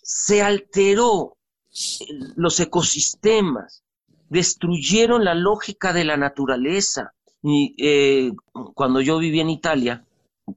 se 0.01 0.41
alteró 0.41 1.37
los 2.35 2.59
ecosistemas, 2.59 3.85
destruyeron 4.29 5.23
la 5.23 5.33
lógica 5.33 5.93
de 5.93 6.03
la 6.03 6.17
naturaleza. 6.17 7.13
Y 7.41 7.75
eh, 7.77 8.33
cuando 8.73 8.99
yo 8.99 9.19
vivía 9.19 9.41
en 9.41 9.49
Italia, 9.49 10.05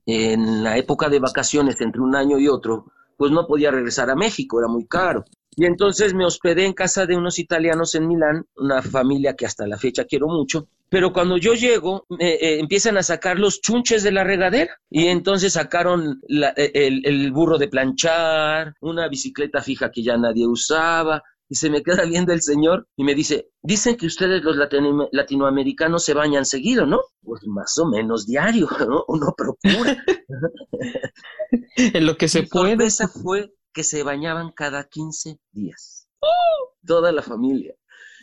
en 0.06 0.64
la 0.64 0.76
época 0.76 1.08
de 1.08 1.20
vacaciones 1.20 1.80
entre 1.80 2.00
un 2.00 2.16
año 2.16 2.38
y 2.38 2.48
otro, 2.48 2.86
pues 3.16 3.30
no 3.30 3.46
podía 3.46 3.70
regresar 3.70 4.10
a 4.10 4.16
México, 4.16 4.58
era 4.58 4.68
muy 4.68 4.86
caro. 4.86 5.24
Y 5.56 5.66
entonces 5.66 6.14
me 6.14 6.24
hospedé 6.24 6.64
en 6.64 6.72
casa 6.72 7.06
de 7.06 7.16
unos 7.16 7.38
italianos 7.38 7.94
en 7.94 8.06
Milán, 8.06 8.46
una 8.56 8.82
familia 8.82 9.34
que 9.34 9.46
hasta 9.46 9.66
la 9.66 9.78
fecha 9.78 10.04
quiero 10.04 10.28
mucho, 10.28 10.68
pero 10.90 11.12
cuando 11.12 11.36
yo 11.36 11.54
llego, 11.54 12.04
eh, 12.18 12.58
empiezan 12.58 12.98
a 12.98 13.04
sacar 13.04 13.38
los 13.38 13.60
chunches 13.60 14.02
de 14.02 14.10
la 14.10 14.24
regadera 14.24 14.76
y 14.90 15.06
entonces 15.06 15.52
sacaron 15.52 16.20
e, 16.28 16.70
el, 16.74 17.06
el, 17.06 17.30
burro 17.30 17.58
de 17.58 17.68
planchar, 17.68 18.74
una 18.80 19.08
bicicleta 19.08 19.62
fija 19.62 19.92
que 19.92 20.02
ya 20.02 20.16
nadie 20.16 20.48
usaba. 20.48 21.22
Y 21.48 21.56
se 21.56 21.70
me 21.70 21.82
queda 21.82 22.04
viendo 22.04 22.32
el 22.32 22.42
señor 22.42 22.86
y 22.96 23.02
me 23.02 23.14
dice, 23.14 23.50
dicen 23.60 23.96
que 23.96 24.06
ustedes 24.06 24.42
los 24.44 24.56
latinoamericanos 25.12 26.04
se 26.04 26.14
bañan 26.14 26.44
seguido, 26.44 26.86
¿no? 26.86 27.00
Pues 27.22 27.44
más 27.46 27.76
o 27.78 27.86
menos 27.86 28.26
diario, 28.26 28.68
¿no? 28.88 29.04
Uno 29.08 29.34
procura. 29.36 29.96
en 31.76 32.06
lo 32.06 32.16
que 32.16 32.28
se 32.28 32.44
puede. 32.44 32.84
Esa 32.84 33.08
fue 33.08 33.52
que 33.72 33.84
se 33.84 34.02
bañaban 34.02 34.52
cada 34.52 34.84
15 34.84 35.38
días. 35.52 36.08
Toda 36.86 37.12
la 37.12 37.22
familia. 37.22 37.74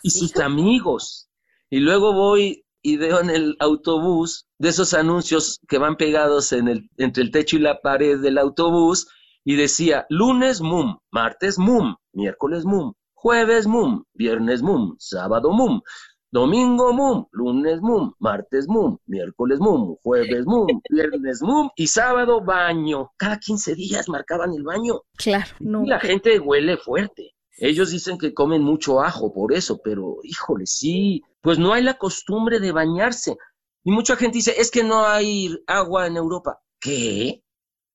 Y 0.04 0.12
sus 0.12 0.36
amigos. 0.38 1.30
Y 1.70 1.80
luego 1.80 2.14
voy 2.14 2.66
y 2.82 2.98
veo 2.98 3.20
en 3.20 3.30
el 3.30 3.58
autobús 3.60 4.48
de 4.60 4.70
esos 4.70 4.94
anuncios 4.94 5.60
que 5.68 5.78
van 5.78 5.98
pegados 5.98 6.54
en 6.54 6.68
el, 6.68 6.90
entre 6.98 7.24
el 7.24 7.32
techo 7.32 7.58
y 7.58 7.60
la 7.60 7.82
pared 7.82 8.20
del 8.20 8.38
autobús 8.38 9.08
y 9.44 9.56
decía 9.56 10.06
lunes 10.10 10.62
mum, 10.62 10.98
martes 11.12 11.58
mum, 11.58 11.96
miércoles 12.14 12.66
mum, 12.66 12.94
jueves 13.14 13.68
mum, 13.68 14.04
viernes 14.14 14.62
mum, 14.62 14.96
sábado 15.00 15.52
mum. 15.52 15.82
Domingo 16.30 16.92
mum, 16.92 17.26
lunes 17.32 17.80
mum, 17.80 18.13
martes 18.20 18.68
mum, 18.68 18.98
miércoles 19.06 19.60
mum, 19.62 19.96
jueves 20.04 20.46
mum, 20.46 20.68
viernes 20.90 21.42
mum 21.42 21.70
y 21.78 21.88
sábado 21.88 22.44
baño. 22.44 23.12
Cada 23.16 23.40
15 23.40 23.76
días 23.76 24.10
marcaban 24.10 24.52
el 24.52 24.63
baño. 24.63 25.04
Claro, 25.16 25.52
no. 25.62 25.86
Y 25.86 25.88
la 25.88 26.02
gente 26.02 26.38
huele 26.40 26.76
fuerte. 26.76 27.34
Ellos 27.58 27.92
dicen 27.92 28.18
que 28.18 28.34
comen 28.34 28.62
mucho 28.62 29.02
ajo 29.02 29.34
por 29.34 29.54
eso, 29.54 29.80
pero 29.82 30.18
híjole, 30.24 30.66
sí, 30.68 31.24
pues 31.42 31.60
no 31.60 31.72
hay 31.72 31.82
la 31.82 31.98
costumbre 31.98 32.60
de 32.60 32.74
bañarse. 32.74 33.38
Y 33.86 33.92
mucha 33.92 34.18
gente 34.18 34.40
dice, 34.40 34.54
es 34.58 34.70
que 34.70 34.84
no 34.84 35.06
hay 35.06 35.58
agua 35.66 36.08
en 36.08 36.18
Europa. 36.18 36.60
¿Qué? 36.80 37.42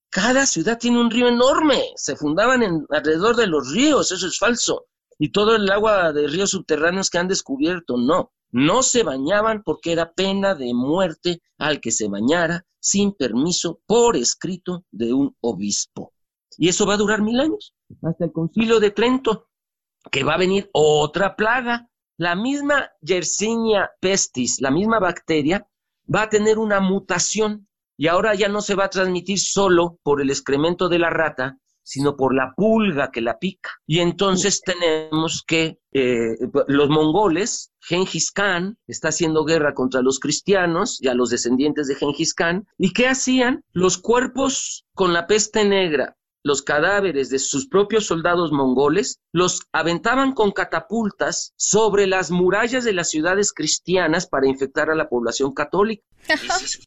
Cada 0.09 0.47
ciudad 0.47 0.79
tiene 0.79 0.99
un 0.99 1.11
río 1.11 1.27
enorme. 1.27 1.93
Se 1.97 2.15
fundaban 2.15 2.63
en, 2.63 2.85
alrededor 2.89 3.35
de 3.35 3.45
los 3.45 3.71
ríos, 3.71 4.11
eso 4.11 4.25
es 4.25 4.39
falso 4.39 4.87
y 5.23 5.29
todo 5.29 5.55
el 5.55 5.71
agua 5.71 6.11
de 6.11 6.27
ríos 6.27 6.49
subterráneos 6.49 7.09
que 7.09 7.17
han 7.17 7.29
descubierto, 7.29 7.95
no. 7.95 8.33
No 8.51 8.83
se 8.83 9.03
bañaban 9.03 9.63
porque 9.63 9.93
era 9.93 10.11
pena 10.11 10.53
de 10.53 10.73
muerte 10.73 11.41
al 11.57 11.79
que 11.79 11.91
se 11.91 12.09
bañara 12.09 12.65
sin 12.81 13.13
permiso 13.13 13.79
por 13.85 14.17
escrito 14.17 14.83
de 14.91 15.13
un 15.13 15.33
obispo. 15.39 16.11
Y 16.57 16.67
eso 16.67 16.85
va 16.85 16.95
a 16.95 16.97
durar 16.97 17.21
mil 17.21 17.39
años, 17.39 17.73
hasta 18.01 18.25
el 18.25 18.33
concilio 18.33 18.81
de 18.81 18.91
Trento, 18.91 19.47
que 20.11 20.25
va 20.25 20.33
a 20.33 20.39
venir 20.39 20.69
otra 20.73 21.37
plaga. 21.37 21.89
La 22.17 22.35
misma 22.35 22.91
Yersinia 22.99 23.91
pestis, 24.01 24.59
la 24.59 24.71
misma 24.71 24.99
bacteria, 24.99 25.65
va 26.13 26.23
a 26.23 26.29
tener 26.29 26.59
una 26.59 26.81
mutación 26.81 27.69
y 27.95 28.07
ahora 28.07 28.35
ya 28.35 28.49
no 28.49 28.59
se 28.59 28.75
va 28.75 28.85
a 28.85 28.89
transmitir 28.89 29.39
solo 29.39 29.99
por 30.03 30.19
el 30.19 30.29
excremento 30.29 30.89
de 30.89 30.99
la 30.99 31.09
rata, 31.09 31.59
sino 31.83 32.15
por 32.15 32.33
la 32.33 32.53
pulga 32.55 33.11
que 33.11 33.21
la 33.21 33.37
pica. 33.39 33.69
Y 33.85 33.99
entonces 33.99 34.61
tenemos 34.61 35.43
que 35.45 35.77
eh, 35.91 36.35
los 36.67 36.89
mongoles, 36.89 37.71
Genghis 37.81 38.31
Khan 38.31 38.77
está 38.87 39.09
haciendo 39.09 39.45
guerra 39.45 39.73
contra 39.73 40.01
los 40.01 40.19
cristianos 40.19 40.99
y 41.01 41.07
a 41.07 41.13
los 41.13 41.29
descendientes 41.29 41.87
de 41.87 41.95
Genghis 41.95 42.33
Khan. 42.33 42.65
¿Y 42.77 42.93
qué 42.93 43.07
hacían? 43.07 43.63
Los 43.73 43.97
cuerpos 43.97 44.85
con 44.93 45.13
la 45.13 45.27
peste 45.27 45.65
negra 45.65 46.15
los 46.43 46.61
cadáveres 46.61 47.29
de 47.29 47.39
sus 47.39 47.67
propios 47.67 48.05
soldados 48.05 48.51
mongoles, 48.51 49.19
los 49.31 49.61
aventaban 49.71 50.33
con 50.33 50.51
catapultas 50.51 51.53
sobre 51.55 52.05
las 52.05 52.31
murallas 52.31 52.83
de 52.83 52.93
las 52.93 53.09
ciudades 53.09 53.53
cristianas 53.53 54.27
para 54.27 54.47
infectar 54.47 54.89
a 54.89 54.95
la 54.95 55.07
población 55.07 55.53
católica. 55.53 56.03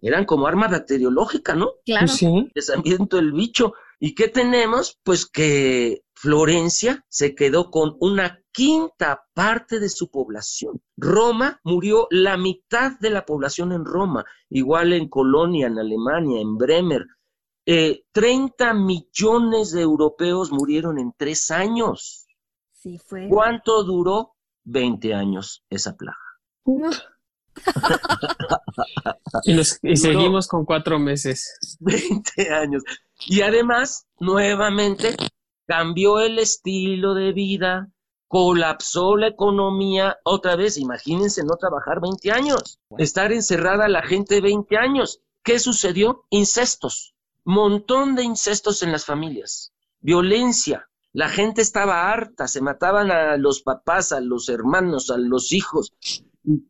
Eran 0.02 0.26
como 0.26 0.46
arma 0.46 0.68
bacteriológica, 0.68 1.54
¿no? 1.54 1.70
Claro. 1.84 2.08
Sí. 2.08 2.50
Desamiento 2.54 3.18
el 3.18 3.32
bicho. 3.32 3.72
¿Y 3.98 4.14
qué 4.14 4.28
tenemos? 4.28 4.98
Pues 5.02 5.26
que 5.26 6.02
Florencia 6.14 7.04
se 7.08 7.34
quedó 7.34 7.70
con 7.70 7.96
una 8.00 8.40
quinta 8.52 9.24
parte 9.34 9.80
de 9.80 9.88
su 9.88 10.10
población. 10.10 10.82
Roma 10.96 11.60
murió 11.64 12.06
la 12.10 12.36
mitad 12.36 12.92
de 13.00 13.10
la 13.10 13.24
población 13.24 13.72
en 13.72 13.84
Roma, 13.84 14.24
igual 14.48 14.92
en 14.92 15.08
Colonia, 15.08 15.66
en 15.66 15.78
Alemania, 15.78 16.40
en 16.40 16.56
Bremer. 16.56 17.06
Eh, 17.66 18.04
30 18.12 18.74
millones 18.74 19.72
de 19.72 19.82
europeos 19.82 20.52
murieron 20.52 20.98
en 20.98 21.12
tres 21.16 21.50
años. 21.50 22.26
Sí, 22.72 22.98
fue. 22.98 23.28
¿Cuánto 23.28 23.82
duró? 23.82 24.34
20 24.64 25.14
años 25.14 25.64
esa 25.70 25.96
plaga. 25.96 26.18
y, 29.44 29.96
seguimos 29.96 30.48
con 30.48 30.64
cuatro 30.64 30.98
meses. 30.98 31.78
20 31.80 32.52
años. 32.52 32.82
Y 33.26 33.42
además, 33.42 34.06
nuevamente, 34.18 35.16
cambió 35.66 36.20
el 36.20 36.38
estilo 36.38 37.14
de 37.14 37.32
vida, 37.32 37.90
colapsó 38.28 39.16
la 39.16 39.28
economía 39.28 40.18
otra 40.24 40.56
vez. 40.56 40.78
Imagínense 40.78 41.44
no 41.44 41.56
trabajar 41.56 42.00
20 42.00 42.30
años, 42.32 42.78
estar 42.98 43.32
encerrada 43.32 43.88
la 43.88 44.02
gente 44.02 44.40
20 44.40 44.76
años. 44.76 45.20
¿Qué 45.42 45.58
sucedió? 45.58 46.24
Incestos, 46.30 47.14
montón 47.44 48.16
de 48.16 48.24
incestos 48.24 48.82
en 48.82 48.92
las 48.92 49.04
familias, 49.04 49.72
violencia. 50.00 50.88
La 51.12 51.28
gente 51.28 51.62
estaba 51.62 52.12
harta, 52.12 52.46
se 52.46 52.60
mataban 52.60 53.10
a 53.10 53.36
los 53.38 53.62
papás, 53.62 54.12
a 54.12 54.20
los 54.20 54.48
hermanos, 54.50 55.10
a 55.10 55.16
los 55.16 55.52
hijos. 55.52 55.94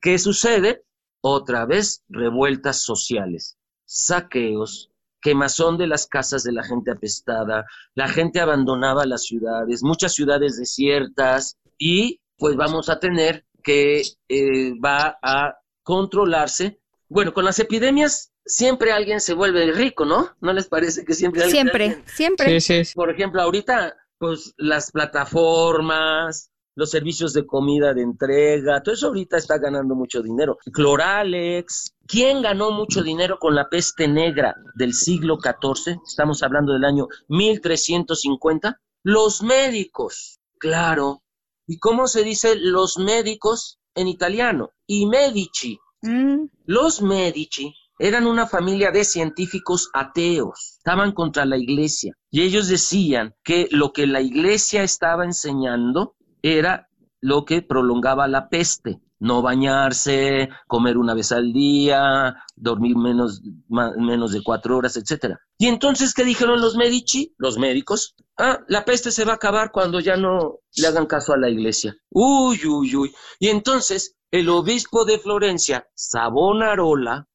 ¿Qué 0.01 0.19
sucede? 0.19 0.85
Otra 1.21 1.67
vez 1.67 2.05
revueltas 2.09 2.83
sociales, 2.83 3.59
saqueos, 3.85 4.93
quemazón 5.27 5.77
de 5.77 5.89
las 5.89 6.07
casas 6.07 6.45
de 6.45 6.53
la 6.53 6.63
gente 6.63 6.93
apestada, 6.93 7.67
la 7.97 8.07
gente 8.07 8.39
abandonaba 8.39 9.05
las 9.07 9.25
ciudades, 9.25 9.83
muchas 9.83 10.15
ciudades 10.15 10.57
desiertas 10.57 11.57
y 11.77 12.21
pues 12.39 12.55
vamos 12.55 12.89
a 12.89 13.01
tener 13.01 13.45
que 13.65 14.03
eh, 14.29 14.73
va 14.79 15.19
a 15.21 15.57
controlarse. 15.83 16.79
Bueno, 17.09 17.35
con 17.35 17.45
las 17.45 17.59
epidemias 17.59 18.31
siempre 18.45 18.93
alguien 18.93 19.19
se 19.21 19.35
vuelve 19.35 19.73
rico, 19.73 20.05
¿no? 20.05 20.31
¿No 20.41 20.53
les 20.53 20.69
parece 20.69 21.05
que 21.05 21.15
siempre 21.15 21.43
alguien... 21.43 21.67
Siempre, 21.67 22.03
siempre. 22.07 22.61
Sí, 22.61 22.85
sí. 22.85 22.95
Por 22.95 23.11
ejemplo, 23.11 23.43
ahorita, 23.43 23.97
pues 24.19 24.55
las 24.59 24.93
plataformas, 24.93 26.53
los 26.77 26.91
servicios 26.91 27.33
de 27.33 27.47
comida 27.47 27.95
de 27.95 28.03
entrega, 28.03 28.83
todo 28.83 28.95
eso 28.95 29.09
ahorita 29.09 29.39
está 29.39 29.59
ganando 29.59 29.95
mucho 29.95 30.23
dinero. 30.23 30.59
Cloralex, 30.73 31.95
¿quién 32.07 32.43
ganó 32.43 32.71
mucho 32.71 33.03
dinero 33.03 33.39
con 33.41 33.55
la 33.55 33.69
peste 33.69 34.07
negra 34.07 34.55
del 34.75 34.93
siglo 34.93 35.39
XIV? 35.41 35.99
Estamos 36.07 36.43
hablando 36.43 36.75
del 36.75 36.85
año 36.85 37.09
1350. 37.29 38.79
Los 39.03 39.43
médicos, 39.43 40.39
claro. 40.59 41.23
¿Y 41.67 41.79
cómo 41.79 42.07
se 42.07 42.23
dice 42.23 42.57
los 42.57 42.99
médicos 42.99 43.79
en 43.95 44.09
italiano? 44.09 44.73
I 44.87 45.07
medici. 45.07 45.79
Mm. 46.03 46.45
Los 46.67 47.01
medici 47.01 47.75
eran 47.99 48.27
una 48.27 48.47
familia 48.47 48.91
de 48.91 49.05
científicos 49.05 49.89
ateos, 49.95 50.75
estaban 50.77 51.13
contra 51.13 51.47
la 51.47 51.57
iglesia 51.57 52.13
y 52.31 52.43
ellos 52.43 52.69
decían 52.69 53.35
que 53.43 53.69
lo 53.71 53.93
que 53.93 54.07
la 54.07 54.21
iglesia 54.21 54.83
estaba 54.83 55.25
enseñando 55.25 56.16
era 56.47 56.89
lo 57.21 57.45
que 57.45 57.63
prolongaba 57.63 58.29
la 58.29 58.49
peste. 58.49 59.01
No 59.19 59.41
bañarse, 59.41 60.51
comer 60.67 60.99
una 60.99 61.15
vez 61.15 61.33
al 61.33 61.55
día, 61.55 62.37
dormir 62.55 62.97
menos, 62.97 63.41
menos 63.69 64.33
de 64.33 64.43
cuatro 64.43 64.77
horas, 64.77 64.99
etcétera. 64.99 65.41
Y 65.57 65.69
entonces, 65.69 66.13
¿qué 66.13 66.23
dijeron 66.23 66.61
los 66.61 66.77
medici, 66.77 67.35
los 67.39 67.57
médicos? 67.57 68.15
Ah, 68.37 68.61
la 68.69 68.85
peste 68.85 69.11
se 69.11 69.25
va 69.25 69.33
a 69.33 69.37
acabar 69.37 69.73
cuando 69.73 70.01
ya 70.01 70.19
no 70.19 70.59
le 70.77 70.87
hagan 70.87 71.07
caso 71.07 71.33
a 71.33 71.39
la 71.39 71.49
iglesia. 71.49 71.97
Uy, 72.11 72.61
uy, 72.67 72.95
uy. 72.95 73.15
Y 73.41 73.49
entonces, 73.49 74.17
el 74.31 74.51
obispo 74.51 75.07
de 75.07 75.19
Florencia, 75.19 75.89
Savonarola, 75.95 77.27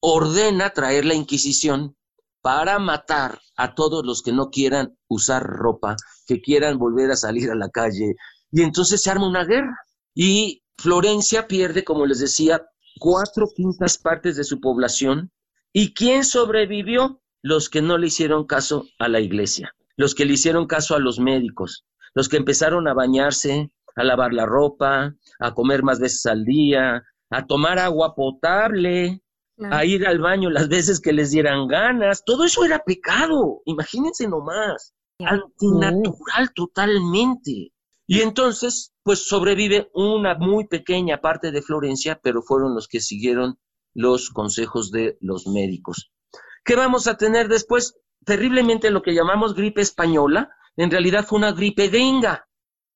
ordena 0.00 0.70
traer 0.70 1.04
la 1.04 1.14
Inquisición 1.14 1.96
para 2.40 2.78
matar 2.78 3.40
a 3.56 3.74
todos 3.74 4.06
los 4.06 4.22
que 4.22 4.32
no 4.32 4.50
quieran 4.50 4.96
usar 5.08 5.42
ropa, 5.42 5.96
que 6.26 6.40
quieran 6.40 6.78
volver 6.78 7.10
a 7.10 7.16
salir 7.16 7.50
a 7.50 7.56
la 7.56 7.68
calle, 7.68 8.14
y 8.50 8.62
entonces 8.62 9.02
se 9.02 9.10
arma 9.10 9.28
una 9.28 9.44
guerra. 9.44 9.78
Y 10.14 10.62
Florencia 10.76 11.46
pierde, 11.46 11.84
como 11.84 12.06
les 12.06 12.20
decía, 12.20 12.66
cuatro 12.98 13.48
quintas 13.54 13.98
partes 13.98 14.36
de 14.36 14.44
su 14.44 14.60
población. 14.60 15.30
¿Y 15.72 15.94
quién 15.94 16.24
sobrevivió? 16.24 17.20
Los 17.42 17.68
que 17.68 17.82
no 17.82 17.98
le 17.98 18.08
hicieron 18.08 18.46
caso 18.46 18.86
a 18.98 19.08
la 19.08 19.20
iglesia, 19.20 19.72
los 19.96 20.14
que 20.14 20.24
le 20.24 20.34
hicieron 20.34 20.66
caso 20.66 20.96
a 20.96 20.98
los 20.98 21.20
médicos, 21.20 21.84
los 22.14 22.28
que 22.28 22.36
empezaron 22.36 22.88
a 22.88 22.94
bañarse, 22.94 23.70
a 23.94 24.02
lavar 24.02 24.32
la 24.32 24.44
ropa, 24.44 25.14
a 25.38 25.54
comer 25.54 25.84
más 25.84 26.00
veces 26.00 26.26
al 26.26 26.44
día, 26.44 27.04
a 27.30 27.46
tomar 27.46 27.78
agua 27.78 28.14
potable, 28.16 29.22
a 29.70 29.84
ir 29.84 30.06
al 30.06 30.18
baño 30.18 30.50
las 30.50 30.68
veces 30.68 31.00
que 31.00 31.12
les 31.12 31.30
dieran 31.30 31.66
ganas. 31.68 32.24
Todo 32.24 32.44
eso 32.44 32.64
era 32.64 32.80
pecado, 32.80 33.62
imagínense 33.66 34.26
nomás, 34.26 34.94
antinatural 35.20 36.52
totalmente. 36.54 37.72
Y 38.10 38.22
entonces, 38.22 38.94
pues 39.02 39.28
sobrevive 39.28 39.90
una 39.92 40.34
muy 40.34 40.66
pequeña 40.66 41.20
parte 41.20 41.52
de 41.52 41.60
Florencia, 41.60 42.18
pero 42.22 42.40
fueron 42.40 42.74
los 42.74 42.88
que 42.88 43.00
siguieron 43.00 43.58
los 43.92 44.30
consejos 44.30 44.90
de 44.90 45.18
los 45.20 45.46
médicos. 45.46 46.10
¿Qué 46.64 46.74
vamos 46.74 47.06
a 47.06 47.18
tener 47.18 47.48
después? 47.48 47.96
Terriblemente 48.24 48.90
lo 48.90 49.02
que 49.02 49.14
llamamos 49.14 49.54
gripe 49.54 49.82
española, 49.82 50.50
en 50.76 50.90
realidad 50.90 51.26
fue 51.26 51.38
una 51.38 51.52
gripe 51.52 51.90
denga. 51.90 52.48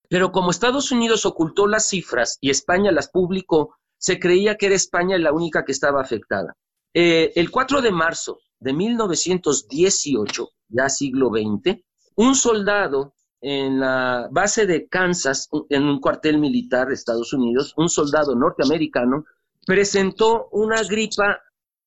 Pero 0.09 0.31
como 0.31 0.49
Estados 0.49 0.91
Unidos 0.91 1.27
ocultó 1.27 1.67
las 1.67 1.87
cifras 1.87 2.39
y 2.41 2.49
España 2.49 2.91
las 2.91 3.11
publicó, 3.11 3.75
se 3.99 4.19
creía 4.19 4.57
que 4.57 4.65
era 4.65 4.75
España 4.75 5.19
la 5.19 5.31
única 5.31 5.63
que 5.63 5.73
estaba 5.73 6.01
afectada. 6.01 6.57
Eh, 6.91 7.33
el 7.35 7.51
4 7.51 7.83
de 7.83 7.91
marzo 7.91 8.39
de 8.59 8.73
1918, 8.73 10.49
ya 10.69 10.89
siglo 10.89 11.29
XX, 11.29 11.83
un 12.15 12.33
soldado 12.33 13.13
en 13.43 13.81
la 13.81 14.29
base 14.31 14.65
de 14.65 14.87
Kansas, 14.87 15.49
en 15.69 15.83
un 15.83 15.99
cuartel 15.99 16.37
militar 16.37 16.87
de 16.87 16.93
Estados 16.93 17.33
Unidos, 17.33 17.73
un 17.75 17.89
soldado 17.89 18.35
norteamericano 18.35 19.25
presentó 19.65 20.47
una 20.51 20.81
gripa 20.83 21.41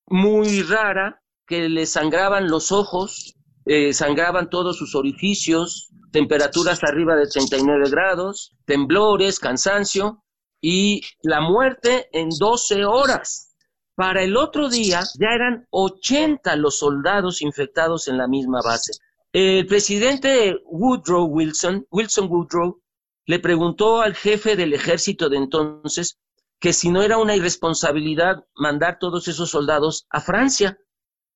muy 0.07 0.63
rara 0.63 1.23
que 1.47 1.71
le 1.71 1.87
sangraban 1.87 2.49
los 2.49 2.73
ojos, 2.73 3.35
eh, 3.65 3.95
sangraban 3.95 4.51
todos 4.51 4.77
sus 4.77 4.95
orificios, 4.95 5.89
temperaturas 6.13 6.85
arriba 6.85 7.17
de 7.17 7.27
39 7.27 7.89
grados, 7.91 8.55
temblores, 8.67 9.41
cansancio 9.41 10.23
y 10.61 11.01
la 11.23 11.41
muerte 11.41 12.09
en 12.13 12.29
12 12.39 12.85
horas. 12.85 13.55
Para 13.95 14.23
el 14.23 14.37
otro 14.37 14.69
día 14.69 15.01
ya 15.19 15.29
eran 15.35 15.67
80 15.71 16.55
los 16.57 16.79
soldados 16.81 17.41
infectados 17.41 18.09
en 18.09 18.19
la 18.19 18.29
misma 18.29 18.61
base. 18.63 18.93
El 19.39 19.67
presidente 19.67 20.63
Woodrow 20.65 21.27
Wilson, 21.27 21.87
Wilson 21.91 22.27
Woodrow, 22.31 22.81
le 23.27 23.39
preguntó 23.39 24.01
al 24.01 24.15
jefe 24.15 24.57
del 24.57 24.73
ejército 24.73 25.29
de 25.29 25.37
entonces 25.37 26.19
que 26.59 26.73
si 26.73 26.89
no 26.89 27.03
era 27.03 27.19
una 27.19 27.37
irresponsabilidad 27.37 28.47
mandar 28.55 28.97
todos 28.99 29.29
esos 29.29 29.51
soldados 29.51 30.07
a 30.09 30.23
Francia. 30.23 30.79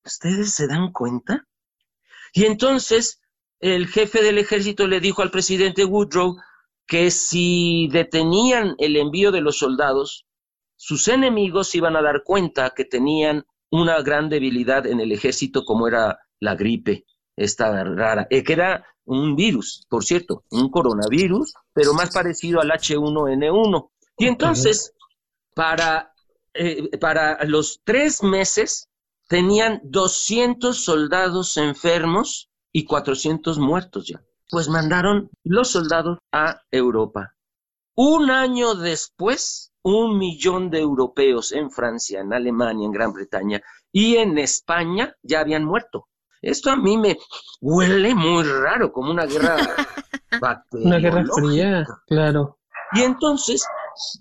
¿Ustedes 0.03 0.51
se 0.51 0.65
dan 0.65 0.91
cuenta? 0.91 1.47
Y 2.33 2.45
entonces 2.45 3.21
el 3.59 3.85
jefe 3.85 4.23
del 4.23 4.39
ejército 4.39 4.87
le 4.87 4.99
dijo 4.99 5.21
al 5.21 5.29
presidente 5.29 5.85
Woodrow 5.85 6.37
que 6.87 7.11
si 7.11 7.87
detenían 7.91 8.73
el 8.79 8.97
envío 8.97 9.31
de 9.31 9.41
los 9.41 9.59
soldados, 9.59 10.25
sus 10.75 11.07
enemigos 11.07 11.75
iban 11.75 11.95
a 11.95 12.01
dar 12.01 12.23
cuenta 12.23 12.73
que 12.75 12.83
tenían 12.83 13.45
una 13.69 14.01
gran 14.01 14.27
debilidad 14.27 14.87
en 14.87 15.01
el 15.01 15.11
ejército 15.11 15.63
como 15.65 15.87
era 15.87 16.17
la 16.39 16.55
gripe 16.55 17.05
esta 17.35 17.83
rara, 17.83 18.27
eh, 18.29 18.43
que 18.43 18.53
era 18.53 18.85
un 19.05 19.35
virus, 19.35 19.85
por 19.89 20.03
cierto, 20.03 20.43
un 20.51 20.69
coronavirus, 20.69 21.53
pero 21.73 21.93
más 21.93 22.11
parecido 22.11 22.61
al 22.61 22.71
H1N1. 22.71 23.89
Y 24.17 24.27
entonces, 24.27 24.93
para, 25.55 26.13
eh, 26.53 26.97
para 26.97 27.43
los 27.45 27.81
tres 27.83 28.23
meses, 28.23 28.89
tenían 29.27 29.81
200 29.83 30.77
soldados 30.83 31.57
enfermos 31.57 32.49
y 32.71 32.85
400 32.85 33.59
muertos 33.59 34.07
ya. 34.07 34.21
Pues 34.49 34.67
mandaron 34.67 35.29
los 35.43 35.69
soldados 35.69 36.19
a 36.31 36.61
Europa. 36.69 37.35
Un 37.95 38.29
año 38.31 38.75
después, 38.75 39.71
un 39.83 40.17
millón 40.17 40.69
de 40.69 40.79
europeos 40.79 41.51
en 41.51 41.71
Francia, 41.71 42.19
en 42.19 42.33
Alemania, 42.33 42.85
en 42.85 42.91
Gran 42.91 43.13
Bretaña 43.13 43.61
y 43.91 44.17
en 44.17 44.37
España 44.37 45.15
ya 45.21 45.39
habían 45.41 45.65
muerto. 45.65 46.07
Esto 46.41 46.71
a 46.71 46.75
mí 46.75 46.97
me 46.97 47.17
huele 47.59 48.15
muy 48.15 48.43
raro, 48.43 48.91
como 48.91 49.11
una 49.11 49.25
guerra 49.25 49.57
Una 50.71 50.97
guerra 50.97 51.23
fría, 51.35 51.85
claro. 52.07 52.57
Y 52.93 53.01
entonces, 53.01 53.65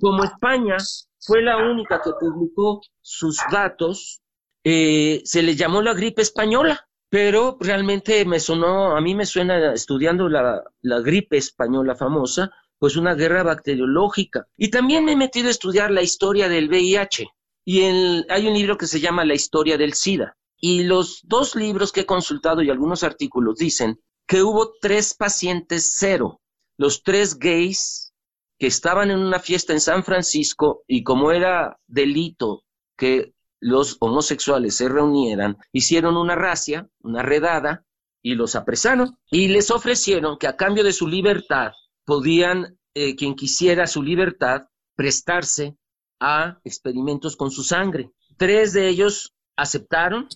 como 0.00 0.24
España 0.24 0.76
fue 1.20 1.42
la 1.42 1.56
única 1.56 2.00
que 2.02 2.10
publicó 2.18 2.80
sus 3.00 3.38
datos, 3.50 4.20
eh, 4.64 5.22
se 5.24 5.42
le 5.42 5.56
llamó 5.56 5.82
la 5.82 5.94
gripe 5.94 6.22
española, 6.22 6.86
pero 7.08 7.56
realmente 7.60 8.24
me 8.24 8.38
sonó, 8.38 8.96
a 8.96 9.00
mí 9.00 9.14
me 9.14 9.26
suena 9.26 9.72
estudiando 9.72 10.28
la, 10.28 10.62
la 10.82 11.00
gripe 11.00 11.36
española 11.36 11.94
famosa, 11.94 12.50
pues 12.78 12.96
una 12.96 13.14
guerra 13.14 13.42
bacteriológica. 13.42 14.46
Y 14.56 14.70
también 14.70 15.04
me 15.04 15.12
he 15.12 15.16
metido 15.16 15.48
a 15.48 15.52
estudiar 15.52 15.90
la 15.90 16.02
historia 16.02 16.48
del 16.48 16.68
VIH. 16.68 17.28
Y 17.64 17.82
hay 17.82 18.46
un 18.46 18.54
libro 18.54 18.78
que 18.78 18.86
se 18.86 19.00
llama 19.00 19.24
La 19.24 19.34
historia 19.34 19.76
del 19.76 19.92
SIDA. 19.92 20.36
Y 20.60 20.84
los 20.84 21.20
dos 21.24 21.56
libros 21.56 21.90
que 21.92 22.02
he 22.02 22.06
consultado 22.06 22.62
y 22.62 22.70
algunos 22.70 23.02
artículos 23.02 23.56
dicen 23.56 24.00
que 24.26 24.42
hubo 24.42 24.74
tres 24.80 25.14
pacientes 25.14 25.96
cero, 25.98 26.40
los 26.76 27.02
tres 27.02 27.38
gays 27.38 28.12
que 28.58 28.66
estaban 28.66 29.10
en 29.10 29.18
una 29.18 29.40
fiesta 29.40 29.72
en 29.72 29.80
San 29.80 30.04
Francisco 30.04 30.84
y 30.86 31.02
como 31.02 31.32
era 31.32 31.78
delito 31.86 32.62
que 32.96 33.32
los 33.58 33.96
homosexuales 34.00 34.76
se 34.76 34.88
reunieran, 34.88 35.56
hicieron 35.72 36.16
una 36.16 36.34
racia, 36.34 36.88
una 37.00 37.22
redada, 37.22 37.84
y 38.22 38.34
los 38.34 38.54
apresaron 38.54 39.18
y 39.30 39.48
les 39.48 39.70
ofrecieron 39.70 40.36
que 40.38 40.46
a 40.46 40.56
cambio 40.56 40.84
de 40.84 40.92
su 40.92 41.08
libertad 41.08 41.72
podían, 42.04 42.78
eh, 42.94 43.16
quien 43.16 43.34
quisiera 43.34 43.86
su 43.86 44.02
libertad, 44.02 44.62
prestarse 44.94 45.76
a 46.20 46.58
experimentos 46.64 47.36
con 47.36 47.50
su 47.50 47.62
sangre. 47.62 48.10
Tres 48.36 48.72
de 48.72 48.88
ellos 48.88 49.34
aceptaron, 49.56 50.28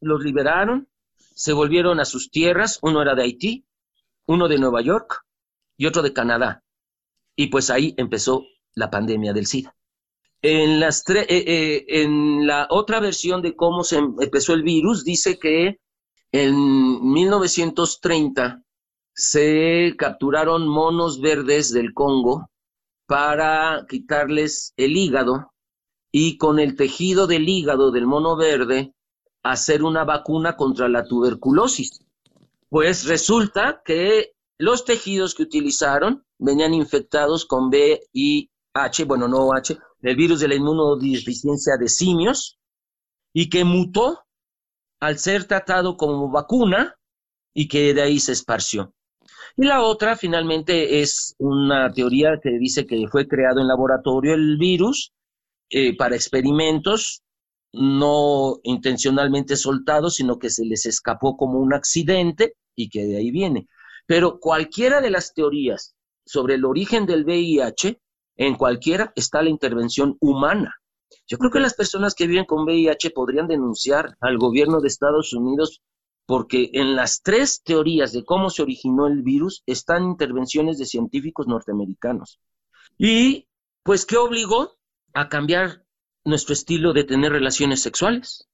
los 0.00 0.22
liberaron, 0.22 0.88
se 1.16 1.52
volvieron 1.52 2.00
a 2.00 2.04
sus 2.04 2.30
tierras, 2.30 2.78
uno 2.82 3.02
era 3.02 3.14
de 3.14 3.22
Haití, 3.22 3.64
uno 4.26 4.48
de 4.48 4.58
Nueva 4.58 4.80
York 4.82 5.24
y 5.76 5.86
otro 5.86 6.02
de 6.02 6.12
Canadá. 6.12 6.62
Y 7.36 7.46
pues 7.46 7.70
ahí 7.70 7.94
empezó 7.96 8.44
la 8.74 8.90
pandemia 8.90 9.32
del 9.32 9.46
SIDA. 9.46 9.74
En, 10.42 10.82
eh, 10.82 11.84
eh, 11.88 12.08
la 12.42 12.66
otra 12.70 13.00
versión 13.00 13.42
de 13.42 13.56
cómo 13.56 13.82
se 13.82 13.96
empezó 13.98 14.54
el 14.54 14.62
virus, 14.62 15.04
dice 15.04 15.38
que 15.38 15.80
en 16.30 17.12
1930 17.12 18.62
se 19.12 19.94
capturaron 19.98 20.68
monos 20.68 21.20
verdes 21.20 21.72
del 21.72 21.92
Congo 21.92 22.50
para 23.06 23.86
quitarles 23.88 24.74
el 24.76 24.96
hígado 24.96 25.52
y 26.12 26.36
con 26.36 26.58
el 26.58 26.76
tejido 26.76 27.26
del 27.26 27.48
hígado 27.48 27.90
del 27.90 28.06
mono 28.06 28.36
verde 28.36 28.94
hacer 29.42 29.82
una 29.82 30.04
vacuna 30.04 30.56
contra 30.56 30.88
la 30.88 31.04
tuberculosis. 31.04 32.00
Pues 32.68 33.06
resulta 33.06 33.82
que 33.84 34.32
los 34.58 34.84
tejidos 34.84 35.34
que 35.34 35.44
utilizaron 35.44 36.24
venían 36.38 36.74
infectados 36.74 37.46
con 37.46 37.68
VIH, 37.68 39.04
bueno, 39.06 39.28
no 39.28 39.52
H, 39.52 39.78
el 40.02 40.16
virus 40.16 40.40
de 40.40 40.48
la 40.48 40.54
inmunodeficiencia 40.54 41.76
de 41.76 41.88
simios, 41.88 42.58
y 43.32 43.48
que 43.48 43.64
mutó 43.64 44.24
al 45.00 45.18
ser 45.18 45.44
tratado 45.44 45.96
como 45.96 46.30
vacuna 46.30 46.96
y 47.54 47.68
que 47.68 47.94
de 47.94 48.02
ahí 48.02 48.20
se 48.20 48.32
esparció. 48.32 48.92
Y 49.56 49.64
la 49.66 49.82
otra, 49.82 50.16
finalmente, 50.16 51.00
es 51.00 51.34
una 51.38 51.92
teoría 51.92 52.38
que 52.42 52.50
dice 52.58 52.86
que 52.86 53.06
fue 53.08 53.26
creado 53.26 53.60
en 53.60 53.68
laboratorio 53.68 54.34
el 54.34 54.56
virus 54.56 55.12
eh, 55.70 55.96
para 55.96 56.14
experimentos, 56.14 57.22
no 57.78 58.58
intencionalmente 58.64 59.56
soltados, 59.56 60.16
sino 60.16 60.38
que 60.38 60.50
se 60.50 60.64
les 60.64 60.84
escapó 60.86 61.36
como 61.36 61.58
un 61.60 61.72
accidente 61.72 62.54
y 62.74 62.88
que 62.88 63.06
de 63.06 63.18
ahí 63.18 63.30
viene. 63.30 63.68
Pero 64.06 64.40
cualquiera 64.40 65.00
de 65.00 65.10
las 65.10 65.32
teorías 65.32 65.94
sobre 66.26 66.54
el 66.54 66.64
origen 66.64 67.06
del 67.06 67.24
VIH, 67.24 68.00
en 68.36 68.56
cualquiera 68.56 69.12
está 69.16 69.42
la 69.42 69.50
intervención 69.50 70.16
humana. 70.20 70.74
Yo 71.26 71.38
creo 71.38 71.50
que 71.50 71.60
las 71.60 71.74
personas 71.74 72.14
que 72.14 72.26
viven 72.26 72.44
con 72.44 72.64
VIH 72.64 73.10
podrían 73.10 73.46
denunciar 73.46 74.16
al 74.20 74.38
gobierno 74.38 74.80
de 74.80 74.88
Estados 74.88 75.32
Unidos 75.32 75.82
porque 76.26 76.70
en 76.74 76.94
las 76.94 77.22
tres 77.22 77.62
teorías 77.62 78.12
de 78.12 78.24
cómo 78.24 78.50
se 78.50 78.62
originó 78.62 79.06
el 79.06 79.22
virus 79.22 79.62
están 79.66 80.04
intervenciones 80.04 80.78
de 80.78 80.84
científicos 80.84 81.46
norteamericanos. 81.46 82.38
Y 82.98 83.48
pues, 83.82 84.04
¿qué 84.04 84.18
obligó 84.18 84.76
a 85.14 85.28
cambiar 85.28 85.84
nuestro 86.28 86.52
estilo 86.52 86.92
de 86.92 87.04
tener 87.04 87.32
relaciones 87.32 87.82
sexuales? 87.82 88.48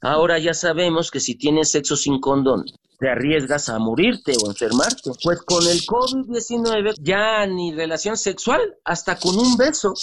Ahora 0.00 0.38
ya 0.38 0.54
sabemos 0.54 1.10
que 1.10 1.20
si 1.20 1.36
tienes 1.36 1.70
sexo 1.70 1.96
sin 1.96 2.20
condón, 2.20 2.64
te 2.98 3.08
arriesgas 3.08 3.68
a 3.68 3.78
morirte 3.78 4.34
o 4.42 4.50
enfermarte. 4.50 5.12
Pues 5.22 5.42
con 5.42 5.66
el 5.66 5.80
COVID-19 5.80 6.94
ya 7.00 7.46
ni 7.46 7.72
relación 7.72 8.16
sexual, 8.16 8.60
hasta 8.84 9.18
con 9.18 9.38
un 9.38 9.56
beso 9.56 9.94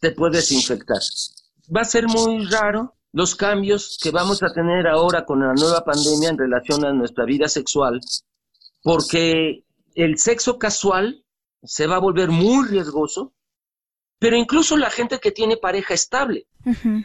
te 0.00 0.12
puedes 0.12 0.50
infectar. 0.52 1.00
Va 1.74 1.82
a 1.82 1.84
ser 1.84 2.06
muy 2.06 2.46
raro 2.46 2.94
los 3.12 3.34
cambios 3.34 3.98
que 4.02 4.10
vamos 4.10 4.42
a 4.42 4.52
tener 4.52 4.86
ahora 4.86 5.24
con 5.24 5.40
la 5.40 5.54
nueva 5.54 5.84
pandemia 5.84 6.30
en 6.30 6.38
relación 6.38 6.84
a 6.84 6.92
nuestra 6.92 7.24
vida 7.24 7.48
sexual, 7.48 8.00
porque 8.82 9.64
el 9.94 10.18
sexo 10.18 10.58
casual 10.58 11.24
se 11.62 11.86
va 11.86 11.96
a 11.96 12.00
volver 12.00 12.30
muy 12.30 12.66
riesgoso, 12.66 13.32
pero 14.18 14.36
incluso 14.36 14.76
la 14.76 14.90
gente 14.90 15.18
que 15.18 15.32
tiene 15.32 15.56
pareja 15.56 15.94
estable. 15.94 16.46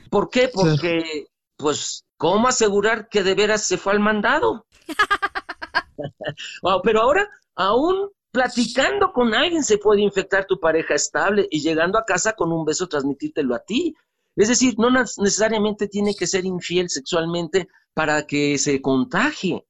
¿Por 0.09 0.29
qué? 0.29 0.49
Porque, 0.53 1.27
pues, 1.57 2.05
¿cómo 2.17 2.47
asegurar 2.47 3.09
que 3.09 3.23
de 3.23 3.35
veras 3.35 3.65
se 3.65 3.77
fue 3.77 3.93
al 3.93 3.99
mandado? 3.99 4.65
pero 6.83 7.01
ahora, 7.01 7.29
aún 7.55 8.09
platicando 8.31 9.11
con 9.11 9.33
alguien 9.33 9.63
se 9.63 9.77
puede 9.77 10.01
infectar 10.01 10.45
tu 10.45 10.59
pareja 10.59 10.93
estable 10.93 11.47
y 11.49 11.61
llegando 11.61 11.97
a 11.97 12.05
casa 12.05 12.33
con 12.33 12.51
un 12.51 12.63
beso 12.63 12.87
transmitírtelo 12.87 13.55
a 13.55 13.59
ti. 13.59 13.95
Es 14.35 14.47
decir, 14.47 14.75
no 14.77 14.89
necesariamente 14.91 15.87
tiene 15.87 16.15
que 16.15 16.27
ser 16.27 16.45
infiel 16.45 16.89
sexualmente 16.89 17.67
para 17.93 18.25
que 18.25 18.57
se 18.57 18.81
contagie. 18.81 19.65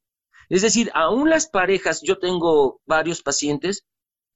Es 0.50 0.62
decir, 0.62 0.92
aún 0.94 1.30
las 1.30 1.48
parejas, 1.48 2.02
yo 2.02 2.20
tengo 2.20 2.82
varios 2.86 3.22
pacientes 3.22 3.86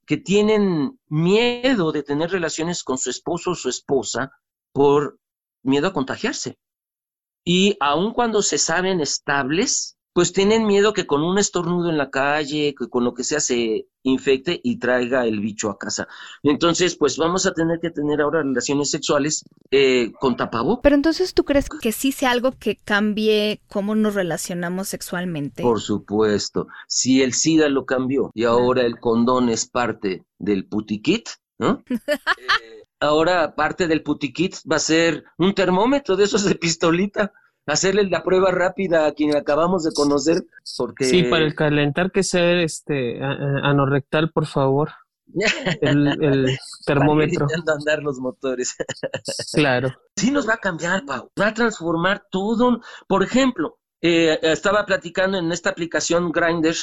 que 0.06 0.18
tienen 0.18 1.00
miedo 1.08 1.92
de 1.92 2.04
tener 2.04 2.32
relaciones 2.32 2.84
con 2.84 2.98
su 2.98 3.10
esposo 3.10 3.52
o 3.52 3.56
su 3.56 3.70
esposa 3.70 4.32
por 4.74 5.20
miedo 5.64 5.88
a 5.88 5.94
contagiarse. 5.94 6.58
Y 7.46 7.76
aun 7.80 8.14
cuando 8.14 8.42
se 8.42 8.58
saben 8.58 9.02
estables, 9.02 9.98
pues 10.14 10.32
tienen 10.32 10.66
miedo 10.68 10.94
que 10.94 11.08
con 11.08 11.24
un 11.24 11.40
estornudo 11.40 11.90
en 11.90 11.98
la 11.98 12.12
calle, 12.12 12.76
que 12.78 12.88
con 12.88 13.04
lo 13.04 13.14
que 13.16 13.24
sea 13.24 13.40
se 13.40 13.88
infecte 14.04 14.60
y 14.64 14.78
traiga 14.78 15.26
el 15.26 15.40
bicho 15.40 15.70
a 15.70 15.80
casa. 15.80 16.08
Entonces, 16.44 16.96
pues 16.96 17.18
vamos 17.18 17.46
a 17.46 17.54
tener 17.54 17.80
que 17.80 17.90
tener 17.90 18.22
ahora 18.22 18.44
relaciones 18.44 18.92
sexuales 18.92 19.44
eh, 19.72 20.12
con 20.20 20.36
tapabocas. 20.36 20.84
Pero 20.84 20.96
entonces, 20.96 21.34
¿tú 21.34 21.44
crees 21.44 21.68
que 21.68 21.92
sí 21.92 22.12
sea 22.12 22.32
algo 22.32 22.52
que 22.52 22.76
cambie 22.76 23.62
cómo 23.68 23.96
nos 23.96 24.14
relacionamos 24.14 24.90
sexualmente? 24.90 25.64
Por 25.64 25.82
supuesto. 25.82 26.68
Si 26.88 27.24
el 27.24 27.34
SIDA 27.34 27.70
lo 27.70 27.86
cambió 27.86 28.30
y 28.36 28.44
ahora 28.44 28.84
el 28.84 29.00
condón 29.00 29.50
es 29.50 29.68
parte 29.68 30.26
del 30.38 30.66
putiquit, 30.66 31.30
¿no? 31.58 31.84
Eh, 32.64 32.84
ahora 33.00 33.56
parte 33.56 33.88
del 33.88 34.04
putiquit 34.04 34.56
va 34.70 34.78
a 34.78 34.80
ser 34.80 35.26
un 35.38 35.54
termómetro 35.54 36.16
de 36.16 36.26
esos 36.26 36.44
de 36.44 36.56
pistolita 36.56 37.34
hacerle 37.66 38.10
la 38.10 38.24
prueba 38.24 38.52
rápida 38.52 39.06
a 39.06 39.14
quien 39.14 39.36
acabamos 39.36 39.84
de 39.84 39.92
conocer, 39.94 40.44
porque... 40.78 41.06
Sí, 41.06 41.24
para 41.24 41.46
el 41.46 41.56
calentar 41.56 42.12
que 42.12 42.24
sea 42.24 42.62
este 42.62 43.20
anorrectal, 43.22 44.32
por 44.32 44.46
favor. 44.46 44.92
El, 45.82 46.08
el 46.22 46.58
termómetro. 46.86 47.48
Para 47.48 47.78
andar 47.78 48.04
los 48.04 48.20
motores. 48.20 48.76
claro. 49.54 49.94
Sí 50.16 50.32
nos 50.32 50.48
va 50.48 50.56
a 50.56 50.58
cambiar, 50.58 51.06
Pau. 51.06 51.32
Va 51.40 51.48
a 51.48 51.54
transformar 51.54 52.28
todo. 52.30 52.82
Por 53.08 53.24
ejemplo, 53.24 53.80
eh, 54.06 54.38
estaba 54.42 54.86
platicando 54.86 55.38
en 55.38 55.50
esta 55.54 55.70
aplicación 55.70 56.32
Grindr, 56.34 56.76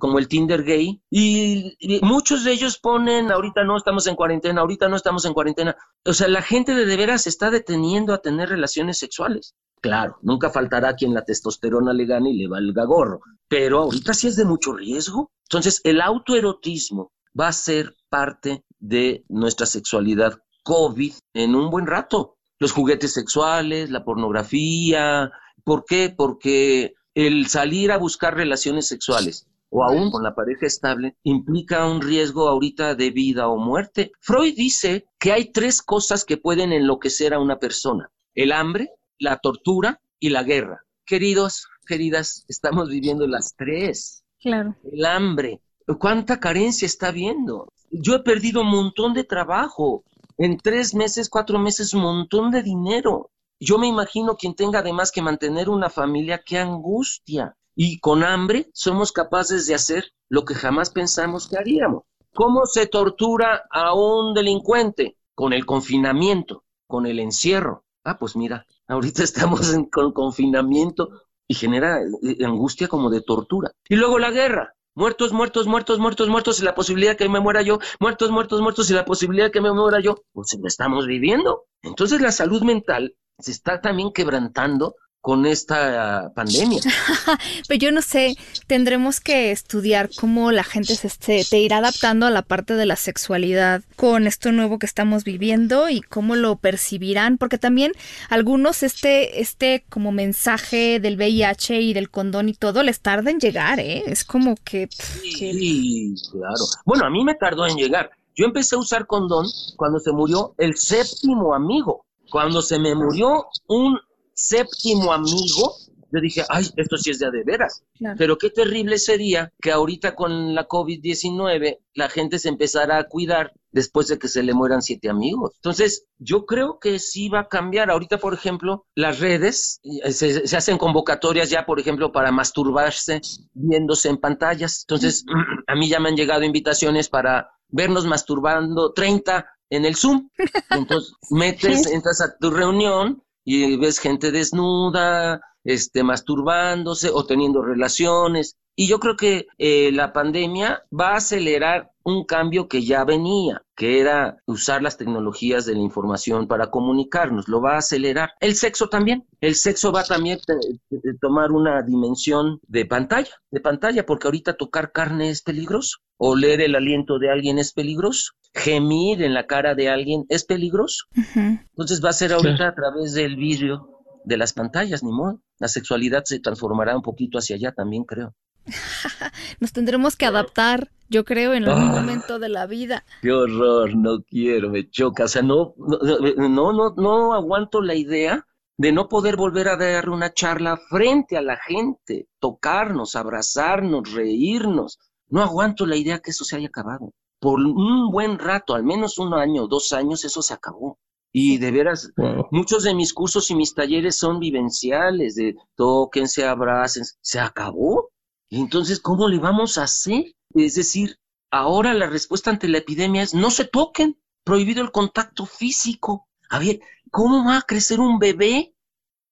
como 0.00 0.18
el 0.18 0.26
Tinder 0.26 0.64
gay, 0.64 1.00
y, 1.08 1.76
y, 1.78 2.00
muchos 2.02 2.42
de 2.42 2.50
ellos 2.50 2.80
ponen, 2.80 3.30
ahorita 3.30 3.62
no 3.62 3.76
estamos 3.76 4.08
en 4.08 4.16
cuarentena, 4.16 4.60
ahorita 4.60 4.88
no 4.88 4.96
estamos 4.96 5.24
en 5.24 5.34
cuarentena. 5.34 5.76
O 6.04 6.12
sea, 6.12 6.26
la 6.26 6.42
gente 6.42 6.74
de, 6.74 6.84
de 6.84 6.96
veras 6.96 7.22
se 7.22 7.28
está 7.28 7.50
deteniendo 7.50 8.12
a 8.12 8.18
tener 8.18 8.48
relaciones 8.48 8.98
sexuales. 8.98 9.54
Claro, 9.82 10.16
nunca 10.22 10.48
faltará 10.48 10.94
quien 10.94 11.12
la 11.12 11.24
testosterona 11.24 11.92
le 11.92 12.06
gane 12.06 12.30
y 12.30 12.38
le 12.38 12.46
valga 12.46 12.84
gorro, 12.84 13.20
pero 13.48 13.80
ahorita 13.80 14.14
sí 14.14 14.28
es 14.28 14.36
de 14.36 14.44
mucho 14.44 14.72
riesgo. 14.72 15.32
Entonces, 15.50 15.80
el 15.82 16.00
autoerotismo 16.00 17.12
va 17.38 17.48
a 17.48 17.52
ser 17.52 17.96
parte 18.08 18.64
de 18.78 19.24
nuestra 19.28 19.66
sexualidad 19.66 20.38
COVID 20.62 21.12
en 21.34 21.56
un 21.56 21.68
buen 21.68 21.88
rato. 21.88 22.36
Los 22.60 22.70
juguetes 22.70 23.12
sexuales, 23.12 23.90
la 23.90 24.04
pornografía. 24.04 25.32
¿Por 25.64 25.84
qué? 25.84 26.14
Porque 26.16 26.94
el 27.14 27.48
salir 27.48 27.90
a 27.90 27.98
buscar 27.98 28.36
relaciones 28.36 28.86
sexuales 28.86 29.48
o 29.74 29.82
aún 29.82 30.10
con 30.10 30.22
la 30.22 30.34
pareja 30.34 30.66
estable, 30.66 31.16
implica 31.22 31.86
un 31.86 32.02
riesgo 32.02 32.46
ahorita 32.46 32.94
de 32.94 33.10
vida 33.10 33.48
o 33.48 33.56
muerte. 33.56 34.12
Freud 34.20 34.54
dice 34.54 35.06
que 35.18 35.32
hay 35.32 35.50
tres 35.50 35.80
cosas 35.80 36.26
que 36.26 36.36
pueden 36.36 36.72
enloquecer 36.72 37.32
a 37.32 37.40
una 37.40 37.58
persona, 37.58 38.10
el 38.34 38.52
hambre, 38.52 38.90
la 39.22 39.38
tortura 39.38 40.00
y 40.18 40.30
la 40.30 40.42
guerra. 40.42 40.84
Queridos, 41.06 41.66
queridas, 41.86 42.44
estamos 42.48 42.88
viviendo 42.88 43.26
las 43.26 43.54
tres. 43.56 44.24
Claro. 44.40 44.76
El 44.90 45.04
hambre. 45.04 45.60
¿Cuánta 45.98 46.40
carencia 46.40 46.86
está 46.86 47.10
viendo? 47.10 47.68
Yo 47.90 48.16
he 48.16 48.22
perdido 48.22 48.62
un 48.62 48.70
montón 48.70 49.14
de 49.14 49.24
trabajo. 49.24 50.04
En 50.38 50.58
tres 50.58 50.94
meses, 50.94 51.28
cuatro 51.28 51.58
meses, 51.58 51.94
un 51.94 52.02
montón 52.02 52.50
de 52.50 52.62
dinero. 52.62 53.30
Yo 53.60 53.78
me 53.78 53.86
imagino 53.86 54.36
quien 54.36 54.54
tenga 54.54 54.80
además 54.80 55.12
que 55.12 55.22
mantener 55.22 55.68
una 55.68 55.88
familia, 55.88 56.42
qué 56.44 56.58
angustia 56.58 57.56
y 57.74 58.00
con 58.00 58.22
hambre 58.22 58.68
somos 58.72 59.12
capaces 59.12 59.66
de 59.66 59.74
hacer 59.74 60.04
lo 60.28 60.44
que 60.44 60.54
jamás 60.54 60.90
pensamos 60.90 61.48
que 61.48 61.56
haríamos. 61.56 62.02
¿Cómo 62.34 62.66
se 62.66 62.86
tortura 62.86 63.62
a 63.70 63.94
un 63.94 64.34
delincuente? 64.34 65.16
Con 65.34 65.52
el 65.52 65.66
confinamiento, 65.66 66.64
con 66.86 67.06
el 67.06 67.18
encierro. 67.18 67.84
Ah, 68.04 68.18
pues 68.18 68.36
mira, 68.36 68.66
ahorita 68.88 69.22
estamos 69.24 69.72
en, 69.72 69.86
con 69.86 70.12
confinamiento 70.12 71.22
y 71.48 71.54
genera 71.54 72.00
eh, 72.00 72.44
angustia 72.44 72.88
como 72.88 73.10
de 73.10 73.22
tortura. 73.22 73.72
Y 73.88 73.96
luego 73.96 74.18
la 74.18 74.30
guerra. 74.30 74.74
Muertos, 74.94 75.32
muertos, 75.32 75.66
muertos, 75.66 75.98
muertos, 75.98 76.28
muertos 76.28 76.60
y 76.60 76.64
la 76.64 76.74
posibilidad 76.74 77.16
que 77.16 77.28
me 77.28 77.40
muera 77.40 77.62
yo. 77.62 77.78
Muertos, 77.98 78.30
muertos, 78.30 78.60
muertos 78.60 78.90
y 78.90 78.94
la 78.94 79.06
posibilidad 79.06 79.50
que 79.50 79.62
me 79.62 79.72
muera 79.72 80.00
yo. 80.00 80.16
Pues 80.32 80.56
lo 80.60 80.68
estamos 80.68 81.06
viviendo. 81.06 81.64
Entonces 81.82 82.20
la 82.20 82.30
salud 82.30 82.62
mental 82.62 83.16
se 83.38 83.52
está 83.52 83.80
también 83.80 84.12
quebrantando 84.12 84.96
con 85.22 85.46
esta 85.46 86.32
pandemia. 86.34 86.80
Pero 87.68 87.78
yo 87.78 87.92
no 87.92 88.02
sé, 88.02 88.36
tendremos 88.66 89.20
que 89.20 89.52
estudiar 89.52 90.10
cómo 90.18 90.50
la 90.50 90.64
gente 90.64 90.96
se, 90.96 91.44
te 91.48 91.58
irá 91.60 91.78
adaptando 91.78 92.26
a 92.26 92.30
la 92.30 92.42
parte 92.42 92.74
de 92.74 92.86
la 92.86 92.96
sexualidad 92.96 93.82
con 93.94 94.26
esto 94.26 94.50
nuevo 94.50 94.80
que 94.80 94.86
estamos 94.86 95.22
viviendo 95.22 95.88
y 95.88 96.00
cómo 96.00 96.34
lo 96.34 96.56
percibirán, 96.56 97.38
porque 97.38 97.56
también 97.56 97.92
algunos 98.30 98.82
este, 98.82 99.40
este 99.40 99.84
como 99.88 100.10
mensaje 100.10 100.98
del 100.98 101.16
VIH 101.16 101.80
y 101.80 101.92
del 101.94 102.10
condón 102.10 102.48
y 102.48 102.54
todo 102.54 102.82
les 102.82 103.00
tarda 103.00 103.30
en 103.30 103.38
llegar, 103.38 103.78
¿eh? 103.78 104.02
Es 104.06 104.24
como 104.24 104.56
que... 104.64 104.88
sí, 104.90 106.14
claro. 106.32 106.64
Bueno, 106.84 107.06
a 107.06 107.10
mí 107.10 107.22
me 107.22 107.36
tardó 107.36 107.64
en 107.68 107.76
llegar. 107.76 108.10
Yo 108.34 108.46
empecé 108.46 108.74
a 108.74 108.80
usar 108.80 109.06
condón 109.06 109.46
cuando 109.76 110.00
se 110.00 110.10
murió 110.10 110.54
el 110.58 110.76
séptimo 110.76 111.54
amigo. 111.54 112.04
Cuando 112.28 112.60
se 112.60 112.78
me 112.80 112.94
murió 112.94 113.46
un 113.68 114.00
séptimo 114.42 115.12
amigo, 115.12 115.76
yo 116.12 116.20
dije, 116.20 116.44
ay, 116.50 116.68
esto 116.76 116.96
sí 116.98 117.10
es 117.10 117.18
de 117.20 117.26
a 117.26 117.30
de 117.30 117.42
veras. 117.42 117.84
Pero 118.18 118.36
qué 118.36 118.50
terrible 118.50 118.98
sería 118.98 119.50
que 119.62 119.72
ahorita 119.72 120.14
con 120.14 120.54
la 120.54 120.68
COVID-19 120.68 121.78
la 121.94 122.08
gente 122.10 122.38
se 122.38 122.50
empezara 122.50 122.98
a 122.98 123.04
cuidar 123.04 123.52
después 123.70 124.08
de 124.08 124.18
que 124.18 124.28
se 124.28 124.42
le 124.42 124.52
mueran 124.52 124.82
siete 124.82 125.08
amigos. 125.08 125.52
Entonces, 125.54 126.04
yo 126.18 126.44
creo 126.44 126.78
que 126.78 126.98
sí 126.98 127.30
va 127.30 127.40
a 127.40 127.48
cambiar. 127.48 127.90
Ahorita, 127.90 128.18
por 128.18 128.34
ejemplo, 128.34 128.84
las 128.94 129.20
redes 129.20 129.80
eh, 129.84 130.12
se, 130.12 130.46
se 130.46 130.56
hacen 130.56 130.76
convocatorias 130.76 131.48
ya, 131.48 131.64
por 131.64 131.80
ejemplo, 131.80 132.12
para 132.12 132.30
masturbarse 132.30 133.22
viéndose 133.54 134.10
en 134.10 134.18
pantallas. 134.18 134.84
Entonces, 134.86 135.24
a 135.66 135.74
mí 135.74 135.88
ya 135.88 135.98
me 135.98 136.10
han 136.10 136.16
llegado 136.16 136.42
invitaciones 136.42 137.08
para 137.08 137.48
vernos 137.68 138.04
masturbando 138.04 138.92
30 138.92 139.46
en 139.70 139.86
el 139.86 139.96
Zoom. 139.96 140.28
Entonces, 140.70 141.14
metes, 141.30 141.86
entras 141.86 142.20
a 142.20 142.36
tu 142.36 142.50
reunión 142.50 143.22
y 143.44 143.76
ves 143.76 143.98
gente 143.98 144.30
desnuda, 144.32 145.40
este, 145.64 146.02
masturbándose 146.02 147.10
o 147.10 147.24
teniendo 147.26 147.62
relaciones. 147.62 148.56
Y 148.74 148.88
yo 148.88 149.00
creo 149.00 149.16
que 149.16 149.46
eh, 149.58 149.90
la 149.92 150.12
pandemia 150.12 150.82
va 150.98 151.10
a 151.10 151.16
acelerar 151.16 151.90
un 152.04 152.24
cambio 152.24 152.68
que 152.68 152.82
ya 152.82 153.04
venía, 153.04 153.62
que 153.76 154.00
era 154.00 154.38
usar 154.46 154.82
las 154.82 154.96
tecnologías 154.96 155.66
de 155.66 155.74
la 155.74 155.80
información 155.80 156.48
para 156.48 156.70
comunicarnos, 156.70 157.48
lo 157.48 157.60
va 157.60 157.74
a 157.74 157.78
acelerar. 157.78 158.30
El 158.40 158.54
sexo 158.54 158.88
también, 158.88 159.26
el 159.40 159.54
sexo 159.54 159.92
va 159.92 160.04
también 160.04 160.38
a 160.38 160.96
tomar 161.20 161.52
una 161.52 161.82
dimensión 161.82 162.60
de 162.66 162.86
pantalla, 162.86 163.30
de 163.50 163.60
pantalla, 163.60 164.06
porque 164.06 164.26
ahorita 164.26 164.54
tocar 164.54 164.90
carne 164.90 165.30
es 165.30 165.42
peligroso, 165.42 165.98
oler 166.16 166.60
el 166.60 166.74
aliento 166.74 167.18
de 167.18 167.30
alguien 167.30 167.58
es 167.58 167.72
peligroso, 167.72 168.32
gemir 168.54 169.22
en 169.22 169.34
la 169.34 169.46
cara 169.46 169.74
de 169.74 169.88
alguien 169.88 170.24
es 170.28 170.44
peligroso. 170.44 171.04
Entonces 171.34 172.02
va 172.04 172.10
a 172.10 172.14
ser 172.14 172.32
ahorita 172.32 172.68
a 172.68 172.74
través 172.74 173.14
del 173.14 173.36
vidrio 173.36 173.88
de 174.24 174.36
las 174.36 174.52
pantallas, 174.52 175.02
ni 175.02 175.12
modo. 175.12 175.40
La 175.62 175.68
sexualidad 175.68 176.24
se 176.24 176.40
transformará 176.40 176.96
un 176.96 177.02
poquito 177.02 177.38
hacia 177.38 177.54
allá 177.54 177.70
también, 177.70 178.02
creo. 178.02 178.34
Nos 179.60 179.72
tendremos 179.72 180.16
que 180.16 180.26
adaptar, 180.26 180.90
yo 181.08 181.24
creo, 181.24 181.54
en 181.54 181.68
algún 181.68 181.90
ah. 181.90 182.00
momento 182.00 182.40
de 182.40 182.48
la 182.48 182.66
vida. 182.66 183.04
Qué 183.20 183.30
horror, 183.30 183.94
no 183.94 184.24
quiero, 184.24 184.70
me 184.70 184.90
choca. 184.90 185.22
O 185.22 185.28
sea, 185.28 185.42
no, 185.42 185.76
no, 185.78 186.72
no, 186.72 186.94
no 186.96 187.32
aguanto 187.32 187.80
la 187.80 187.94
idea 187.94 188.44
de 188.76 188.90
no 188.90 189.08
poder 189.08 189.36
volver 189.36 189.68
a 189.68 189.76
dar 189.76 190.08
una 190.08 190.34
charla 190.34 190.80
frente 190.88 191.36
a 191.36 191.42
la 191.42 191.56
gente, 191.56 192.26
tocarnos, 192.40 193.14
abrazarnos, 193.14 194.12
reírnos. 194.12 194.98
No 195.28 195.42
aguanto 195.42 195.86
la 195.86 195.94
idea 195.94 196.18
que 196.18 196.32
eso 196.32 196.42
se 196.42 196.56
haya 196.56 196.66
acabado. 196.66 197.12
Por 197.38 197.60
un 197.60 198.10
buen 198.10 198.40
rato, 198.40 198.74
al 198.74 198.82
menos 198.82 199.16
un 199.18 199.32
año, 199.32 199.68
dos 199.68 199.92
años, 199.92 200.24
eso 200.24 200.42
se 200.42 200.54
acabó. 200.54 200.98
Y 201.32 201.56
de 201.58 201.70
veras, 201.70 202.12
muchos 202.50 202.84
de 202.84 202.94
mis 202.94 203.14
cursos 203.14 203.50
y 203.50 203.54
mis 203.54 203.74
talleres 203.74 204.18
son 204.18 204.38
vivenciales, 204.38 205.34
de 205.34 205.56
tóquense, 205.74 206.44
abracen, 206.44 207.04
se 207.22 207.40
acabó. 207.40 208.10
Y 208.50 208.60
entonces, 208.60 209.00
¿cómo 209.00 209.28
le 209.28 209.38
vamos 209.38 209.78
a 209.78 209.84
hacer? 209.84 210.34
Es 210.54 210.74
decir, 210.74 211.18
ahora 211.50 211.94
la 211.94 212.06
respuesta 212.06 212.50
ante 212.50 212.68
la 212.68 212.78
epidemia 212.78 213.22
es 213.22 213.32
no 213.32 213.50
se 213.50 213.64
toquen, 213.64 214.20
prohibido 214.44 214.82
el 214.82 214.92
contacto 214.92 215.46
físico. 215.46 216.28
A 216.50 216.58
ver, 216.58 216.80
¿cómo 217.10 217.46
va 217.46 217.58
a 217.58 217.62
crecer 217.62 217.98
un 217.98 218.18
bebé 218.18 218.74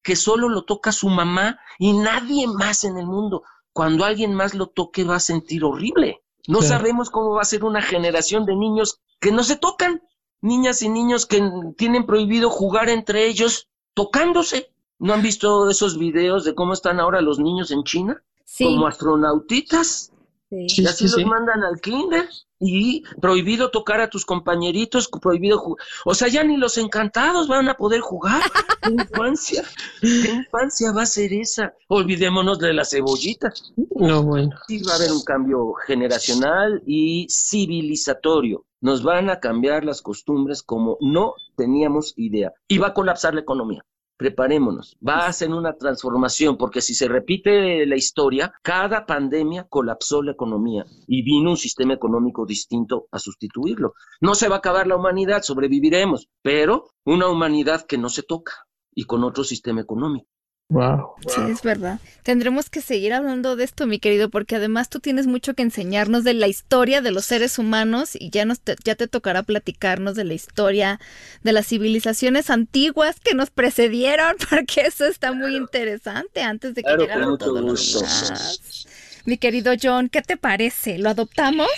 que 0.03 0.17
solo 0.17 0.49
lo 0.49 0.65
toca 0.65 0.93
su 0.93 1.11
mamá 1.11 1.59
y 1.79 1.93
nadie 1.93 2.47
más 2.47 2.85
en 2.85 2.97
el 2.97 3.07
mundo? 3.07 3.43
Cuando 3.75 4.07
alguien 4.07 4.33
más 4.33 4.55
lo 4.55 4.69
toque 4.69 5.05
va 5.05 5.17
a 5.17 5.21
sentir 5.21 5.65
horrible. 5.65 6.23
No 6.49 6.63
sabemos 6.63 7.11
cómo 7.11 7.35
va 7.35 7.43
a 7.43 7.45
ser 7.45 7.65
una 7.65 7.83
generación 7.83 8.47
de 8.47 8.57
niños 8.57 9.01
que 9.21 9.31
no 9.31 9.45
se 9.45 9.57
tocan 9.57 10.03
niñas 10.41 10.83
y 10.83 10.89
niños 10.89 11.27
que 11.27 11.43
tienen 11.77 12.07
prohibido 12.07 12.51
jugar 12.51 12.89
entre 12.89 13.27
ellos 13.27 13.69
tocándose. 13.95 14.71
¿No 14.99 15.15
han 15.15 15.23
visto 15.23 15.71
esos 15.71 15.99
videos 15.99 16.45
de 16.45 16.55
cómo 16.55 16.75
están 16.75 17.01
ahora 17.01 17.23
los 17.23 17.39
niños 17.39 17.71
en 17.71 17.85
China? 17.85 18.23
Como 18.59 18.87
astronautitas. 18.87 20.13
Sí. 20.51 20.83
Y 20.83 20.87
así 20.87 21.05
los 21.05 21.25
mandan 21.25 21.63
al 21.63 21.81
kinder 21.81 22.29
y 22.59 23.05
prohibido 23.21 23.71
tocar 23.71 24.01
a 24.01 24.11
tus 24.11 24.27
compañeritos, 24.27 25.09
prohibido 25.09 25.59
jugar. 25.59 25.87
O 26.05 26.15
sea, 26.15 26.29
ya 26.29 26.45
ni 26.45 26.57
los 26.59 26.77
encantados 26.77 27.49
van 27.49 27.69
a 27.69 27.77
poder 27.77 28.01
jugar. 28.01 28.43
¿Qué 28.83 28.91
infancia? 28.91 29.65
¿Qué 30.01 30.31
infancia 30.31 30.93
va 30.93 31.03
a 31.03 31.07
ser 31.07 31.33
esa? 31.33 31.73
Olvidémonos 31.89 32.59
de 32.59 32.75
la 32.75 32.85
cebollita. 32.85 33.53
No, 33.95 34.23
bueno. 34.23 34.51
Sí 34.67 34.83
va 34.83 34.93
a 34.93 34.97
haber 34.97 35.13
un 35.13 35.23
cambio 35.23 35.73
generacional 35.87 36.83
y 36.85 37.27
civilizatorio 37.31 38.67
nos 38.81 39.03
van 39.03 39.31
a 39.31 39.41
cambiar 39.41 39.85
las 39.85 40.03
costumbres 40.03 40.63
como 40.63 40.97
no 41.01 41.35
teníamos 41.57 42.15
idea. 42.17 42.53
Y 42.69 42.79
va 42.79 42.89
a 42.89 42.95
colapsar 42.95 43.35
la 43.35 43.41
economía. 43.41 43.85
Preparémonos. 44.17 44.99
Va 45.07 45.27
a 45.27 45.33
ser 45.33 45.49
una 45.51 45.79
transformación, 45.79 46.59
porque 46.59 46.83
si 46.83 46.95
se 46.95 47.09
repite 47.09 47.87
la 47.87 47.97
historia, 47.97 48.53
cada 48.63 49.07
pandemia 49.07 49.67
colapsó 49.69 50.23
la 50.23 50.33
economía 50.33 50.85
y 51.07 51.23
vino 51.23 51.51
un 51.51 51.57
sistema 51.57 51.95
económico 51.95 52.45
distinto 52.45 53.07
a 53.13 53.19
sustituirlo. 53.19 53.95
No 54.21 54.35
se 54.35 54.49
va 54.49 54.57
a 54.57 54.59
acabar 54.59 54.87
la 54.87 54.97
humanidad, 54.97 55.41
sobreviviremos, 55.41 56.29
pero 56.43 56.91
una 57.07 57.29
humanidad 57.29 57.87
que 57.87 57.97
no 57.97 58.11
se 58.11 58.23
toca 58.23 58.53
y 58.95 59.05
con 59.05 59.25
otro 59.25 59.43
sistema 59.43 59.81
económico. 59.81 60.29
Wow. 60.71 61.15
Sí, 61.27 61.41
es 61.51 61.63
verdad. 61.63 61.99
Tendremos 62.23 62.71
que 62.71 62.81
seguir 62.81 63.13
hablando 63.13 63.57
de 63.57 63.65
esto, 63.65 63.89
mi 63.89 63.99
querido, 63.99 64.31
porque 64.31 64.55
además 64.55 64.89
tú 64.89 65.01
tienes 65.01 65.27
mucho 65.27 65.55
que 65.55 65.63
enseñarnos 65.63 66.23
de 66.23 66.33
la 66.33 66.47
historia 66.47 67.01
de 67.01 67.11
los 67.11 67.25
seres 67.25 67.59
humanos 67.59 68.13
y 68.15 68.31
ya 68.31 68.45
nos 68.45 68.61
te, 68.61 68.77
ya 68.85 68.95
te 68.95 69.09
tocará 69.09 69.43
platicarnos 69.43 70.15
de 70.15 70.23
la 70.23 70.35
historia 70.35 71.01
de 71.43 71.53
las 71.53 71.67
civilizaciones 71.67 72.51
antiguas 72.51 73.19
que 73.19 73.35
nos 73.35 73.51
precedieron, 73.51 74.37
porque 74.49 74.83
eso 74.83 75.07
está 75.07 75.33
muy 75.33 75.57
interesante 75.57 76.41
antes 76.41 76.77
de 76.77 76.83
que 76.83 76.87
claro, 76.87 77.03
llegaran 77.03 77.37
todos 77.37 77.61
los 77.61 78.87
mi 79.25 79.37
querido 79.37 79.73
John, 79.81 80.09
¿qué 80.09 80.23
te 80.23 80.37
parece? 80.37 80.99
¿Lo 80.99 81.11
adoptamos? 81.11 81.69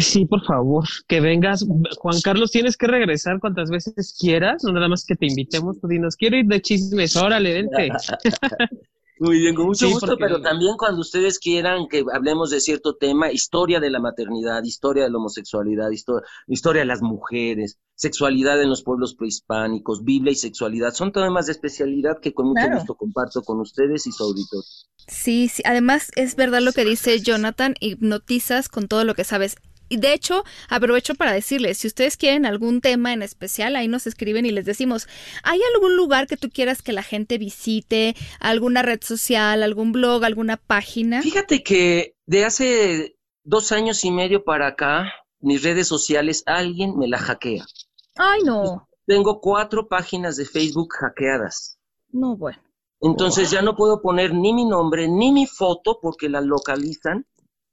Sí, 0.00 0.24
por 0.26 0.44
favor, 0.44 0.84
que 1.08 1.20
vengas. 1.20 1.66
Juan 1.98 2.20
Carlos, 2.22 2.50
tienes 2.50 2.76
que 2.76 2.86
regresar 2.86 3.40
cuantas 3.40 3.70
veces 3.70 4.16
quieras, 4.18 4.62
no 4.64 4.72
nada 4.72 4.88
más 4.88 5.04
que 5.04 5.16
te 5.16 5.26
invitemos, 5.26 5.80
tú 5.80 5.88
dinos, 5.88 6.16
quiero 6.16 6.36
ir 6.36 6.46
de 6.46 6.60
chismes, 6.60 7.16
órale, 7.16 7.52
vente. 7.54 7.88
Muy 9.20 9.38
bien, 9.38 9.54
con 9.54 9.66
mucho 9.66 9.86
gusto, 9.90 10.16
pero 10.18 10.40
también 10.40 10.78
cuando 10.78 11.02
ustedes 11.02 11.38
quieran 11.38 11.88
que 11.88 12.02
hablemos 12.14 12.48
de 12.48 12.58
cierto 12.58 12.96
tema, 12.96 13.30
historia 13.30 13.78
de 13.78 13.90
la 13.90 14.00
maternidad, 14.00 14.64
historia 14.64 15.04
de 15.04 15.10
la 15.10 15.18
homosexualidad, 15.18 15.90
historia 16.46 16.80
de 16.80 16.86
las 16.86 17.02
mujeres, 17.02 17.78
sexualidad 17.94 18.62
en 18.62 18.70
los 18.70 18.82
pueblos 18.82 19.14
prehispánicos, 19.14 20.04
Biblia 20.04 20.32
y 20.32 20.36
sexualidad, 20.36 20.94
son 20.94 21.12
temas 21.12 21.44
de 21.44 21.52
especialidad 21.52 22.18
que 22.22 22.32
con 22.32 22.46
mucho 22.46 22.66
gusto 22.72 22.94
comparto 22.94 23.42
con 23.42 23.60
ustedes 23.60 24.06
y 24.06 24.12
su 24.12 24.24
auditorio. 24.24 24.64
Sí, 25.06 25.48
sí, 25.48 25.62
además 25.66 26.10
es 26.16 26.34
verdad 26.34 26.62
lo 26.62 26.72
que 26.72 26.86
dice 26.86 27.20
Jonathan, 27.20 27.74
hipnotizas 27.78 28.70
con 28.70 28.88
todo 28.88 29.04
lo 29.04 29.14
que 29.14 29.24
sabes. 29.24 29.56
Y 29.90 29.96
de 29.96 30.14
hecho, 30.14 30.44
aprovecho 30.68 31.16
para 31.16 31.32
decirles, 31.32 31.78
si 31.78 31.88
ustedes 31.88 32.16
quieren 32.16 32.46
algún 32.46 32.80
tema 32.80 33.12
en 33.12 33.22
especial, 33.22 33.74
ahí 33.74 33.88
nos 33.88 34.06
escriben 34.06 34.46
y 34.46 34.52
les 34.52 34.64
decimos, 34.64 35.08
¿hay 35.42 35.60
algún 35.74 35.96
lugar 35.96 36.28
que 36.28 36.36
tú 36.36 36.48
quieras 36.48 36.80
que 36.80 36.92
la 36.92 37.02
gente 37.02 37.38
visite? 37.38 38.14
¿Alguna 38.38 38.82
red 38.82 39.00
social, 39.02 39.64
algún 39.64 39.90
blog, 39.90 40.24
alguna 40.24 40.56
página? 40.56 41.22
Fíjate 41.22 41.64
que 41.64 42.14
de 42.26 42.44
hace 42.44 43.16
dos 43.42 43.72
años 43.72 44.04
y 44.04 44.12
medio 44.12 44.44
para 44.44 44.68
acá, 44.68 45.12
mis 45.40 45.64
redes 45.64 45.88
sociales, 45.88 46.44
alguien 46.46 46.96
me 46.96 47.08
la 47.08 47.18
hackea. 47.18 47.66
Ay, 48.16 48.42
no. 48.44 48.88
Tengo 49.06 49.40
cuatro 49.40 49.88
páginas 49.88 50.36
de 50.36 50.44
Facebook 50.44 50.94
hackeadas. 51.00 51.80
No, 52.12 52.36
bueno. 52.36 52.62
Entonces 53.00 53.50
ya 53.50 53.60
no 53.60 53.74
puedo 53.74 54.02
poner 54.02 54.34
ni 54.34 54.52
mi 54.52 54.66
nombre 54.66 55.08
ni 55.08 55.32
mi 55.32 55.46
foto 55.46 55.98
porque 56.00 56.28
la 56.28 56.40
localizan 56.42 57.26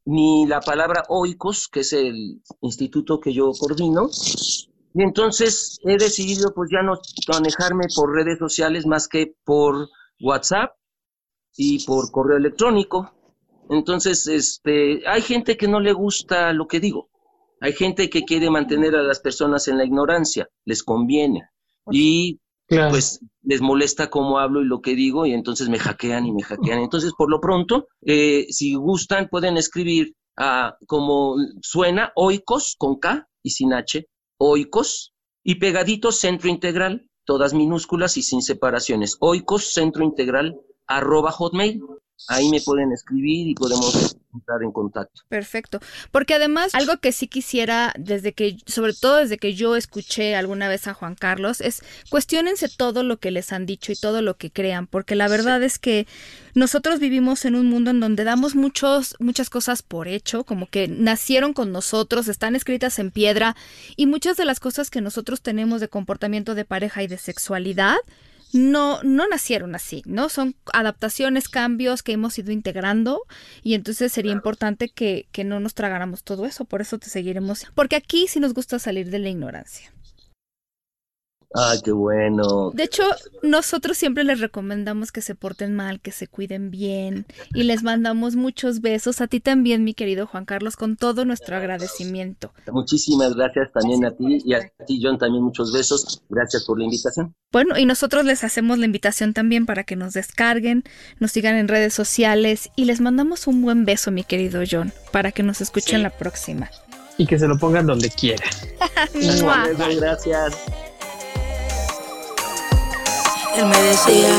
ni 0.08 0.47
la 0.47 0.62
palabra 0.62 1.03
OICOS, 1.10 1.68
que 1.68 1.82
es 1.82 1.91
el 1.91 2.41
instituto 2.62 3.20
que 3.20 3.34
yo 3.34 3.51
coordino. 3.51 4.10
Y 4.93 5.03
entonces 5.03 5.80
he 5.84 5.97
decidido 5.97 6.53
pues 6.55 6.70
ya 6.72 6.82
no 6.82 6.97
manejarme 7.28 7.86
por 7.93 8.14
redes 8.14 8.39
sociales 8.39 8.86
más 8.86 9.10
que 9.10 9.36
por 9.43 9.89
WhatsApp 10.22 10.72
y 11.58 11.86
por 11.86 12.10
correo 12.10 12.38
electrónico. 12.38 13.12
Entonces, 13.70 14.28
este, 14.28 15.05
hay 15.05 15.22
gente 15.22 15.58
que 15.58 15.68
no 15.68 15.82
le 15.82 15.91
gusta 15.91 16.53
lo 16.53 16.68
que 16.68 16.80
digo. 16.80 17.10
Hay 17.60 17.74
gente 17.74 18.10
que 18.10 18.24
quiere 18.24 18.49
mantener 18.49 18.95
a 18.95 19.03
las 19.03 19.20
personas 19.20 19.68
en 19.68 19.78
la 19.78 19.84
ignorancia, 19.84 20.47
les 20.64 20.84
conviene. 20.84 21.49
Y 21.91 22.39
pues 22.68 23.20
les 23.43 23.61
molesta 23.61 24.09
cómo 24.09 24.39
hablo 24.39 24.61
y 24.61 24.65
lo 24.65 24.82
que 24.82 24.95
digo 24.95 25.26
y 25.26 25.34
entonces 25.34 25.70
me 25.70 25.80
hackean 25.80 26.26
y 26.26 26.34
me 26.34 26.43
hackean. 26.43 26.80
Entonces, 26.80 27.13
por 27.18 27.30
lo 27.30 27.39
pronto, 27.39 27.88
eh, 28.05 28.47
si 28.49 28.76
gustan, 28.76 29.30
pueden 29.30 29.57
escribir 29.57 30.13
como 30.86 31.36
suena, 31.61 32.11
oikos 32.15 32.76
con 32.78 32.99
K 32.99 33.28
y 33.41 33.49
sin 33.51 33.74
H, 33.74 34.07
oikos, 34.38 35.13
y 35.43 35.55
pegadito 35.55 36.11
centro 36.11 36.49
integral, 36.49 37.09
todas 37.26 37.53
minúsculas 37.53 38.18
y 38.18 38.22
sin 38.22 38.41
separaciones, 38.41 39.18
oikos 39.20 39.74
centro 39.74 40.03
integral 40.03 40.59
arroba 40.86 41.32
hotmail. 41.32 41.82
Ahí 42.30 42.49
me 42.49 42.59
pueden 42.61 42.91
escribir 42.91 43.47
y 43.47 43.53
podemos 43.53 44.18
entrar 44.34 44.63
en 44.63 44.72
contacto. 44.72 45.22
Perfecto. 45.30 45.80
Porque 46.11 46.34
además, 46.34 46.74
algo 46.74 46.97
que 46.97 47.11
sí 47.11 47.28
quisiera, 47.28 47.93
desde 47.97 48.34
que, 48.34 48.57
sobre 48.65 48.93
todo 48.93 49.18
desde 49.18 49.38
que 49.38 49.53
yo 49.53 49.76
escuché 49.76 50.36
alguna 50.36 50.68
vez 50.68 50.88
a 50.88 50.93
Juan 50.93 51.15
Carlos, 51.15 51.61
es 51.61 51.82
cuestionense 52.09 52.70
todo 52.70 53.03
lo 53.03 53.18
que 53.18 53.32
les 53.32 53.53
han 53.53 53.65
dicho 53.65 53.91
y 53.91 53.95
todo 53.95 54.22
lo 54.22 54.36
que 54.36 54.51
crean, 54.51 54.88
porque 54.88 55.15
la 55.15 55.28
verdad 55.28 55.61
es 55.63 55.80
que 55.80 56.07
nosotros 56.53 56.99
vivimos 56.99 57.45
en 57.45 57.55
un 57.55 57.68
mundo 57.68 57.91
en 57.91 57.99
donde 57.99 58.24
damos 58.24 58.55
muchos, 58.55 59.15
muchas 59.20 59.49
cosas 59.49 59.82
por 59.82 60.07
hecho, 60.07 60.43
como 60.43 60.68
que 60.68 60.88
nacieron 60.88 61.53
con 61.53 61.72
nosotros, 61.72 62.28
están 62.28 62.55
escritas 62.55 62.99
en 62.99 63.11
piedra, 63.11 63.55
y 63.95 64.07
muchas 64.07 64.38
de 64.38 64.45
las 64.45 64.59
cosas 64.59 64.89
que 64.89 65.01
nosotros 65.01 65.41
tenemos 65.41 65.82
de 65.82 65.88
comportamiento 65.88 66.55
de 66.55 66.65
pareja 66.65 67.03
y 67.03 67.07
de 67.07 67.18
sexualidad, 67.18 67.97
no, 68.53 69.01
no 69.03 69.27
nacieron 69.27 69.75
así, 69.75 70.03
¿no? 70.05 70.29
Son 70.29 70.55
adaptaciones, 70.73 71.49
cambios 71.49 72.03
que 72.03 72.13
hemos 72.13 72.37
ido 72.37 72.51
integrando 72.51 73.21
y 73.63 73.73
entonces 73.73 74.11
sería 74.11 74.31
importante 74.31 74.89
que, 74.89 75.27
que 75.31 75.43
no 75.43 75.59
nos 75.59 75.73
tragáramos 75.73 76.23
todo 76.23 76.45
eso, 76.45 76.65
por 76.65 76.81
eso 76.81 76.97
te 76.97 77.09
seguiremos, 77.09 77.65
porque 77.75 77.95
aquí 77.95 78.27
sí 78.27 78.39
nos 78.39 78.53
gusta 78.53 78.79
salir 78.79 79.09
de 79.09 79.19
la 79.19 79.29
ignorancia. 79.29 79.91
Ah, 81.60 81.74
qué 81.84 81.91
bueno. 81.91 82.70
De 82.72 82.84
hecho, 82.84 83.03
nosotros 83.41 83.97
siempre 83.97 84.24
les 84.24 84.39
recomendamos 84.39 85.12
que 85.12 85.22
se 85.22 85.34
porten 85.34 85.76
mal, 85.76 85.99
que 85.99 86.12
se 86.12 86.28
cuiden 86.28 86.70
bien 86.70 87.26
y 87.55 87.64
les 87.64 87.82
mandamos 87.82 88.36
muchos 88.36 88.80
besos 88.80 89.22
a 89.22 89.28
ti 89.28 89.39
también, 89.39 89.84
mi 89.84 89.95
querido 89.95 90.28
Juan 90.28 90.45
Carlos, 90.45 90.76
con 90.76 90.97
todo 90.97 91.26
nuestro 91.26 91.58
agradecimiento. 91.58 92.53
Muchísimas 92.72 93.34
gracias 93.34 93.72
también 93.74 94.05
a 94.05 94.12
ti 94.12 94.38
y 94.45 94.53
a 94.53 94.72
ti, 94.86 94.99
John, 95.01 95.18
también 95.18 95.43
muchos 95.43 95.74
besos. 95.74 96.22
Gracias 96.30 96.64
por 96.64 96.78
la 96.78 96.86
invitación. 96.86 97.34
Bueno, 97.51 97.76
y 97.76 97.88
nosotros 97.88 98.24
les 98.24 98.43
hacemos 98.43 98.78
la 98.78 98.86
invitación 98.86 99.34
también 99.34 99.66
para 99.66 99.84
que 99.84 99.95
nos 99.95 100.14
descarguen, 100.14 100.84
nos 101.20 101.32
sigan 101.32 101.55
en 101.55 101.68
redes 101.68 101.95
sociales 101.95 102.70
y 102.76 102.86
les 102.86 103.01
mandamos 103.01 103.47
un 103.47 103.64
buen 103.64 103.84
beso, 103.84 104.12
mi 104.12 104.24
querido 104.24 104.62
John, 104.70 104.93
para 105.12 105.32
que 105.32 105.41
nos 105.41 105.62
escuchen 105.62 106.03
la 106.03 106.12
próxima. 106.12 106.70
Y 107.18 107.26
que 107.26 107.39
se 107.39 107.47
lo 107.47 107.58
pongan 107.58 107.88
donde 107.88 108.12
quieran. 108.12 108.47
gracias. 109.99 110.55
Él 113.58 113.66
me 113.66 113.82
decía 113.82 114.30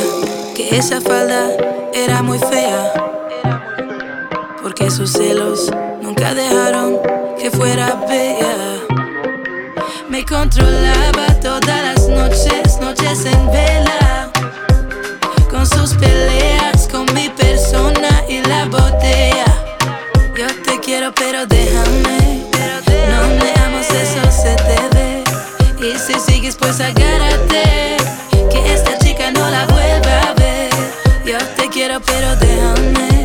que 0.55 0.77
esa 0.77 1.01
falda 1.01 1.51
era 1.93 2.23
muy 2.23 2.39
fea. 2.39 2.93
Porque 4.63 4.93
sus 4.93 5.11
celos 5.11 5.73
nunca 6.01 6.35
dejaron 6.35 7.01
que 7.37 7.51
fuera 7.51 7.97
bella. 8.09 8.55
Me 10.09 10.25
controlaba 10.25 11.27
todas 11.43 11.83
las 11.83 12.09
noches, 12.09 12.79
noches 12.81 13.27
en 13.27 13.51
vela. 13.51 14.31
Con 15.51 15.67
sus 15.67 15.95
peleas, 15.95 16.87
con 16.87 17.05
mi 17.13 17.29
persona 17.29 18.23
y 18.29 18.41
la 18.43 18.67
botella. 18.67 19.47
Yo 20.37 20.47
te 20.65 20.79
quiero, 20.79 21.13
pero 21.13 21.45
déjame. 21.45 22.47
No 23.11 23.29
me 23.41 23.53
amos, 23.65 23.89
eso 23.91 24.31
se 24.31 24.55
te 24.55 24.97
ve. 24.97 25.25
Y 25.89 25.99
si 25.99 26.15
sigues, 26.21 26.55
pues 26.55 26.81
haga 26.81 27.09
pero 32.01 32.37
déjame 32.37 33.18